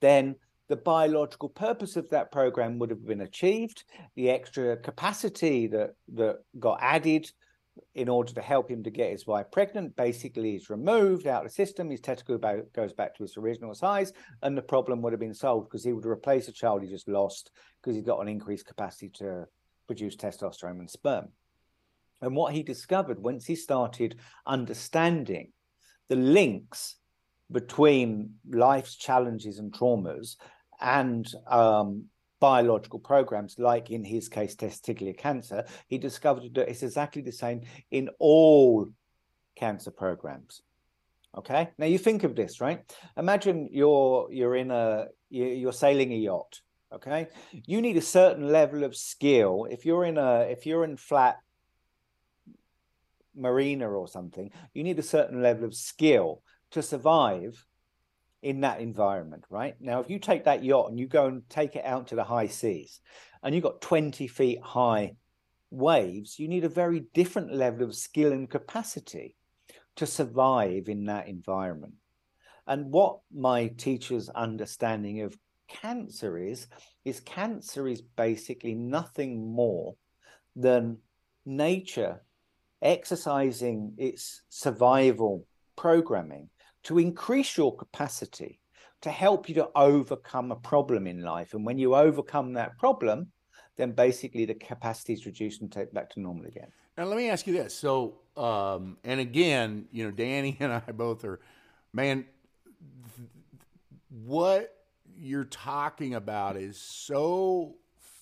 then 0.00 0.36
the 0.68 0.76
biological 0.76 1.48
purpose 1.48 1.96
of 1.96 2.10
that 2.10 2.30
program 2.30 2.78
would 2.78 2.90
have 2.90 3.06
been 3.06 3.22
achieved. 3.22 3.84
The 4.16 4.30
extra 4.30 4.76
capacity 4.76 5.66
that 5.68 5.94
that 6.14 6.38
got 6.58 6.78
added 6.82 7.30
in 7.94 8.08
order 8.08 8.32
to 8.34 8.42
help 8.42 8.70
him 8.70 8.82
to 8.82 8.90
get 8.90 9.10
his 9.10 9.26
wife 9.26 9.46
pregnant 9.52 9.94
basically 9.96 10.56
is 10.56 10.68
removed 10.68 11.26
out 11.26 11.44
of 11.44 11.50
the 11.50 11.54
system. 11.54 11.90
His 11.90 12.00
testicle 12.00 12.38
goes 12.74 12.92
back 12.92 13.14
to 13.16 13.24
its 13.24 13.36
original 13.36 13.74
size 13.74 14.12
and 14.42 14.56
the 14.56 14.62
problem 14.62 15.00
would 15.02 15.12
have 15.12 15.20
been 15.20 15.34
solved 15.34 15.68
because 15.68 15.84
he 15.84 15.92
would 15.92 16.06
replace 16.06 16.48
a 16.48 16.52
child 16.52 16.82
he 16.82 16.88
just 16.88 17.08
lost 17.08 17.52
because 17.80 17.94
he's 17.94 18.04
got 18.04 18.20
an 18.20 18.28
increased 18.28 18.66
capacity 18.66 19.10
to 19.10 19.46
produce 19.86 20.16
testosterone 20.16 20.80
and 20.80 20.90
sperm 20.90 21.28
and 22.20 22.34
what 22.34 22.52
he 22.52 22.62
discovered 22.62 23.18
once 23.18 23.46
he 23.46 23.54
started 23.54 24.18
understanding 24.46 25.52
the 26.08 26.16
links 26.16 26.96
between 27.50 28.34
life's 28.50 28.96
challenges 28.96 29.58
and 29.58 29.72
traumas 29.72 30.36
and 30.80 31.26
um, 31.46 32.04
biological 32.40 32.98
programs, 32.98 33.58
like 33.58 33.90
in 33.90 34.04
his 34.04 34.28
case, 34.28 34.54
testicular 34.54 35.16
cancer, 35.16 35.64
he 35.88 35.98
discovered 35.98 36.54
that 36.54 36.68
it's 36.68 36.82
exactly 36.82 37.22
the 37.22 37.32
same 37.32 37.62
in 37.90 38.08
all 38.18 38.88
cancer 39.56 39.90
programs. 39.90 40.62
Okay, 41.36 41.70
now 41.78 41.86
you 41.86 41.98
think 41.98 42.24
of 42.24 42.34
this, 42.34 42.60
right? 42.60 42.82
Imagine 43.16 43.68
you're 43.70 44.28
you're 44.32 44.56
in 44.56 44.70
a 44.70 45.06
you're 45.30 45.72
sailing 45.72 46.12
a 46.12 46.16
yacht. 46.16 46.60
Okay, 46.92 47.28
you 47.52 47.82
need 47.82 47.98
a 47.98 48.02
certain 48.02 48.48
level 48.48 48.82
of 48.82 48.96
skill. 48.96 49.66
If 49.70 49.84
you're 49.84 50.04
in 50.04 50.16
a 50.16 50.40
if 50.40 50.64
you're 50.64 50.84
in 50.84 50.96
flat 50.96 51.38
marina 53.38 53.88
or 53.88 54.08
something, 54.08 54.50
you 54.74 54.82
need 54.82 54.98
a 54.98 55.02
certain 55.02 55.42
level 55.42 55.64
of 55.64 55.74
skill 55.74 56.42
to 56.72 56.82
survive 56.82 57.64
in 58.42 58.60
that 58.60 58.80
environment, 58.80 59.44
right? 59.50 59.74
Now, 59.80 60.00
if 60.00 60.10
you 60.10 60.18
take 60.18 60.44
that 60.44 60.62
yacht 60.62 60.90
and 60.90 60.98
you 60.98 61.06
go 61.06 61.26
and 61.26 61.48
take 61.48 61.76
it 61.76 61.84
out 61.84 62.08
to 62.08 62.14
the 62.14 62.24
high 62.24 62.46
seas 62.46 63.00
and 63.42 63.54
you've 63.54 63.64
got 63.64 63.80
20 63.80 64.26
feet 64.28 64.60
high 64.62 65.12
waves, 65.70 66.38
you 66.38 66.48
need 66.48 66.64
a 66.64 66.68
very 66.68 67.00
different 67.14 67.52
level 67.52 67.84
of 67.84 67.94
skill 67.94 68.32
and 68.32 68.48
capacity 68.48 69.36
to 69.96 70.06
survive 70.06 70.88
in 70.88 71.06
that 71.06 71.28
environment. 71.28 71.94
And 72.66 72.92
what 72.92 73.20
my 73.34 73.68
teacher's 73.68 74.28
understanding 74.28 75.22
of 75.22 75.36
cancer 75.68 76.38
is, 76.38 76.68
is 77.04 77.20
cancer 77.20 77.88
is 77.88 78.02
basically 78.02 78.74
nothing 78.74 79.52
more 79.52 79.96
than 80.54 80.98
nature 81.44 82.22
exercising 82.82 83.92
its 83.96 84.42
survival 84.48 85.44
programming 85.76 86.48
to 86.84 86.98
increase 86.98 87.56
your 87.56 87.74
capacity 87.76 88.60
to 89.00 89.10
help 89.10 89.48
you 89.48 89.54
to 89.54 89.68
overcome 89.76 90.50
a 90.50 90.56
problem 90.56 91.06
in 91.06 91.22
life. 91.22 91.54
And 91.54 91.64
when 91.64 91.78
you 91.78 91.94
overcome 91.94 92.54
that 92.54 92.78
problem, 92.78 93.28
then 93.76 93.92
basically 93.92 94.44
the 94.44 94.54
capacity 94.54 95.12
is 95.12 95.24
reduced 95.24 95.60
and 95.60 95.70
take 95.70 95.92
back 95.92 96.10
to 96.10 96.20
normal 96.20 96.46
again. 96.46 96.68
Now, 96.96 97.04
let 97.04 97.16
me 97.16 97.30
ask 97.30 97.46
you 97.46 97.52
this. 97.52 97.74
So, 97.74 98.18
um, 98.36 98.96
and 99.04 99.20
again, 99.20 99.86
you 99.92 100.04
know, 100.04 100.10
Danny 100.10 100.56
and 100.60 100.72
I 100.72 100.80
both 100.92 101.24
are, 101.24 101.40
man, 101.92 102.26
th- 103.16 103.28
what 104.24 104.74
you're 105.16 105.44
talking 105.44 106.14
about 106.14 106.56
is 106.56 106.76
so 106.76 107.76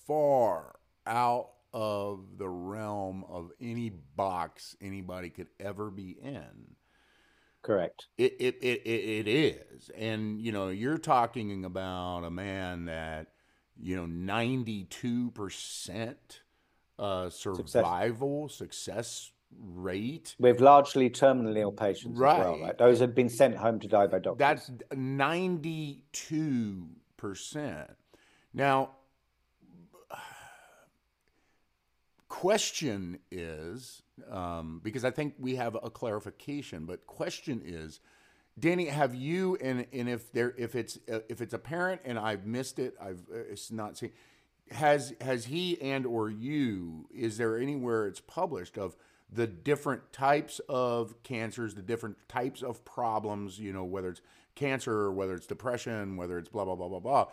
far 0.05 0.75
out 1.07 1.49
of 1.79 2.39
the 2.39 2.49
realm 2.49 3.23
of 3.29 3.51
any 3.61 3.89
box 3.89 4.75
anybody 4.81 5.29
could 5.29 5.49
ever 5.59 5.91
be 5.91 6.17
in 6.19 6.75
Correct. 7.67 8.07
It, 8.17 8.35
it, 8.39 8.55
it, 8.61 8.87
it 8.87 9.27
is. 9.27 9.91
And, 9.93 10.41
you 10.41 10.53
know, 10.53 10.69
you're 10.69 10.97
talking 10.97 11.65
about 11.65 12.23
a 12.23 12.31
man 12.31 12.85
that, 12.85 13.27
you 13.77 13.97
know, 13.97 14.05
92% 14.05 16.15
uh, 16.97 17.29
survival 17.29 18.47
success. 18.47 19.07
success 19.07 19.33
rate. 19.59 20.33
With 20.39 20.61
largely 20.61 21.09
terminally 21.09 21.59
ill 21.59 21.73
patients 21.73 22.17
right. 22.17 22.39
Well, 22.39 22.61
right? 22.61 22.77
Those 22.77 23.01
have 23.01 23.13
been 23.13 23.27
sent 23.27 23.57
home 23.57 23.81
to 23.81 23.89
die 23.89 24.07
by 24.07 24.19
doctors. 24.19 24.39
That's 24.39 24.71
92%. 24.93 27.89
Now, 28.53 28.91
question 32.29 33.19
is 33.31 34.01
um, 34.29 34.81
because 34.83 35.05
I 35.05 35.11
think 35.11 35.35
we 35.39 35.55
have 35.55 35.75
a 35.75 35.89
clarification, 35.89 36.85
but 36.85 37.05
question 37.07 37.61
is, 37.63 37.99
Danny, 38.59 38.85
have 38.85 39.13
you 39.13 39.55
and 39.61 39.85
and 39.93 40.09
if 40.09 40.31
there 40.31 40.53
if 40.57 40.75
it's 40.75 40.97
uh, 41.11 41.19
if 41.29 41.41
it's 41.41 41.53
apparent 41.53 42.01
and 42.05 42.17
I've 42.17 42.45
missed 42.45 42.79
it, 42.79 42.95
I've 42.99 43.21
uh, 43.31 43.39
it's 43.51 43.71
not 43.71 43.97
seen. 43.97 44.11
Has 44.71 45.13
has 45.21 45.45
he 45.45 45.79
and 45.81 46.05
or 46.05 46.29
you? 46.29 47.07
Is 47.13 47.37
there 47.37 47.57
anywhere 47.57 48.07
it's 48.07 48.19
published 48.19 48.77
of 48.77 48.95
the 49.31 49.45
different 49.45 50.11
types 50.11 50.59
of 50.67 51.21
cancers, 51.23 51.75
the 51.75 51.81
different 51.83 52.17
types 52.27 52.63
of 52.63 52.83
problems? 52.83 53.59
You 53.59 53.73
know, 53.73 53.83
whether 53.83 54.09
it's 54.09 54.21
cancer, 54.55 55.11
whether 55.11 55.35
it's 55.35 55.47
depression, 55.47 56.17
whether 56.17 56.39
it's 56.39 56.49
blah 56.49 56.65
blah 56.65 56.75
blah 56.75 56.87
blah 56.87 56.99
blah 56.99 57.27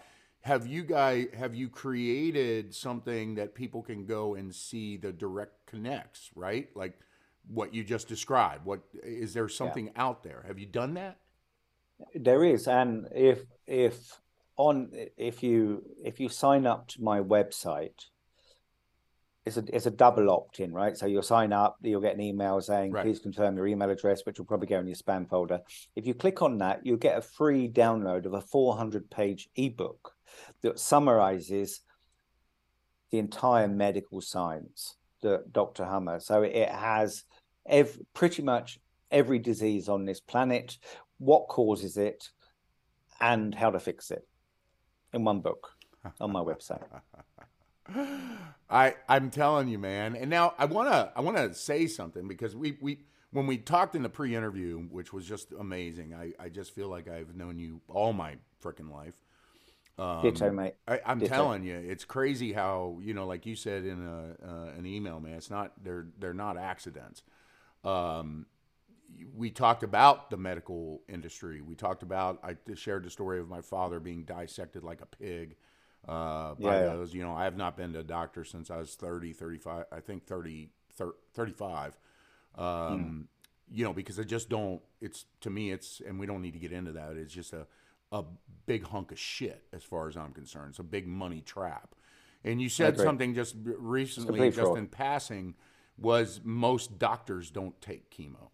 have 0.45 0.67
you 0.67 0.85
guys 0.85 1.27
have 1.33 1.55
you 1.55 1.71
created 1.71 2.75
something 2.75 3.35
that 3.35 3.55
people 3.55 3.83
can 3.83 4.05
go 4.05 4.35
and 4.35 4.55
see 4.55 4.99
the 4.99 5.11
direct 5.11 5.67
connects 5.67 6.31
right 6.35 6.69
like 6.75 6.99
what 7.49 7.75
you 7.75 7.83
just 7.83 8.09
described 8.09 8.65
what 8.65 8.81
is 9.03 9.33
there 9.33 9.49
something 9.49 9.87
yeah. 9.87 9.93
out 9.97 10.23
there 10.23 10.45
have 10.47 10.59
you 10.59 10.67
done 10.67 10.95
that 10.95 11.17
there 12.15 12.45
is 12.45 12.69
and 12.69 13.09
if 13.15 13.41
if 13.67 14.21
on 14.57 14.91
if 15.17 15.43
you 15.43 15.83
if 16.05 16.21
you 16.21 16.29
sign 16.29 16.67
up 16.67 16.89
to 16.89 17.03
my 17.03 17.21
website 17.21 18.07
it's 19.47 19.57
a 19.57 19.65
it's 19.75 19.85
a 19.85 19.91
double 19.91 20.31
opt-in, 20.31 20.73
right? 20.73 20.97
So 20.97 21.05
you'll 21.05 21.21
sign 21.21 21.53
up, 21.53 21.77
you'll 21.83 22.01
get 22.01 22.15
an 22.15 22.23
email 22.23 22.63
saying, 22.63 22.93
right. 22.93 23.05
please 23.05 23.19
confirm 23.19 23.59
your 23.59 23.67
email 23.67 23.91
address, 23.91 24.25
which 24.25 24.39
will 24.39 24.47
probably 24.47 24.69
go 24.69 24.79
in 24.79 24.87
your 24.87 24.97
spam 24.97 25.29
folder. 25.29 25.61
If 25.95 26.07
you 26.07 26.15
click 26.15 26.41
on 26.41 26.57
that, 26.59 26.81
you'll 26.87 26.97
get 26.97 27.19
a 27.19 27.21
free 27.21 27.69
download 27.69 28.25
of 28.25 28.33
a 28.33 28.41
400 28.41 29.11
page 29.11 29.51
ebook 29.57 30.14
that 30.63 30.79
summarizes 30.79 31.81
the 33.11 33.19
entire 33.19 33.69
medical 33.69 34.21
science 34.21 34.97
that 35.23 35.53
Dr. 35.53 35.85
Hamer. 35.85 36.21
So 36.21 36.43
it 36.43 36.69
has 36.69 37.25
pretty 38.13 38.43
much 38.43 38.79
every 39.11 39.39
disease 39.39 39.89
on 39.89 40.05
this 40.05 40.21
planet, 40.21 40.79
what 41.19 41.49
causes 41.49 41.97
it, 41.97 42.31
and 43.21 43.55
how 43.55 43.71
to 43.71 43.81
fix 43.81 44.11
it 44.11 44.27
in 45.13 45.25
one 45.25 45.41
book 45.41 45.71
on 46.21 46.33
my 46.33 46.41
website. 46.41 46.83
I 48.71 48.95
I'm 49.09 49.31
telling 49.31 49.69
you, 49.69 49.79
man. 49.79 50.17
And 50.17 50.31
now 50.31 50.55
I 50.59 50.65
wanna 50.65 51.13
I 51.15 51.21
wanna 51.21 51.55
say 51.55 51.87
something 51.87 52.27
because 52.27 52.57
we 52.57 52.79
we 52.81 53.01
when 53.31 53.47
we 53.47 53.59
talked 53.59 53.95
in 53.95 54.03
the 54.03 54.09
pre-interview, 54.09 54.79
which 54.91 55.13
was 55.13 55.27
just 55.27 55.53
amazing. 55.59 56.15
I 56.15 56.33
I 56.39 56.49
just 56.49 56.75
feel 56.75 56.89
like 56.89 57.09
I've 57.09 57.35
known 57.37 57.59
you 57.59 57.81
all 57.89 58.13
my 58.13 58.37
freaking 58.63 58.91
life. 58.91 59.15
Um, 59.97 60.23
Ditto, 60.23 60.51
mate. 60.51 60.75
I, 60.89 61.01
am 61.07 61.21
telling 61.21 61.63
you, 61.63 61.77
it's 61.77 62.05
crazy 62.05 62.53
how 62.53 62.99
you 63.01 63.15
know, 63.15 63.27
like 63.27 63.47
you 63.47 63.55
said 63.55 63.85
in 63.85 64.05
a, 64.05 64.47
uh, 64.47 64.79
an 64.79 64.87
email, 64.87 65.21
man. 65.21 65.35
It's 65.35 65.51
not 65.51 65.73
they're 65.83 66.07
they're 66.19 66.35
not 66.35 66.57
accidents. 66.57 67.23
Um, 67.85 68.47
we 69.37 69.51
talked 69.51 69.83
about 69.85 70.31
the 70.31 70.37
medical 70.37 71.03
industry. 71.09 71.61
We 71.61 71.77
talked 71.77 72.03
about 72.03 72.41
I 72.43 72.57
shared 72.75 73.05
the 73.05 73.11
story 73.11 73.39
of 73.39 73.49
my 73.49 73.61
father 73.61 74.01
being 74.01 74.25
dissected 74.25 74.83
like 74.83 75.01
a 75.01 75.07
pig 75.07 75.57
uh, 76.09 76.55
by 76.55 76.81
yeah. 76.81 76.87
those. 76.87 77.15
You 77.15 77.23
know, 77.23 77.33
I 77.33 77.45
have 77.45 77.57
not 77.57 77.77
been 77.77 77.93
to 77.93 78.01
a 78.01 78.05
doctor 78.05 78.45
since 78.45 78.71
I 78.71 78.79
was 78.79 78.95
30, 78.95 79.33
35, 79.33 79.85
I 79.91 80.01
think 80.01 80.27
30, 80.27 80.71
35. 81.35 81.99
Um, 82.57 82.65
mm. 82.65 83.25
You 83.71 83.85
know, 83.85 83.93
because 83.93 84.19
I 84.19 84.25
just 84.25 84.49
don't, 84.49 84.83
it's 85.01 85.25
to 85.41 85.51
me, 85.51 85.71
it's, 85.71 86.03
and 86.07 86.21
we 86.21 86.27
don't 86.27 86.43
need 86.43 86.53
to 86.53 86.59
get 86.59 86.73
into 86.73 86.93
that. 86.93 87.17
It's 87.17 87.33
just 87.33 87.53
a, 87.53 87.67
a 88.13 88.25
big 88.67 88.85
hunk 88.85 89.13
of 89.13 89.19
shit 89.19 89.63
as 89.73 89.83
far 89.83 90.09
as 90.09 90.17
I'm 90.17 90.33
concerned. 90.33 90.71
It's 90.71 90.79
a 90.79 90.85
big 90.85 91.07
money 91.07 91.41
trap. 91.41 91.95
And 92.45 92.61
you 92.61 92.69
said 92.69 92.99
something 92.99 93.35
just 93.35 93.57
recently, 93.65 94.51
just 94.51 94.61
fraud. 94.61 94.79
in 94.79 94.87
passing, 94.87 95.55
was 95.97 96.41
most 96.45 96.99
doctors 96.99 97.51
don't 97.51 97.81
take 97.81 98.11
chemo. 98.11 98.51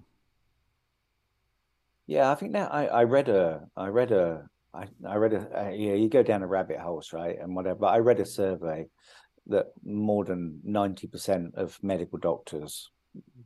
Yeah, 2.07 2.31
I 2.31 2.35
think 2.35 2.53
that 2.53 2.73
I, 2.73 2.87
I 2.87 3.05
read 3.05 3.29
a 3.29 3.69
I 3.77 3.89
read 3.89 4.13
a 4.13 4.49
I, 4.73 4.87
I 5.07 5.17
read 5.17 5.33
a 5.33 5.67
uh, 5.67 5.71
yeah 5.71 5.95
you 5.95 6.09
go 6.09 6.23
down 6.23 6.43
a 6.43 6.47
rabbit 6.47 6.79
hole 6.79 7.03
right 7.13 7.39
and 7.41 7.55
whatever. 7.55 7.81
But 7.81 7.95
I 7.95 7.99
read 7.99 8.21
a 8.21 8.27
survey 8.27 8.89
that 9.47 9.67
more 9.85 10.25
than 10.25 10.61
ninety 10.65 11.07
percent 11.07 11.55
of 11.57 11.79
medical 11.83 12.19
doctors 12.19 12.91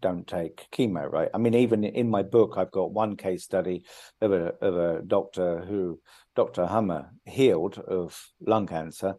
don't 0.00 0.26
take 0.26 0.66
chemo, 0.70 1.10
right? 1.10 1.30
I 1.32 1.38
mean, 1.38 1.54
even 1.54 1.84
in 1.84 2.10
my 2.10 2.22
book, 2.22 2.54
I've 2.56 2.70
got 2.70 2.92
one 2.92 3.16
case 3.16 3.44
study 3.44 3.84
of 4.20 4.32
a 4.32 4.54
of 4.60 4.76
a 4.76 5.02
doctor 5.02 5.60
who 5.60 6.00
Dr. 6.36 6.66
Hamer 6.66 7.10
healed 7.24 7.78
of 7.78 8.20
lung 8.40 8.66
cancer, 8.66 9.14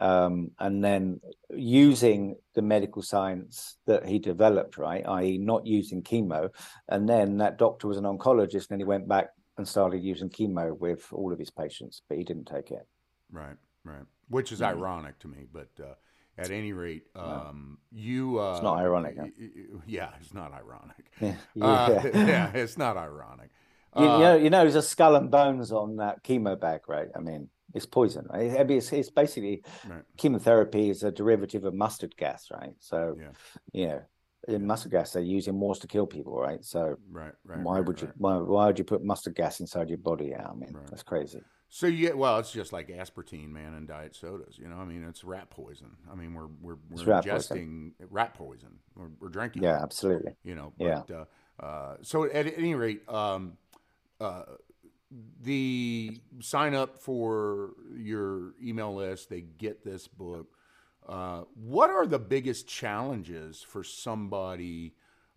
um, 0.00 0.50
and 0.58 0.82
then 0.82 1.20
using 1.50 2.36
the 2.54 2.62
medical 2.62 3.02
science 3.02 3.76
that 3.86 4.06
he 4.06 4.18
developed, 4.18 4.78
right, 4.78 5.06
i.e., 5.06 5.38
not 5.38 5.66
using 5.66 6.02
chemo, 6.02 6.50
and 6.88 7.08
then 7.08 7.38
that 7.38 7.58
doctor 7.58 7.86
was 7.86 7.98
an 7.98 8.04
oncologist, 8.04 8.70
and 8.70 8.80
he 8.80 8.84
went 8.84 9.08
back 9.08 9.28
and 9.56 9.68
started 9.68 10.02
using 10.02 10.30
chemo 10.30 10.76
with 10.76 11.06
all 11.12 11.32
of 11.32 11.38
his 11.38 11.50
patients, 11.50 12.02
but 12.08 12.18
he 12.18 12.24
didn't 12.24 12.46
take 12.46 12.70
it. 12.72 12.86
Right, 13.30 13.56
right. 13.84 14.04
Which 14.28 14.50
is 14.50 14.60
mm-hmm. 14.60 14.78
ironic 14.78 15.18
to 15.20 15.28
me, 15.28 15.46
but. 15.52 15.68
Uh 15.80 15.94
at 16.36 16.50
any 16.50 16.72
rate, 16.72 17.04
um, 17.14 17.78
no. 17.92 17.98
you. 18.00 18.40
Uh, 18.40 18.54
it's 18.54 18.62
not 18.62 18.78
ironic. 18.78 19.16
Huh? 19.18 19.26
Yeah, 19.86 20.10
it's 20.20 20.34
not 20.34 20.52
ironic. 20.52 21.10
Yeah, 21.54 21.66
uh, 21.66 22.02
yeah 22.14 22.50
it's 22.52 22.76
not 22.76 22.96
ironic. 22.96 23.50
You, 23.96 24.04
uh, 24.04 24.16
you, 24.16 24.24
know, 24.24 24.36
you 24.36 24.50
know, 24.50 24.60
there's 24.62 24.74
a 24.74 24.82
skull 24.82 25.14
and 25.14 25.30
bones 25.30 25.70
on 25.70 25.96
that 25.96 26.24
chemo 26.24 26.58
bag, 26.58 26.80
right? 26.88 27.08
I 27.14 27.20
mean, 27.20 27.48
it's 27.74 27.86
poison, 27.86 28.26
right? 28.28 28.50
It's, 28.70 28.92
it's 28.92 29.10
basically 29.10 29.62
right. 29.88 30.02
chemotherapy 30.16 30.90
is 30.90 31.04
a 31.04 31.12
derivative 31.12 31.64
of 31.64 31.74
mustard 31.74 32.16
gas, 32.16 32.48
right? 32.52 32.74
So, 32.80 33.16
yeah, 33.18 33.30
you 33.72 33.86
know, 33.86 34.02
in 34.48 34.66
mustard 34.66 34.92
gas 34.92 35.12
they're 35.12 35.22
using 35.22 35.54
morse 35.54 35.78
to 35.80 35.86
kill 35.86 36.06
people, 36.06 36.38
right? 36.38 36.64
So 36.64 36.96
right, 37.10 37.32
right. 37.44 37.60
why 37.60 37.76
right, 37.76 37.86
would 37.86 38.00
you 38.00 38.08
right. 38.08 38.16
why, 38.18 38.36
why 38.36 38.66
would 38.66 38.78
you 38.78 38.84
put 38.84 39.04
mustard 39.04 39.34
gas 39.34 39.60
inside 39.60 39.88
your 39.88 39.98
body? 39.98 40.26
Yeah, 40.32 40.48
I 40.48 40.54
mean 40.54 40.76
that's 40.90 41.02
crazy. 41.02 41.40
So 41.74 41.88
you 41.88 42.06
get 42.06 42.16
well, 42.16 42.38
it's 42.38 42.52
just 42.52 42.72
like 42.72 42.86
aspartame, 42.86 43.50
man, 43.50 43.74
and 43.74 43.88
diet 43.88 44.14
sodas. 44.14 44.56
You 44.60 44.68
know, 44.68 44.76
I 44.76 44.84
mean, 44.84 45.04
it's 45.08 45.24
rat 45.24 45.50
poison. 45.50 45.96
I 46.08 46.14
mean, 46.14 46.32
we're 46.32 46.46
we're 46.62 46.76
we're 46.88 47.04
rat 47.04 47.24
ingesting 47.24 47.94
rat 48.10 48.34
poison. 48.34 48.78
We're, 48.94 49.08
we're 49.18 49.28
drinking. 49.28 49.64
Yeah, 49.64 49.82
absolutely. 49.82 50.36
You 50.44 50.54
know. 50.54 50.72
Yeah. 50.78 51.02
Uh, 51.10 51.24
uh, 51.60 51.96
so 52.02 52.30
at 52.30 52.46
any 52.56 52.76
rate, 52.76 53.02
um, 53.08 53.56
uh, 54.20 54.44
the 55.42 56.16
sign 56.38 56.76
up 56.76 57.00
for 57.00 57.70
your 57.96 58.52
email 58.62 58.94
list, 58.94 59.28
they 59.28 59.40
get 59.40 59.84
this 59.84 60.06
book. 60.06 60.46
Uh, 61.08 61.42
what 61.56 61.90
are 61.90 62.06
the 62.06 62.20
biggest 62.20 62.68
challenges 62.68 63.64
for 63.68 63.82
somebody? 63.82 64.94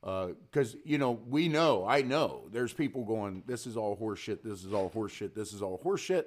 Uh, 0.07 0.27
because 0.49 0.77
you 0.85 0.97
know, 0.97 1.19
we 1.27 1.49
know, 1.49 1.85
I 1.85 2.01
know, 2.01 2.47
there's 2.49 2.71
people 2.71 3.03
going, 3.03 3.43
"This 3.45 3.67
is 3.67 3.75
all 3.75 3.97
horseshit. 3.97 4.41
This 4.41 4.63
is 4.63 4.71
all 4.71 4.89
horseshit. 4.89 5.35
This 5.35 5.51
is 5.51 5.61
all 5.61 5.81
horseshit." 5.83 6.25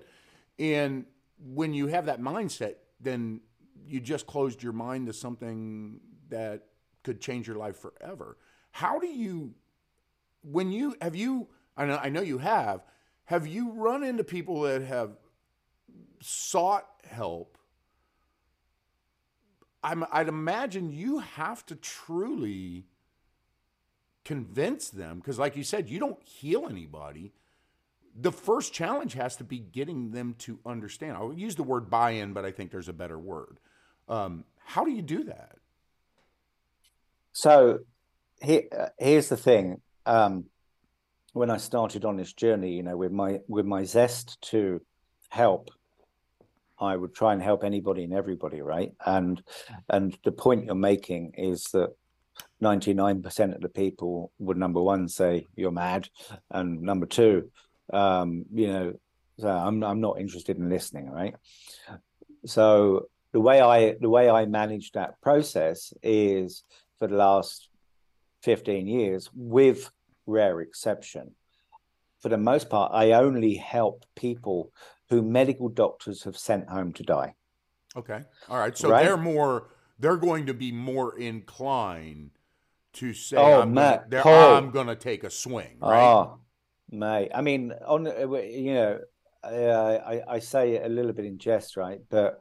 And 0.58 1.06
when 1.38 1.72
you 1.72 1.86
have 1.86 2.04
that 2.04 2.20
mindset, 2.20 2.74
then 3.00 3.40
you 3.86 3.98
just 4.00 4.26
closed 4.26 4.62
your 4.62 4.74
mind 4.74 5.06
to 5.06 5.14
something 5.14 6.00
that 6.28 6.66
could 7.02 7.22
change 7.22 7.46
your 7.46 7.56
life 7.56 7.78
forever. 7.78 8.36
How 8.70 8.98
do 8.98 9.06
you, 9.06 9.54
when 10.42 10.70
you 10.70 10.94
have 11.00 11.16
you, 11.16 11.48
I 11.74 11.86
know, 11.86 11.96
I 12.02 12.10
know 12.10 12.20
you 12.20 12.36
have, 12.36 12.82
have 13.24 13.46
you 13.46 13.72
run 13.72 14.04
into 14.04 14.22
people 14.22 14.60
that 14.62 14.82
have 14.82 15.16
sought 16.20 16.86
help? 17.08 17.56
I'm, 19.82 20.04
I'd 20.12 20.28
imagine 20.28 20.92
you 20.92 21.20
have 21.20 21.64
to 21.66 21.74
truly 21.74 22.89
convince 24.30 24.90
them 24.90 25.18
because, 25.18 25.40
like 25.40 25.56
you 25.56 25.64
said, 25.64 25.88
you 25.88 25.98
don't 25.98 26.22
heal 26.22 26.68
anybody. 26.70 27.32
The 28.14 28.30
first 28.30 28.72
challenge 28.72 29.14
has 29.14 29.34
to 29.36 29.44
be 29.44 29.58
getting 29.58 30.12
them 30.12 30.36
to 30.46 30.60
understand. 30.64 31.16
I'll 31.16 31.32
use 31.32 31.56
the 31.56 31.64
word 31.64 31.90
buy 31.90 32.12
in, 32.12 32.32
but 32.32 32.44
I 32.44 32.52
think 32.52 32.70
there's 32.70 32.88
a 32.88 32.92
better 32.92 33.18
word. 33.18 33.58
Um, 34.08 34.44
how 34.64 34.84
do 34.84 34.92
you 34.92 35.02
do 35.02 35.24
that? 35.24 35.56
So 37.32 37.80
here, 38.40 38.62
uh, 38.70 38.90
here's 39.00 39.28
the 39.28 39.36
thing. 39.36 39.80
Um, 40.06 40.44
when 41.32 41.50
I 41.50 41.56
started 41.56 42.04
on 42.04 42.16
this 42.16 42.32
journey, 42.32 42.74
you 42.74 42.84
know, 42.84 42.96
with 42.96 43.10
my 43.10 43.40
with 43.48 43.66
my 43.66 43.82
zest 43.82 44.40
to 44.52 44.80
help, 45.28 45.70
I 46.78 46.94
would 46.94 47.14
try 47.16 47.32
and 47.32 47.42
help 47.42 47.64
anybody 47.64 48.04
and 48.04 48.12
everybody, 48.12 48.60
right? 48.62 48.92
And 49.04 49.42
and 49.88 50.16
the 50.22 50.32
point 50.32 50.66
you're 50.66 50.76
making 50.76 51.34
is 51.36 51.64
that 51.72 51.90
99% 52.60 53.54
of 53.54 53.60
the 53.60 53.68
people 53.68 54.32
would 54.38 54.56
number 54.56 54.80
one 54.82 55.08
say 55.08 55.46
you're 55.56 55.70
mad, 55.70 56.08
and 56.50 56.82
number 56.82 57.06
two, 57.06 57.50
um, 57.92 58.44
you 58.52 58.68
know, 58.68 58.92
so 59.38 59.48
I'm 59.48 59.82
I'm 59.82 60.00
not 60.00 60.20
interested 60.20 60.58
in 60.58 60.68
listening, 60.68 61.08
right? 61.10 61.34
So 62.46 63.08
the 63.32 63.40
way 63.40 63.60
I 63.60 63.96
the 64.00 64.08
way 64.10 64.28
I 64.28 64.46
manage 64.46 64.92
that 64.92 65.20
process 65.20 65.92
is 66.02 66.62
for 66.98 67.06
the 67.08 67.16
last 67.16 67.68
15 68.42 68.86
years, 68.86 69.30
with 69.34 69.90
rare 70.26 70.60
exception. 70.60 71.34
For 72.20 72.28
the 72.28 72.36
most 72.38 72.68
part, 72.68 72.92
I 72.94 73.12
only 73.12 73.54
help 73.54 74.04
people 74.14 74.72
who 75.08 75.22
medical 75.22 75.68
doctors 75.68 76.22
have 76.24 76.36
sent 76.36 76.68
home 76.68 76.92
to 76.94 77.02
die. 77.02 77.34
Okay. 77.96 78.20
All 78.48 78.58
right. 78.58 78.76
So 78.76 78.90
Right. 78.90 79.04
they're 79.04 79.16
more, 79.16 79.68
they're 79.98 80.16
going 80.18 80.46
to 80.46 80.54
be 80.54 80.70
more 80.72 81.18
inclined 81.18 82.30
to 82.94 83.12
say, 83.14 83.36
Oh, 83.36 83.62
I'm, 83.62 83.74
Matt, 83.74 84.10
gonna, 84.10 84.22
Paul. 84.22 84.54
I'm 84.54 84.70
going 84.70 84.86
to 84.88 84.96
take 84.96 85.24
a 85.24 85.30
swing, 85.30 85.78
right? 85.80 86.02
Ah, 86.02 86.34
mate. 86.90 87.30
I 87.34 87.40
mean, 87.40 87.72
on 87.86 88.06
you 88.06 88.74
know, 88.74 88.98
uh, 89.42 89.98
I 90.06 90.22
I 90.28 90.38
say 90.38 90.74
it 90.74 90.86
a 90.86 90.88
little 90.88 91.12
bit 91.12 91.24
in 91.24 91.38
jest, 91.38 91.76
right? 91.76 92.00
But 92.10 92.40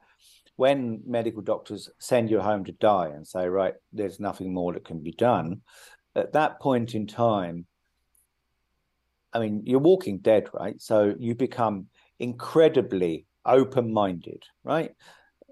when 0.56 1.02
medical 1.06 1.42
doctors 1.42 1.90
send 2.00 2.30
you 2.30 2.42
home 2.42 2.66
to 2.66 2.74
die 2.74 3.08
and 3.08 3.26
say, 3.26 3.48
right, 3.48 3.76
there's 3.94 4.20
nothing 4.20 4.54
more 4.54 4.74
that 4.74 4.84
can 4.84 5.02
be 5.02 5.14
done, 5.14 5.62
at 6.16 6.34
that 6.34 6.60
point 6.60 6.96
in 6.96 7.08
time, 7.08 7.66
I 9.32 9.40
mean, 9.40 9.64
you're 9.66 9.80
walking 9.80 10.18
dead, 10.18 10.50
right? 10.54 10.80
So 10.82 11.16
you 11.18 11.36
become 11.36 11.88
incredibly 12.20 13.26
open-minded, 13.46 14.44
right? 14.64 14.92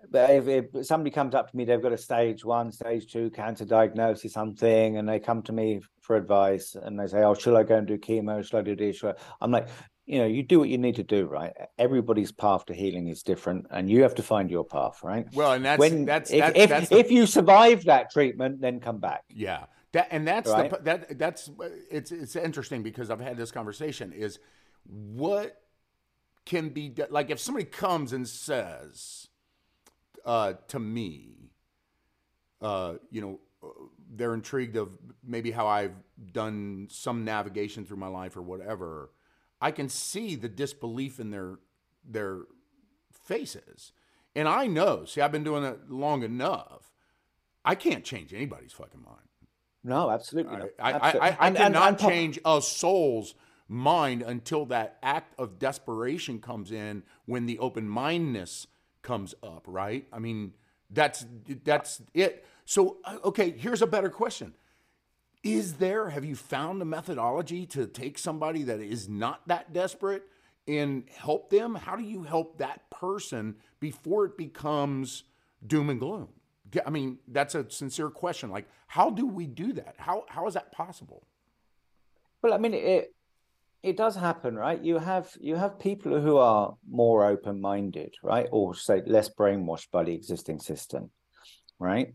But 0.10 0.30
if, 0.30 0.48
if 0.48 0.86
somebody 0.86 1.12
comes 1.12 1.36
up 1.36 1.52
to 1.52 1.58
me, 1.58 1.66
they've 1.66 1.82
got 1.82 1.92
a 1.94 1.98
stage 1.98 2.46
one, 2.46 2.72
stage 2.72 3.12
two 3.12 3.30
cancer 3.32 3.66
diagnosis, 3.66 4.34
something, 4.34 4.98
and 4.98 5.08
they 5.08 5.20
come 5.20 5.42
to 5.44 5.52
me 5.54 5.82
for 6.02 6.16
advice 6.16 6.76
and 6.76 7.00
they 7.00 7.08
say, 7.08 7.24
Oh, 7.24 7.34
should 7.34 7.56
I 7.56 7.64
go 7.64 7.76
and 7.76 7.88
do 7.88 7.98
chemo? 7.98 8.44
Should 8.44 8.58
I 8.58 8.62
do 8.62 8.76
this? 8.76 9.04
I? 9.04 9.14
I'm 9.42 9.52
like, 9.52 9.68
you 10.06 10.20
know, 10.20 10.26
you 10.26 10.42
do 10.42 10.60
what 10.60 10.70
you 10.70 10.78
need 10.78 10.96
to 10.96 11.04
do, 11.04 11.26
right? 11.26 11.54
Everybody's 11.78 12.32
path 12.32 12.66
to 12.68 12.74
healing 12.74 13.10
is 13.10 13.24
different, 13.24 13.68
and 13.72 13.90
you 13.90 14.04
have 14.04 14.16
to 14.16 14.24
find 14.24 14.50
your 14.50 14.64
path, 14.64 15.04
right? 15.04 15.28
Well, 15.34 15.52
and 15.52 15.66
that's, 15.66 15.80
when 15.80 16.06
that's, 16.06 16.32
if, 16.32 16.40
that's, 16.40 16.58
if, 16.58 16.70
that's 16.70 16.90
the 16.90 16.98
if 16.98 17.12
you 17.12 17.26
survive 17.26 17.84
that 17.86 18.10
treatment, 18.10 18.62
then 18.62 18.80
come 18.80 19.00
back. 19.00 19.24
Yeah, 19.30 19.66
that 19.92 20.08
and 20.12 20.26
that's 20.26 20.50
Right. 20.50 20.70
the 20.70 20.78
that 20.84 21.20
that's 21.20 21.52
it's 21.92 22.14
it's 22.14 22.38
interesting 22.38 22.84
because 22.84 23.10
I've 23.10 23.20
had 23.20 23.36
this 23.36 23.52
conversation 23.52 24.14
is 24.14 24.40
what 24.86 25.62
can 26.46 26.70
be 26.70 26.88
done. 26.88 27.08
Like 27.12 27.30
if 27.30 27.40
somebody 27.40 27.66
comes 27.66 28.14
and 28.14 28.26
says 28.26 29.27
uh, 30.28 30.54
to 30.68 30.80
me, 30.80 31.50
uh, 32.62 32.96
you 33.10 33.22
know, 33.22 33.40
they're 34.16 34.34
intrigued 34.34 34.76
of 34.76 34.90
maybe 35.24 35.50
how 35.52 35.66
I've 35.68 35.96
done 36.32 36.88
some 36.92 37.24
navigation 37.26 37.86
through 37.86 37.98
my 37.98 38.08
life 38.08 38.38
or 38.38 38.42
whatever. 38.42 39.12
I 39.60 39.72
can 39.72 39.90
see 39.90 40.36
the 40.36 40.50
disbelief 40.50 41.20
in 41.20 41.32
their 41.32 41.58
their 42.08 42.42
faces, 43.12 43.92
and 44.36 44.48
I 44.48 44.68
know. 44.68 45.06
See, 45.06 45.22
I've 45.22 45.32
been 45.32 45.44
doing 45.44 45.64
it 45.64 45.90
long 45.90 46.24
enough. 46.24 46.94
I 47.66 47.76
can't 47.76 48.04
change 48.06 48.34
anybody's 48.34 48.72
fucking 48.74 49.02
mind. 49.04 49.18
No, 49.84 50.10
absolutely. 50.10 50.56
I, 50.56 50.60
not. 50.60 50.70
I, 50.80 50.92
I, 50.92 50.94
Absolutely. 50.94 51.20
I, 51.22 51.26
I 51.28 51.30
And- 51.30 51.42
and- 51.48 51.58
cannot 51.58 51.88
and 51.90 51.98
Paul- 51.98 52.10
change 52.10 52.40
a 52.46 52.62
soul's 52.62 53.36
mind 53.70 54.22
until 54.22 54.66
that 54.68 54.98
act 55.04 55.34
of 55.40 55.60
desperation 55.60 56.40
comes 56.40 56.72
in 56.72 57.04
when 57.26 57.46
the 57.46 57.60
open 57.60 57.90
mindedness 57.90 58.68
comes 59.08 59.34
up, 59.42 59.64
right? 59.66 60.06
I 60.12 60.20
mean, 60.20 60.54
that's 60.90 61.26
that's 61.64 62.02
it. 62.14 62.46
So, 62.66 62.98
uh, 63.06 63.18
okay, 63.24 63.52
here's 63.52 63.82
a 63.82 63.88
better 63.88 64.10
question. 64.10 64.54
Is 65.44 65.76
there, 65.76 66.10
have 66.10 66.26
you 66.26 66.36
found 66.36 66.82
a 66.82 66.86
methodology 66.86 67.66
to 67.68 67.88
take 67.88 68.18
somebody 68.18 68.64
that 68.64 68.82
is 68.82 69.08
not 69.08 69.48
that 69.48 69.72
desperate 69.72 70.24
and 70.68 71.04
help 71.16 71.50
them? 71.50 71.76
How 71.76 71.96
do 71.96 72.04
you 72.04 72.24
help 72.24 72.58
that 72.58 72.90
person 72.90 73.56
before 73.80 74.26
it 74.26 74.38
becomes 74.38 75.24
doom 75.66 75.90
and 75.90 76.00
gloom? 76.00 76.28
I 76.86 76.90
mean, 76.90 77.20
that's 77.30 77.56
a 77.56 77.70
sincere 77.70 78.10
question. 78.10 78.50
Like, 78.50 78.68
how 78.88 79.10
do 79.10 79.26
we 79.26 79.48
do 79.48 79.72
that? 79.74 79.96
How, 79.98 80.26
how 80.28 80.48
is 80.48 80.56
that 80.56 80.74
possible? 80.74 81.24
Well, 82.42 82.54
I 82.54 82.58
mean, 82.58 82.74
it 82.74 83.14
it 83.84 83.98
does 83.98 84.16
happen, 84.16 84.56
right? 84.56 84.84
You 84.84 84.98
have 84.98 85.30
you 85.40 85.56
have 85.56 85.80
people 85.80 86.20
who 86.20 86.38
are 86.38 86.76
more 86.90 87.26
open 87.26 87.62
minded, 87.62 88.16
right, 88.24 88.48
or 88.52 88.76
say 88.76 89.02
less 89.06 89.30
brainwashed 89.30 89.92
by 89.92 90.04
the 90.04 90.14
existing 90.14 90.60
system, 90.60 91.12
right? 91.80 92.14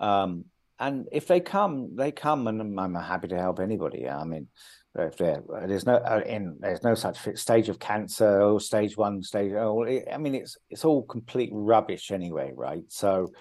Um, 0.00 0.46
and 0.78 1.08
if 1.12 1.26
they 1.26 1.40
come, 1.40 1.96
they 1.96 2.12
come, 2.12 2.46
and 2.46 2.60
I'm, 2.78 2.94
happy 2.94 3.28
to 3.28 3.38
help 3.38 3.58
anybody. 3.58 4.08
I 4.08 4.24
mean, 4.24 4.48
if 4.94 5.16
there 5.16 5.42
there's 5.66 5.86
no 5.86 5.96
uh, 5.96 6.22
in 6.24 6.56
there's 6.60 6.82
no 6.82 6.94
such 6.94 7.18
stage 7.36 7.68
of 7.68 7.78
cancer 7.78 8.40
or 8.40 8.60
stage 8.60 8.96
one, 8.96 9.22
stage. 9.22 9.52
Oh, 9.52 9.84
I 9.84 10.16
mean, 10.18 10.34
it's 10.34 10.56
it's 10.70 10.84
all 10.84 11.02
complete 11.02 11.50
rubbish 11.52 12.10
anyway, 12.10 12.52
right? 12.54 12.84
So, 12.88 13.32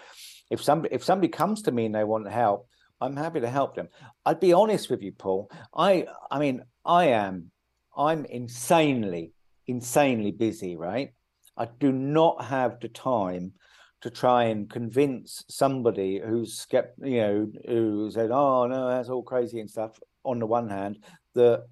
if 0.51 0.61
somebody 0.61 0.93
if 0.93 1.03
somebody 1.03 1.29
comes 1.29 1.63
to 1.63 1.71
me 1.71 1.85
and 1.85 1.95
they 1.95 2.03
want 2.03 2.29
help, 2.29 2.67
I'm 2.99 3.15
happy 3.15 3.39
to 3.41 3.49
help 3.49 3.75
them. 3.75 3.89
I'd 4.25 4.39
be 4.39 4.53
honest 4.53 4.89
with 4.89 5.01
you, 5.01 5.11
Paul. 5.11 5.51
I 5.75 6.07
I 6.31 6.39
mean, 6.39 6.63
I 6.85 7.05
am 7.07 7.51
I'm 7.95 8.25
insanely, 8.25 9.33
insanely 9.67 10.31
busy, 10.31 10.75
right? 10.75 11.13
I 11.55 11.65
do 11.79 11.91
not 11.91 12.45
have 12.45 12.79
the 12.79 12.89
time 12.89 13.53
to 14.01 14.09
try 14.11 14.45
and 14.45 14.69
convince 14.69 15.43
somebody 15.49 16.21
who's 16.23 16.63
skept, 16.63 16.91
you 17.03 17.17
know, 17.17 17.51
who 17.67 18.11
said, 18.11 18.29
"Oh 18.31 18.67
no, 18.67 18.89
that's 18.89 19.09
all 19.09 19.23
crazy 19.23 19.59
and 19.59 19.69
stuff." 19.69 19.99
On 20.23 20.39
the 20.39 20.45
one 20.45 20.69
hand, 20.69 21.03
that 21.33 21.67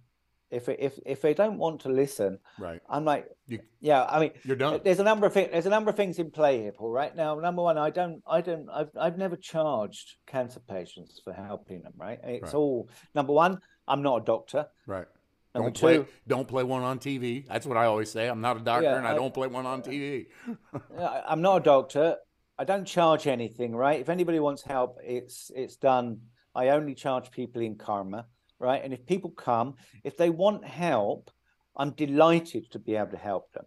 if 0.51 0.69
if 0.69 0.99
if 1.05 1.21
they 1.21 1.33
don't 1.33 1.57
want 1.57 1.81
to 1.81 1.89
listen, 1.89 2.39
Right. 2.59 2.81
I'm 2.89 3.03
like, 3.05 3.27
You, 3.47 3.59
yeah, 3.81 4.05
I 4.05 4.19
mean, 4.19 4.31
you're 4.43 4.55
done. 4.55 4.79
there's 4.83 4.99
a 4.99 5.03
number 5.03 5.25
of 5.27 5.33
things. 5.33 5.49
There's 5.51 5.65
a 5.65 5.69
number 5.69 5.89
of 5.89 5.95
things 5.97 6.19
in 6.19 6.31
play 6.31 6.61
here, 6.61 6.71
Paul. 6.71 6.91
Right 6.91 7.15
now, 7.15 7.35
number 7.39 7.61
one, 7.63 7.77
I 7.77 7.89
don't, 7.89 8.21
I 8.27 8.41
don't, 8.41 8.69
I've, 8.69 8.89
I've 8.99 9.17
never 9.17 9.35
charged 9.35 10.15
cancer 10.27 10.59
patients 10.59 11.19
for 11.23 11.33
helping 11.33 11.81
them. 11.81 11.93
Right? 11.97 12.19
It's 12.23 12.43
Right. 12.43 12.53
all 12.53 12.89
number 13.13 13.33
one. 13.33 13.59
I'm 13.87 14.01
not 14.01 14.21
a 14.21 14.25
doctor. 14.25 14.67
Right. 14.87 15.05
Number 15.53 15.69
Don't 15.69 15.79
play. 15.79 15.95
two, 15.97 16.05
Don't 16.27 16.47
play 16.47 16.63
one 16.63 16.83
on 16.83 16.99
TV. 16.99 17.45
That's 17.47 17.65
what 17.65 17.77
I 17.77 17.85
always 17.85 18.11
say. 18.11 18.27
I'm 18.27 18.41
not 18.41 18.57
a 18.57 18.59
doctor, 18.59 18.83
Yeah, 18.83 18.97
and 18.97 19.07
I, 19.07 19.11
I- 19.11 19.15
don't 19.15 19.33
play 19.33 19.47
one 19.47 19.65
on 19.65 19.81
TV. 19.81 20.27
I'm 20.99 21.41
not 21.41 21.57
a 21.57 21.63
doctor. 21.63 22.17
I 22.57 22.63
don't 22.65 22.85
charge 22.85 23.27
anything. 23.27 23.75
Right? 23.75 23.99
If 23.99 24.09
anybody 24.09 24.39
wants 24.39 24.63
help, 24.63 24.97
it's 25.03 25.51
it's 25.55 25.75
done 25.75 26.21
I 26.53 26.69
only 26.69 26.95
charge 26.95 27.31
people 27.31 27.61
in 27.61 27.75
karma, 27.75 28.27
right? 28.59 28.83
And 28.83 28.93
if 28.93 29.05
people 29.05 29.29
come, 29.29 29.75
if 30.03 30.17
they 30.17 30.29
want 30.29 30.65
help, 30.65 31.31
I'm 31.75 31.91
delighted 31.91 32.71
to 32.71 32.79
be 32.79 32.95
able 32.95 33.11
to 33.11 33.17
help 33.17 33.51
them. 33.53 33.65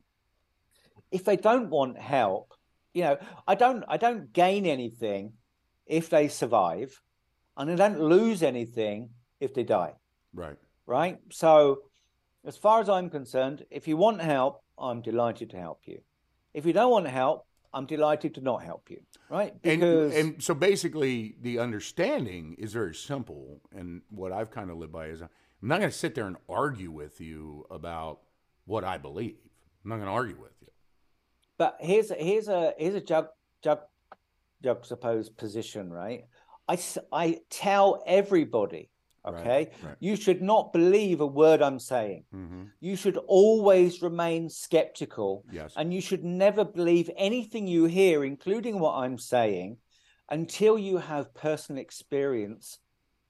If 1.11 1.24
they 1.24 1.36
don't 1.36 1.70
want 1.70 1.99
help, 1.99 2.55
you 2.95 3.03
know, 3.03 3.18
I 3.47 3.55
don't 3.55 3.84
I 3.89 3.97
don't 3.97 4.32
gain 4.32 4.66
anything 4.66 5.32
if 5.86 6.11
they 6.11 6.28
survive, 6.28 7.01
and 7.57 7.70
I 7.70 7.76
don't 7.76 8.01
lose 8.01 8.43
anything 8.43 9.11
if 9.41 9.55
they 9.55 9.64
die. 9.64 9.95
Right. 10.34 10.57
Right. 10.86 11.18
So, 11.30 11.82
as 12.45 12.57
far 12.57 12.80
as 12.80 12.89
I'm 12.89 13.11
concerned, 13.11 13.64
if 13.70 13.89
you 13.89 13.97
want 13.97 14.20
help, 14.20 14.62
I'm 14.78 15.03
delighted 15.03 15.51
to 15.51 15.59
help 15.59 15.80
you. 15.86 16.01
If 16.55 16.66
you 16.66 16.72
don't 16.72 16.91
want 16.91 17.07
help, 17.09 17.47
I'm 17.72 17.86
delighted 17.86 18.34
to 18.36 18.40
not 18.40 18.62
help 18.62 18.90
you. 18.90 19.00
Right. 19.30 19.60
Because 19.60 20.14
and, 20.14 20.34
and 20.34 20.42
so 20.42 20.54
basically, 20.54 21.36
the 21.40 21.58
understanding 21.58 22.56
is 22.58 22.72
very 22.72 22.94
simple, 22.94 23.60
and 23.74 24.02
what 24.10 24.32
I've 24.32 24.50
kind 24.50 24.70
of 24.70 24.78
lived 24.78 24.92
by 24.92 25.06
is 25.06 25.20
I'm 25.20 25.28
not 25.62 25.80
going 25.80 25.90
to 25.90 25.96
sit 25.96 26.14
there 26.14 26.26
and 26.26 26.36
argue 26.48 26.90
with 26.90 27.20
you 27.20 27.66
about 27.70 28.20
what 28.64 28.84
I 28.84 28.98
believe. 28.98 29.36
I'm 29.84 29.90
not 29.90 29.96
going 29.96 30.06
to 30.06 30.12
argue 30.12 30.40
with 30.40 30.52
you. 30.60 30.68
But 31.58 31.76
here's 31.80 32.10
a, 32.10 32.14
here's 32.14 32.48
a 32.48 32.74
here's 32.78 32.94
a 32.94 33.00
jug, 33.00 33.28
jug, 33.62 33.80
juxtaposed 34.62 35.36
position, 35.36 35.92
right? 35.92 36.24
I, 36.68 36.78
I 37.12 37.40
tell 37.50 38.02
everybody 38.06 38.90
Okay. 39.29 39.49
Right, 39.49 39.72
right. 39.85 39.97
You 40.01 40.16
should 40.16 40.43
not 40.43 40.72
believe 40.72 41.20
a 41.20 41.26
word 41.26 41.62
I'm 41.62 41.79
saying. 41.79 42.24
Mm-hmm. 42.35 42.62
You 42.81 42.97
should 42.97 43.16
always 43.26 44.03
remain 44.03 44.49
skeptical. 44.49 45.45
Yes. 45.51 45.74
And 45.76 45.93
you 45.93 46.01
should 46.01 46.24
never 46.24 46.64
believe 46.64 47.11
anything 47.16 47.66
you 47.66 47.85
hear, 47.85 48.24
including 48.24 48.79
what 48.79 48.95
I'm 48.95 49.18
saying, 49.18 49.79
until 50.31 50.79
you 50.79 50.99
have 50.99 51.35
personal 51.35 51.81
experience 51.81 52.79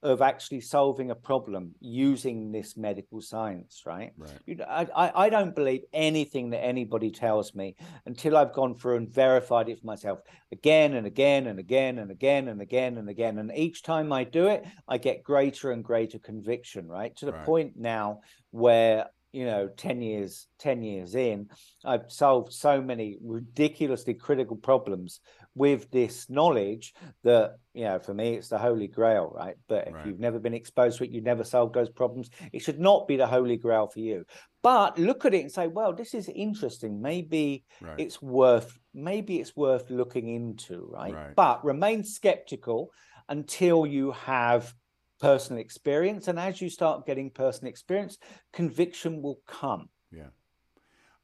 of 0.03 0.23
actually 0.23 0.61
solving 0.61 1.11
a 1.11 1.15
problem 1.15 1.75
using 1.81 2.53
this 2.53 2.77
medical 2.77 3.21
science, 3.21 3.83
right? 3.85 4.13
right. 4.17 4.39
You 4.47 4.57
know, 4.57 4.65
I, 4.65 5.11
I 5.15 5.29
don't 5.29 5.55
believe 5.55 5.83
anything 5.93 6.51
that 6.51 6.65
anybody 6.65 7.11
tells 7.11 7.55
me 7.55 7.75
until 8.07 8.37
I've 8.37 8.53
gone 8.53 8.77
through 8.77 8.97
and 8.97 9.13
verified 9.13 9.69
it 9.69 9.81
for 9.81 9.87
myself 9.87 10.21
again 10.53 10.95
and 10.95 11.07
again 11.07 11.49
and 11.49 11.59
again 11.59 11.99
and 11.99 12.13
again 12.13 12.49
and 12.49 12.61
again 12.61 12.97
and 12.97 13.09
again. 13.09 13.39
And 13.39 13.51
each 13.57 13.83
time 13.83 14.13
I 14.13 14.23
do 14.23 14.47
it, 14.47 14.65
I 14.87 14.99
get 14.99 15.25
greater 15.25 15.73
and 15.73 15.83
greater 15.83 16.21
conviction, 16.21 16.87
right? 16.87 17.17
To 17.17 17.27
the 17.27 17.33
right. 17.33 17.45
point 17.45 17.73
now 17.77 18.21
where 18.51 19.07
you 19.33 19.45
know 19.45 19.69
10 19.77 20.01
years 20.01 20.47
10 20.59 20.83
years 20.83 21.15
in 21.15 21.49
i've 21.85 22.11
solved 22.11 22.53
so 22.53 22.81
many 22.81 23.19
ridiculously 23.23 24.15
critical 24.15 24.57
problems 24.57 25.21
with 25.59 25.91
this 25.91 26.31
knowledge 26.31 26.95
that 27.25 27.59
you 27.75 27.85
know 27.85 27.99
for 27.99 28.15
me 28.15 28.35
it's 28.35 28.49
the 28.49 28.59
holy 28.59 28.87
grail 28.87 29.33
right? 29.35 29.57
But 29.69 29.89
if 29.89 29.95
right. 29.95 30.07
you've 30.07 30.21
never 30.21 30.39
been 30.39 30.55
exposed 30.55 30.99
to 30.99 31.05
it 31.05 31.11
you've 31.11 31.25
never 31.25 31.45
solved 31.45 31.75
those 31.75 31.91
problems 31.91 32.31
it 32.53 32.61
should 32.61 32.81
not 32.81 33.09
be 33.09 33.17
the 33.17 33.27
holy 33.27 33.57
grail 33.57 33.89
for 33.89 34.01
you. 34.01 34.25
But 34.63 34.99
look 34.99 35.25
at 35.25 35.35
it 35.35 35.43
and 35.43 35.53
say 35.53 35.67
well 35.67 35.93
this 35.93 36.15
is 36.15 36.31
interesting. 36.35 37.03
Maybe 37.03 37.65
right. 37.81 37.99
it's 37.99 38.23
worth 38.23 38.79
maybe 38.95 39.41
it's 39.41 39.57
worth 39.57 39.91
looking 39.91 40.29
into 40.29 40.89
right? 40.93 41.15
right. 41.15 41.37
But 41.37 41.65
remain 41.65 42.05
skeptical 42.05 42.91
until 43.29 43.87
you 43.87 44.13
have 44.13 44.73
personal 45.21 45.61
experience. 45.61 46.29
And 46.29 46.39
as 46.39 46.61
you 46.61 46.71
start 46.71 47.07
getting 47.07 47.31
personal 47.31 47.71
experience 47.71 48.19
conviction 48.53 49.21
will 49.21 49.41
come. 49.47 49.89
Yeah 50.11 50.29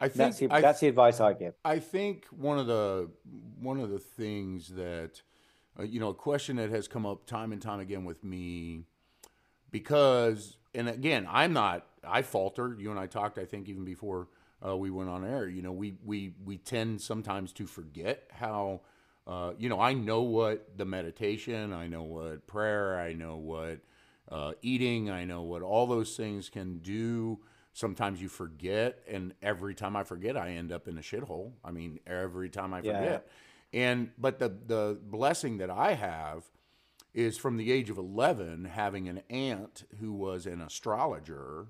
I 0.01 0.09
think 0.09 0.16
that's 0.16 0.38
the, 0.38 0.51
I, 0.51 0.61
that's 0.61 0.80
the 0.80 0.88
advice 0.88 1.20
I 1.20 1.32
give. 1.32 1.55
I 1.64 1.78
think 1.78 2.26
one 2.26 2.59
of 2.59 2.66
the 2.66 3.11
one 3.61 3.80
of 3.80 3.90
the 3.90 3.99
things 3.99 4.68
that 4.68 5.22
uh, 5.78 5.84
you 5.84 6.01
know 6.01 6.09
a 6.09 6.14
question 6.14 6.57
that 6.57 6.70
has 6.70 6.88
come 6.88 7.07
up 7.07 7.26
time 7.26 7.53
and 7.53 7.62
time 7.62 7.80
again 7.80 8.05
with 8.05 8.24
me 8.24 8.84
because 9.70 10.57
and 10.74 10.88
again 10.88 11.26
I'm 11.30 11.53
not 11.53 11.86
I 12.07 12.22
falter. 12.22 12.76
You 12.78 12.90
and 12.90 12.99
I 12.99 13.07
talked 13.07 13.38
I 13.38 13.45
think 13.45 13.68
even 13.68 13.84
before 13.84 14.28
uh, 14.66 14.76
we 14.76 14.90
went 14.90 15.11
on 15.11 15.24
air. 15.24 15.49
You 15.49 15.62
know 15.62 15.72
we 15.72 15.95
we 16.05 16.34
we 16.45 16.59
tend 16.59 17.01
sometimes 17.01 17.53
to 17.55 17.66
forget 17.66 18.28
how. 18.32 18.80
Uh, 19.26 19.55
you 19.57 19.70
know, 19.70 19.80
I 19.80 19.95
know 19.95 20.20
what 20.20 20.76
the 20.76 20.84
meditation, 20.84 21.72
I 21.72 21.86
know 21.86 22.03
what 22.03 22.47
prayer, 22.47 23.01
I 23.01 23.14
know 23.14 23.36
what 23.36 23.78
uh, 24.30 24.53
eating, 24.61 25.09
I 25.09 25.24
know 25.24 25.40
what 25.40 25.62
all 25.62 25.86
those 25.86 26.14
things 26.14 26.51
can 26.51 26.80
do 26.80 27.38
sometimes 27.75 28.22
you 28.22 28.29
forget 28.29 29.01
and 29.07 29.35
every 29.43 29.75
time 29.75 29.95
i 29.97 30.03
forget 30.03 30.37
i 30.37 30.51
end 30.51 30.72
up 30.72 30.89
in 30.89 30.97
a 30.97 31.03
shithole 31.03 31.53
i 31.64 31.70
mean 31.70 32.01
every 32.07 32.49
time 32.49 32.72
i 32.72 32.81
forget 32.81 33.27
yeah. 33.72 33.81
and 33.87 34.11
but 34.16 34.39
the 34.39 34.49
the 34.66 34.99
blessing 35.03 35.59
that 35.59 35.68
i 35.68 35.93
have 35.93 36.45
is 37.12 37.37
from 37.37 37.57
the 37.57 37.70
age 37.70 37.91
of 37.91 37.99
11 37.99 38.64
having 38.64 39.09
an 39.09 39.20
aunt 39.29 39.85
who 40.01 40.12
was 40.12 40.47
an 40.47 40.62
astrologer 40.62 41.66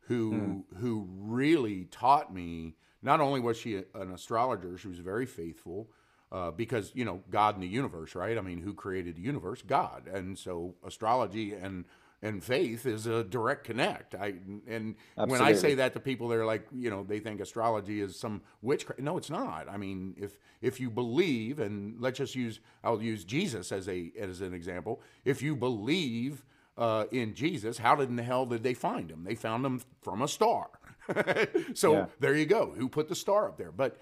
who 0.00 0.32
mm. 0.32 0.62
who 0.78 1.08
really 1.16 1.84
taught 1.86 2.34
me 2.34 2.74
not 3.00 3.20
only 3.20 3.40
was 3.40 3.56
she 3.56 3.76
an 3.94 4.12
astrologer 4.12 4.76
she 4.76 4.88
was 4.88 4.98
very 4.98 5.26
faithful 5.26 5.88
uh, 6.32 6.50
because 6.50 6.90
you 6.94 7.04
know 7.04 7.22
God 7.30 7.54
in 7.54 7.60
the 7.60 7.68
universe, 7.68 8.14
right? 8.14 8.36
I 8.36 8.40
mean, 8.40 8.60
who 8.60 8.74
created 8.74 9.16
the 9.16 9.22
universe? 9.22 9.62
God, 9.62 10.08
and 10.12 10.36
so 10.36 10.74
astrology 10.84 11.52
and 11.54 11.84
and 12.22 12.42
faith 12.42 12.86
is 12.86 13.06
a 13.06 13.22
direct 13.22 13.64
connect. 13.64 14.14
I 14.14 14.34
and 14.66 14.96
Absolutely. 15.16 15.32
when 15.32 15.42
I 15.42 15.52
say 15.52 15.74
that 15.74 15.92
to 15.94 16.00
people, 16.00 16.28
they're 16.28 16.46
like, 16.46 16.66
you 16.74 16.90
know, 16.90 17.04
they 17.04 17.20
think 17.20 17.40
astrology 17.40 18.00
is 18.00 18.18
some 18.18 18.42
witchcraft. 18.62 19.00
No, 19.00 19.16
it's 19.16 19.30
not. 19.30 19.68
I 19.68 19.76
mean, 19.76 20.14
if 20.18 20.38
if 20.60 20.80
you 20.80 20.90
believe, 20.90 21.60
and 21.60 22.00
let's 22.00 22.18
just 22.18 22.34
use, 22.34 22.60
I'll 22.82 23.02
use 23.02 23.24
Jesus 23.24 23.70
as 23.70 23.88
a 23.88 24.12
as 24.18 24.40
an 24.40 24.54
example. 24.54 25.02
If 25.24 25.42
you 25.42 25.54
believe 25.54 26.44
uh, 26.78 27.04
in 27.10 27.34
Jesus, 27.34 27.78
how 27.78 27.94
did 27.96 28.08
in 28.08 28.16
the 28.16 28.22
hell 28.22 28.46
did 28.46 28.62
they 28.62 28.74
find 28.74 29.10
him? 29.10 29.24
They 29.24 29.34
found 29.34 29.64
him 29.64 29.82
from 30.02 30.22
a 30.22 30.28
star. 30.28 30.68
so 31.74 31.92
yeah. 31.92 32.06
there 32.18 32.34
you 32.34 32.46
go. 32.46 32.74
Who 32.76 32.88
put 32.88 33.08
the 33.08 33.14
star 33.14 33.48
up 33.48 33.58
there? 33.58 33.72
But 33.72 33.98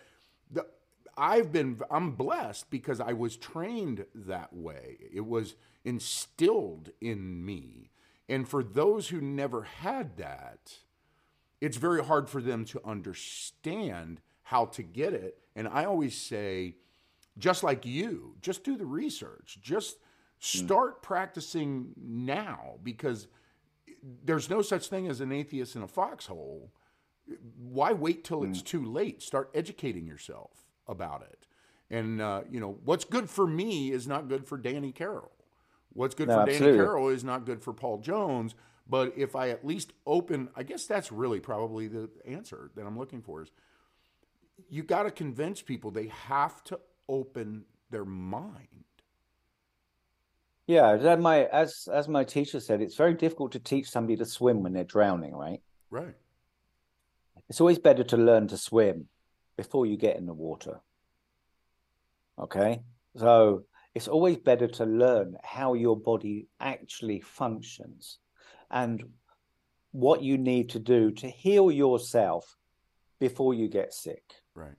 the, 0.50 0.66
I've 1.16 1.52
been 1.52 1.80
I'm 1.90 2.12
blessed 2.12 2.70
because 2.70 3.00
I 3.00 3.12
was 3.12 3.36
trained 3.36 4.06
that 4.14 4.52
way. 4.52 4.98
It 5.12 5.26
was 5.26 5.56
instilled 5.84 6.90
in 7.00 7.44
me 7.44 7.90
and 8.28 8.48
for 8.48 8.62
those 8.62 9.08
who 9.08 9.20
never 9.20 9.62
had 9.62 10.16
that, 10.16 10.78
it's 11.60 11.76
very 11.76 12.04
hard 12.04 12.28
for 12.28 12.40
them 12.40 12.64
to 12.66 12.80
understand 12.84 14.20
how 14.42 14.66
to 14.66 14.82
get 14.82 15.12
it. 15.12 15.38
And 15.56 15.68
I 15.68 15.84
always 15.84 16.16
say, 16.16 16.76
just 17.38 17.62
like 17.62 17.86
you, 17.86 18.36
just 18.40 18.64
do 18.64 18.76
the 18.76 18.86
research. 18.86 19.58
Just 19.62 19.96
start 20.38 21.02
practicing 21.02 21.92
now 21.96 22.74
because 22.82 23.28
there's 24.24 24.50
no 24.50 24.62
such 24.62 24.88
thing 24.88 25.08
as 25.08 25.20
an 25.20 25.32
atheist 25.32 25.76
in 25.76 25.82
a 25.82 25.88
foxhole. 25.88 26.70
Why 27.56 27.92
wait 27.92 28.24
till 28.24 28.44
it's 28.44 28.60
mm. 28.60 28.66
too 28.66 28.84
late? 28.84 29.22
Start 29.22 29.50
educating 29.54 30.06
yourself 30.06 30.50
about 30.86 31.22
it. 31.22 31.46
And, 31.90 32.20
uh, 32.20 32.42
you 32.50 32.60
know, 32.60 32.78
what's 32.84 33.04
good 33.04 33.30
for 33.30 33.46
me 33.46 33.90
is 33.90 34.06
not 34.06 34.28
good 34.28 34.46
for 34.46 34.58
Danny 34.58 34.92
Carroll. 34.92 35.33
What's 35.94 36.14
good 36.14 36.28
no, 36.28 36.34
for 36.34 36.40
absolutely. 36.42 36.66
Danny 36.66 36.78
Carroll 36.78 37.08
is 37.08 37.24
not 37.24 37.46
good 37.46 37.62
for 37.62 37.72
Paul 37.72 37.98
Jones. 37.98 38.54
But 38.88 39.14
if 39.16 39.34
I 39.34 39.48
at 39.48 39.64
least 39.64 39.92
open, 40.06 40.50
I 40.54 40.62
guess 40.62 40.84
that's 40.84 41.10
really 41.10 41.40
probably 41.40 41.88
the 41.88 42.10
answer 42.26 42.70
that 42.74 42.84
I'm 42.84 42.98
looking 42.98 43.22
for 43.22 43.42
is 43.42 43.50
you 44.68 44.82
got 44.82 45.04
to 45.04 45.10
convince 45.10 45.62
people 45.62 45.90
they 45.90 46.08
have 46.08 46.62
to 46.64 46.78
open 47.08 47.64
their 47.90 48.04
mind. 48.04 48.68
Yeah, 50.66 50.96
that 50.96 51.20
my 51.20 51.44
as 51.44 51.88
as 51.92 52.08
my 52.08 52.24
teacher 52.24 52.60
said, 52.60 52.80
it's 52.80 52.96
very 52.96 53.14
difficult 53.14 53.52
to 53.52 53.58
teach 53.58 53.90
somebody 53.90 54.16
to 54.16 54.24
swim 54.24 54.62
when 54.62 54.72
they're 54.72 54.84
drowning, 54.84 55.34
right? 55.34 55.60
Right. 55.90 56.14
It's 57.48 57.60
always 57.60 57.78
better 57.78 58.04
to 58.04 58.16
learn 58.16 58.48
to 58.48 58.56
swim 58.56 59.08
before 59.56 59.86
you 59.86 59.96
get 59.96 60.16
in 60.16 60.26
the 60.26 60.34
water. 60.34 60.80
Okay? 62.38 62.80
So 63.16 63.64
it's 63.94 64.08
always 64.08 64.36
better 64.38 64.66
to 64.66 64.84
learn 64.84 65.36
how 65.42 65.74
your 65.74 65.96
body 65.96 66.48
actually 66.60 67.20
functions 67.20 68.18
and 68.70 69.04
what 69.92 70.22
you 70.22 70.36
need 70.36 70.70
to 70.70 70.80
do 70.80 71.12
to 71.12 71.28
heal 71.28 71.70
yourself 71.70 72.56
before 73.20 73.54
you 73.54 73.68
get 73.68 73.94
sick. 73.94 74.24
Right. 74.54 74.74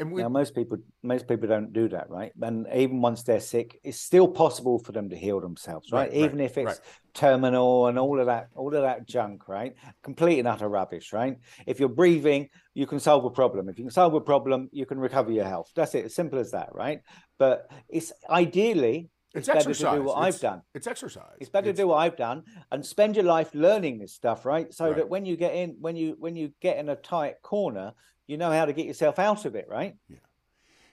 And 0.00 0.10
we, 0.10 0.22
now, 0.22 0.30
most 0.30 0.54
people 0.54 0.78
most 1.02 1.28
people 1.28 1.46
don't 1.46 1.72
do 1.74 1.88
that, 1.90 2.08
right? 2.08 2.32
And 2.40 2.66
even 2.74 3.02
once 3.02 3.22
they're 3.22 3.38
sick, 3.38 3.78
it's 3.84 4.00
still 4.00 4.26
possible 4.26 4.78
for 4.78 4.92
them 4.92 5.10
to 5.10 5.16
heal 5.16 5.40
themselves, 5.40 5.92
right? 5.92 6.10
right 6.10 6.16
even 6.16 6.38
right, 6.38 6.46
if 6.46 6.56
it's 6.56 6.66
right. 6.66 6.80
terminal 7.12 7.86
and 7.86 7.98
all 7.98 8.18
of 8.18 8.26
that, 8.26 8.48
all 8.54 8.74
of 8.74 8.82
that 8.82 9.06
junk, 9.06 9.46
right? 9.46 9.74
Complete 10.02 10.38
and 10.38 10.48
utter 10.48 10.68
rubbish, 10.68 11.12
right? 11.12 11.36
If 11.66 11.78
you're 11.78 11.90
breathing, 11.90 12.48
you 12.72 12.86
can 12.86 12.98
solve 12.98 13.26
a 13.26 13.30
problem. 13.30 13.68
If 13.68 13.78
you 13.78 13.84
can 13.84 13.92
solve 13.92 14.14
a 14.14 14.20
problem, 14.20 14.70
you 14.72 14.86
can 14.86 14.98
recover 14.98 15.30
your 15.30 15.44
health. 15.44 15.70
That's 15.76 15.94
it. 15.94 16.06
As 16.06 16.14
simple 16.14 16.38
as 16.38 16.52
that, 16.52 16.70
right? 16.74 17.00
But 17.38 17.70
it's 17.88 18.10
ideally 18.28 19.10
it's, 19.34 19.48
it's 19.48 19.54
better 19.54 19.74
to 19.74 19.96
do 19.96 20.02
what 20.02 20.26
it's, 20.26 20.36
I've 20.36 20.40
done. 20.40 20.62
It's 20.74 20.86
exercise. 20.86 21.36
It's 21.40 21.50
better 21.50 21.68
it's... 21.68 21.76
to 21.76 21.82
do 21.82 21.88
what 21.88 21.96
I've 21.96 22.16
done 22.16 22.42
and 22.72 22.84
spend 22.84 23.16
your 23.16 23.26
life 23.26 23.50
learning 23.54 23.98
this 23.98 24.14
stuff, 24.14 24.44
right? 24.46 24.72
So 24.72 24.86
right. 24.86 24.96
that 24.96 25.08
when 25.08 25.24
you 25.24 25.36
get 25.36 25.54
in, 25.54 25.76
when 25.78 25.94
you 25.94 26.16
when 26.18 26.36
you 26.36 26.52
get 26.60 26.78
in 26.78 26.88
a 26.88 26.96
tight 26.96 27.36
corner, 27.42 27.92
you 28.30 28.36
know 28.36 28.50
how 28.50 28.64
to 28.64 28.72
get 28.72 28.86
yourself 28.86 29.18
out 29.18 29.44
of 29.44 29.54
it, 29.56 29.66
right? 29.68 29.96
Yeah. 30.08 30.18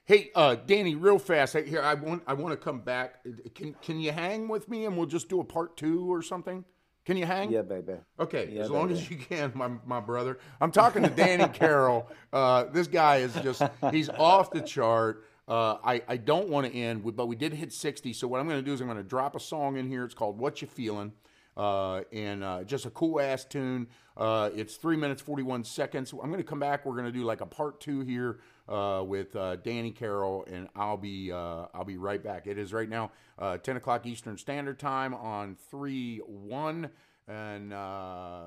Hey, 0.06 0.32
uh, 0.36 0.56
Danny, 0.56 0.96
real 0.96 1.20
fast. 1.20 1.54
Hey, 1.54 1.68
Here, 1.68 1.82
I 1.82 1.94
want 1.94 2.24
I 2.28 2.34
want 2.34 2.54
to 2.54 2.58
come 2.58 2.80
back. 2.80 3.16
Can 3.56 3.76
can 3.82 4.00
you 4.00 4.12
hang 4.12 4.48
with 4.48 4.70
me 4.70 4.86
and 4.86 4.98
we'll 4.98 5.06
just 5.06 5.30
do 5.30 5.40
a 5.42 5.44
part 5.44 5.76
two 5.78 6.12
or 6.12 6.22
something? 6.22 6.64
Can 7.06 7.16
you 7.16 7.26
hang? 7.26 7.52
Yeah, 7.52 7.62
baby. 7.62 7.94
Okay, 8.20 8.50
Yeah, 8.52 8.64
as 8.64 8.70
long 8.70 8.90
baby. 8.90 9.00
as 9.00 9.10
you 9.10 9.16
can, 9.16 9.54
my, 9.56 9.70
my 9.86 10.02
brother. 10.02 10.40
I'm 10.60 10.72
talking 10.72 11.04
to 11.04 11.10
Danny 11.10 11.48
Carroll. 11.54 12.12
Uh, 12.34 12.66
this 12.66 12.88
guy 12.88 13.18
is 13.18 13.34
just, 13.36 13.62
he's 13.92 14.10
off 14.10 14.52
the 14.52 14.60
chart. 14.60 15.24
Uh, 15.48 15.78
I, 15.82 16.02
I 16.06 16.18
don't 16.18 16.50
want 16.50 16.68
to 16.70 16.78
end, 16.78 17.06
with, 17.06 17.16
but 17.16 17.28
we 17.28 17.38
did 17.38 17.54
hit 17.54 17.72
60. 17.72 18.12
So 18.12 18.28
what 18.28 18.42
I'm 18.42 18.46
going 18.50 18.60
to 18.60 18.66
do 18.66 18.74
is 18.74 18.82
I'm 18.82 18.88
going 18.88 18.98
to 18.98 19.04
drop 19.08 19.38
a 19.38 19.40
song 19.40 19.78
in 19.78 19.88
here. 19.88 20.04
It's 20.04 20.14
called 20.14 20.38
What 20.38 20.62
You 20.62 20.68
Feeling. 20.68 21.14
Uh, 21.58 22.02
and 22.14 22.44
uh, 22.44 22.64
just 22.64 22.86
a 22.86 22.92
cool 22.92 23.20
ass 23.20 23.44
tune. 23.44 23.88
Uh, 24.16 24.52
it's 24.56 24.76
three 24.76 24.96
minutes, 24.96 25.22
41 25.22 25.64
seconds. 25.64 26.12
I'm 26.12 26.30
going 26.30 26.38
to 26.38 26.44
come 26.44 26.60
back. 26.60 26.86
We're 26.86 26.94
going 26.94 27.06
to 27.06 27.12
do 27.12 27.24
like 27.24 27.42
a 27.42 27.48
part 27.48 27.82
two 27.82 28.02
here 28.02 28.40
uh, 28.70 29.04
with 29.06 29.36
uh, 29.36 29.56
Danny 29.58 29.92
Carroll, 29.92 30.46
and 30.52 30.68
I'll 30.76 30.98
be 30.98 31.32
uh, 31.32 31.66
I'll 31.74 31.84
be 31.84 31.98
right 31.98 32.24
back. 32.24 32.46
It 32.46 32.60
is 32.60 32.74
right 32.74 32.88
now 32.88 33.12
uh, 33.40 33.58
10 33.58 33.78
o'clock 33.78 34.06
Eastern 34.06 34.38
Standard 34.38 34.80
Time 34.80 35.14
on 35.16 35.56
3 35.72 36.20
1. 36.20 36.90
And 37.28 37.74
uh, 37.74 38.44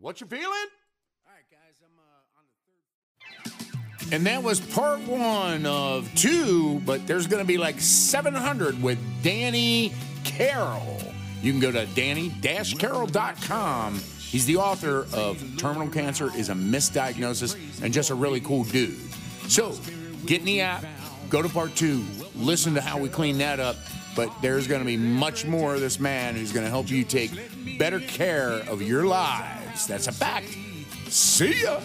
what 0.00 0.20
you 0.20 0.26
feeling? 0.26 0.44
All 0.44 1.32
right, 1.32 1.44
guys, 1.50 1.80
I'm 1.82 1.98
uh, 1.98 2.38
on 2.38 3.54
the 3.54 3.60
third. 4.02 4.12
And 4.12 4.26
that 4.26 4.42
was 4.42 4.60
part 4.60 5.00
one 5.00 5.64
of 5.64 6.14
two, 6.14 6.80
but 6.84 7.06
there's 7.06 7.26
going 7.26 7.42
to 7.42 7.46
be 7.46 7.56
like 7.56 7.80
700 7.80 8.82
with 8.82 8.98
Danny 9.22 9.94
Carroll. 10.22 11.13
You 11.44 11.52
can 11.52 11.60
go 11.60 11.70
to 11.70 11.86
danny-carroll.com. 11.94 14.00
He's 14.18 14.46
the 14.46 14.56
author 14.56 15.06
of 15.12 15.38
Terminal 15.58 15.90
Cancer 15.90 16.30
is 16.34 16.48
a 16.48 16.54
Misdiagnosis 16.54 17.82
and 17.82 17.92
just 17.92 18.08
a 18.08 18.14
really 18.14 18.40
cool 18.40 18.64
dude. 18.64 18.96
So 19.48 19.76
get 20.24 20.40
in 20.40 20.46
the 20.46 20.62
app, 20.62 20.86
go 21.28 21.42
to 21.42 21.48
part 21.50 21.76
two, 21.76 22.02
listen 22.34 22.72
to 22.74 22.80
how 22.80 22.98
we 22.98 23.10
clean 23.10 23.36
that 23.38 23.60
up. 23.60 23.76
But 24.16 24.32
there's 24.40 24.66
going 24.66 24.80
to 24.80 24.86
be 24.86 24.96
much 24.96 25.44
more 25.44 25.74
of 25.74 25.80
this 25.80 26.00
man 26.00 26.34
who's 26.34 26.50
going 26.50 26.64
to 26.64 26.70
help 26.70 26.90
you 26.90 27.04
take 27.04 27.30
better 27.78 28.00
care 28.00 28.60
of 28.70 28.80
your 28.80 29.04
lives. 29.04 29.86
That's 29.86 30.06
a 30.06 30.12
fact. 30.12 30.56
See 31.08 31.62
ya. 31.62 31.80